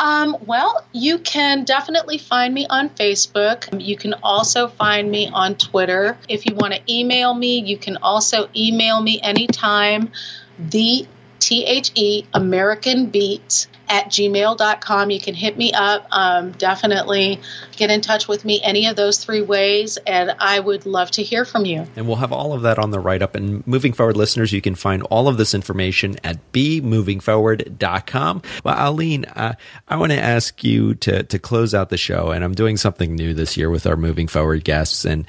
Um, 0.00 0.36
well, 0.46 0.84
you 0.92 1.18
can 1.18 1.64
definitely 1.64 2.18
find 2.18 2.52
me 2.52 2.66
on 2.68 2.90
Facebook. 2.90 3.80
You 3.80 3.96
can 3.96 4.14
also 4.22 4.68
find 4.68 5.10
me 5.10 5.28
on 5.32 5.56
Twitter. 5.56 6.18
If 6.28 6.46
you 6.46 6.54
want 6.54 6.74
to 6.74 6.80
email 6.92 7.32
me, 7.34 7.60
you 7.60 7.78
can 7.78 7.98
also 7.98 8.48
email 8.54 9.00
me 9.00 9.20
anytime. 9.20 10.10
The 10.58 11.06
T 11.38 11.64
H 11.64 11.92
E 11.94 12.24
American 12.32 13.06
Beat 13.06 13.66
at 13.88 14.06
gmail.com. 14.06 15.10
You 15.10 15.20
can 15.20 15.34
hit 15.34 15.56
me 15.56 15.72
up. 15.72 16.06
Um, 16.10 16.52
definitely 16.52 17.40
get 17.76 17.90
in 17.90 18.00
touch 18.00 18.28
with 18.28 18.44
me 18.44 18.60
any 18.62 18.86
of 18.86 18.96
those 18.96 19.22
three 19.22 19.42
ways, 19.42 19.98
and 20.06 20.34
I 20.38 20.58
would 20.60 20.86
love 20.86 21.10
to 21.12 21.22
hear 21.22 21.44
from 21.44 21.64
you. 21.64 21.86
And 21.96 22.06
we'll 22.06 22.16
have 22.16 22.32
all 22.32 22.52
of 22.52 22.62
that 22.62 22.78
on 22.78 22.90
the 22.90 23.00
write 23.00 23.22
up. 23.22 23.34
And 23.34 23.66
moving 23.66 23.92
forward, 23.92 24.16
listeners, 24.16 24.52
you 24.52 24.60
can 24.60 24.74
find 24.74 25.02
all 25.04 25.28
of 25.28 25.36
this 25.36 25.54
information 25.54 26.16
at 26.24 26.52
bemovingforward.com. 26.52 28.42
Well, 28.64 28.90
Aline, 28.90 29.24
uh, 29.26 29.54
I 29.88 29.96
want 29.96 30.12
to 30.12 30.18
ask 30.18 30.62
you 30.64 30.94
to, 30.96 31.22
to 31.22 31.38
close 31.38 31.74
out 31.74 31.90
the 31.90 31.96
show, 31.96 32.30
and 32.30 32.44
I'm 32.44 32.54
doing 32.54 32.76
something 32.76 33.14
new 33.14 33.34
this 33.34 33.56
year 33.56 33.70
with 33.70 33.86
our 33.86 33.96
moving 33.96 34.28
forward 34.28 34.64
guests. 34.64 35.04
And 35.04 35.26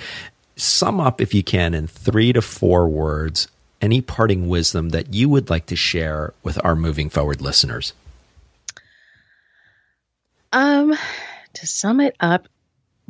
sum 0.56 1.00
up, 1.00 1.22
if 1.22 1.34
you 1.34 1.44
can, 1.44 1.74
in 1.74 1.88
three 1.88 2.34
to 2.34 2.42
four 2.42 2.88
words, 2.88 3.48
any 3.82 4.02
parting 4.02 4.48
wisdom 4.48 4.90
that 4.90 5.14
you 5.14 5.30
would 5.30 5.50
like 5.50 5.68
to 5.68 5.76
share 5.76 6.34
with 6.44 6.64
our 6.66 6.76
moving 6.76 7.10
forward 7.10 7.42
listeners. 7.42 7.94
Um, 10.58 10.98
to 11.54 11.68
sum 11.68 12.00
it 12.00 12.16
up, 12.20 12.48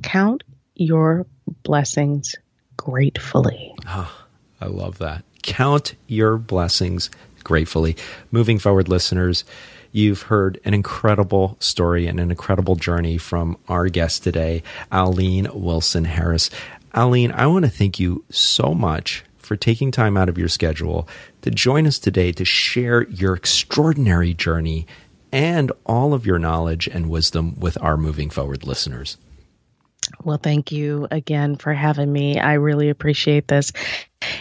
count 0.04 0.44
your 0.76 1.26
blessings 1.64 2.36
gratefully. 2.76 3.74
Oh, 3.88 4.14
I 4.60 4.66
love 4.66 4.98
that. 4.98 5.24
Count 5.44 5.96
your 6.08 6.38
blessings 6.38 7.10
gratefully. 7.46 7.96
Moving 8.32 8.60
forward, 8.60 8.90
listeners, 8.90 9.46
you've 9.94 10.24
heard 10.24 10.60
an 10.66 10.74
incredible 10.74 11.56
story 11.62 12.06
and 12.06 12.20
an 12.20 12.32
incredible 12.32 12.76
journey 12.76 13.18
from 13.18 13.58
our 13.70 13.88
guest 13.88 14.24
today, 14.24 14.62
Aline 14.92 15.48
Wilson 15.54 16.04
Harris. 16.04 16.50
Aline, 16.94 17.32
I 17.32 17.48
want 17.48 17.64
to 17.64 17.72
thank 17.72 17.98
you 17.98 18.26
so 18.30 18.74
much 18.74 19.24
for 19.38 19.56
taking 19.56 19.92
time 19.92 20.18
out 20.18 20.28
of 20.28 20.38
your 20.38 20.50
schedule 20.50 21.08
to 21.44 21.50
join 21.50 21.88
us 21.88 21.98
today 21.98 22.34
to 22.34 22.44
share 22.44 23.04
your 23.04 23.36
extraordinary 23.36 24.34
journey 24.34 24.86
and 25.32 25.72
all 25.86 26.14
of 26.14 26.26
your 26.26 26.40
knowledge 26.40 26.88
and 26.88 27.10
wisdom 27.10 27.60
with 27.60 27.78
our 27.82 27.98
moving 27.98 28.30
forward 28.30 28.66
listeners. 28.66 29.18
Well, 30.24 30.38
thank 30.38 30.72
you 30.72 31.08
again 31.12 31.56
for 31.56 31.74
having 31.74 32.12
me. 32.12 32.40
I 32.40 32.54
really 32.54 32.90
appreciate 32.90 33.48
this. 33.48 33.72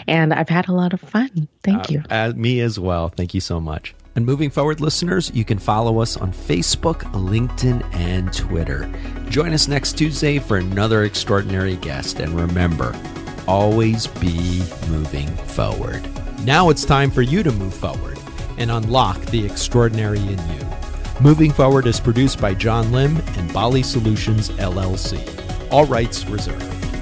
And 0.07 0.33
I've 0.33 0.49
had 0.49 0.69
a 0.69 0.73
lot 0.73 0.93
of 0.93 1.01
fun. 1.01 1.47
Thank 1.63 1.79
uh, 1.79 1.87
you. 1.89 2.03
Uh, 2.09 2.33
me 2.35 2.61
as 2.61 2.79
well. 2.79 3.09
Thank 3.09 3.33
you 3.33 3.41
so 3.41 3.59
much. 3.59 3.93
And 4.15 4.25
moving 4.25 4.49
forward, 4.49 4.81
listeners, 4.81 5.31
you 5.35 5.45
can 5.45 5.59
follow 5.59 5.99
us 5.99 6.17
on 6.17 6.31
Facebook, 6.31 7.01
LinkedIn, 7.13 7.83
and 7.93 8.33
Twitter. 8.33 8.91
Join 9.29 9.53
us 9.53 9.67
next 9.67 9.93
Tuesday 9.93 10.39
for 10.39 10.57
another 10.57 11.03
extraordinary 11.03 11.75
guest. 11.75 12.19
And 12.19 12.33
remember, 12.33 12.99
always 13.47 14.07
be 14.07 14.63
moving 14.89 15.27
forward. 15.27 16.07
Now 16.45 16.69
it's 16.69 16.85
time 16.85 17.11
for 17.11 17.21
you 17.21 17.43
to 17.43 17.51
move 17.51 17.73
forward 17.73 18.16
and 18.57 18.71
unlock 18.71 19.19
the 19.27 19.45
extraordinary 19.45 20.19
in 20.19 20.39
you. 20.49 20.67
Moving 21.19 21.51
Forward 21.51 21.87
is 21.87 21.99
produced 21.99 22.39
by 22.39 22.53
John 22.53 22.91
Lim 22.91 23.17
and 23.37 23.51
Bali 23.53 23.83
Solutions 23.83 24.49
LLC. 24.49 25.19
All 25.71 25.85
rights 25.85 26.25
reserved. 26.25 26.96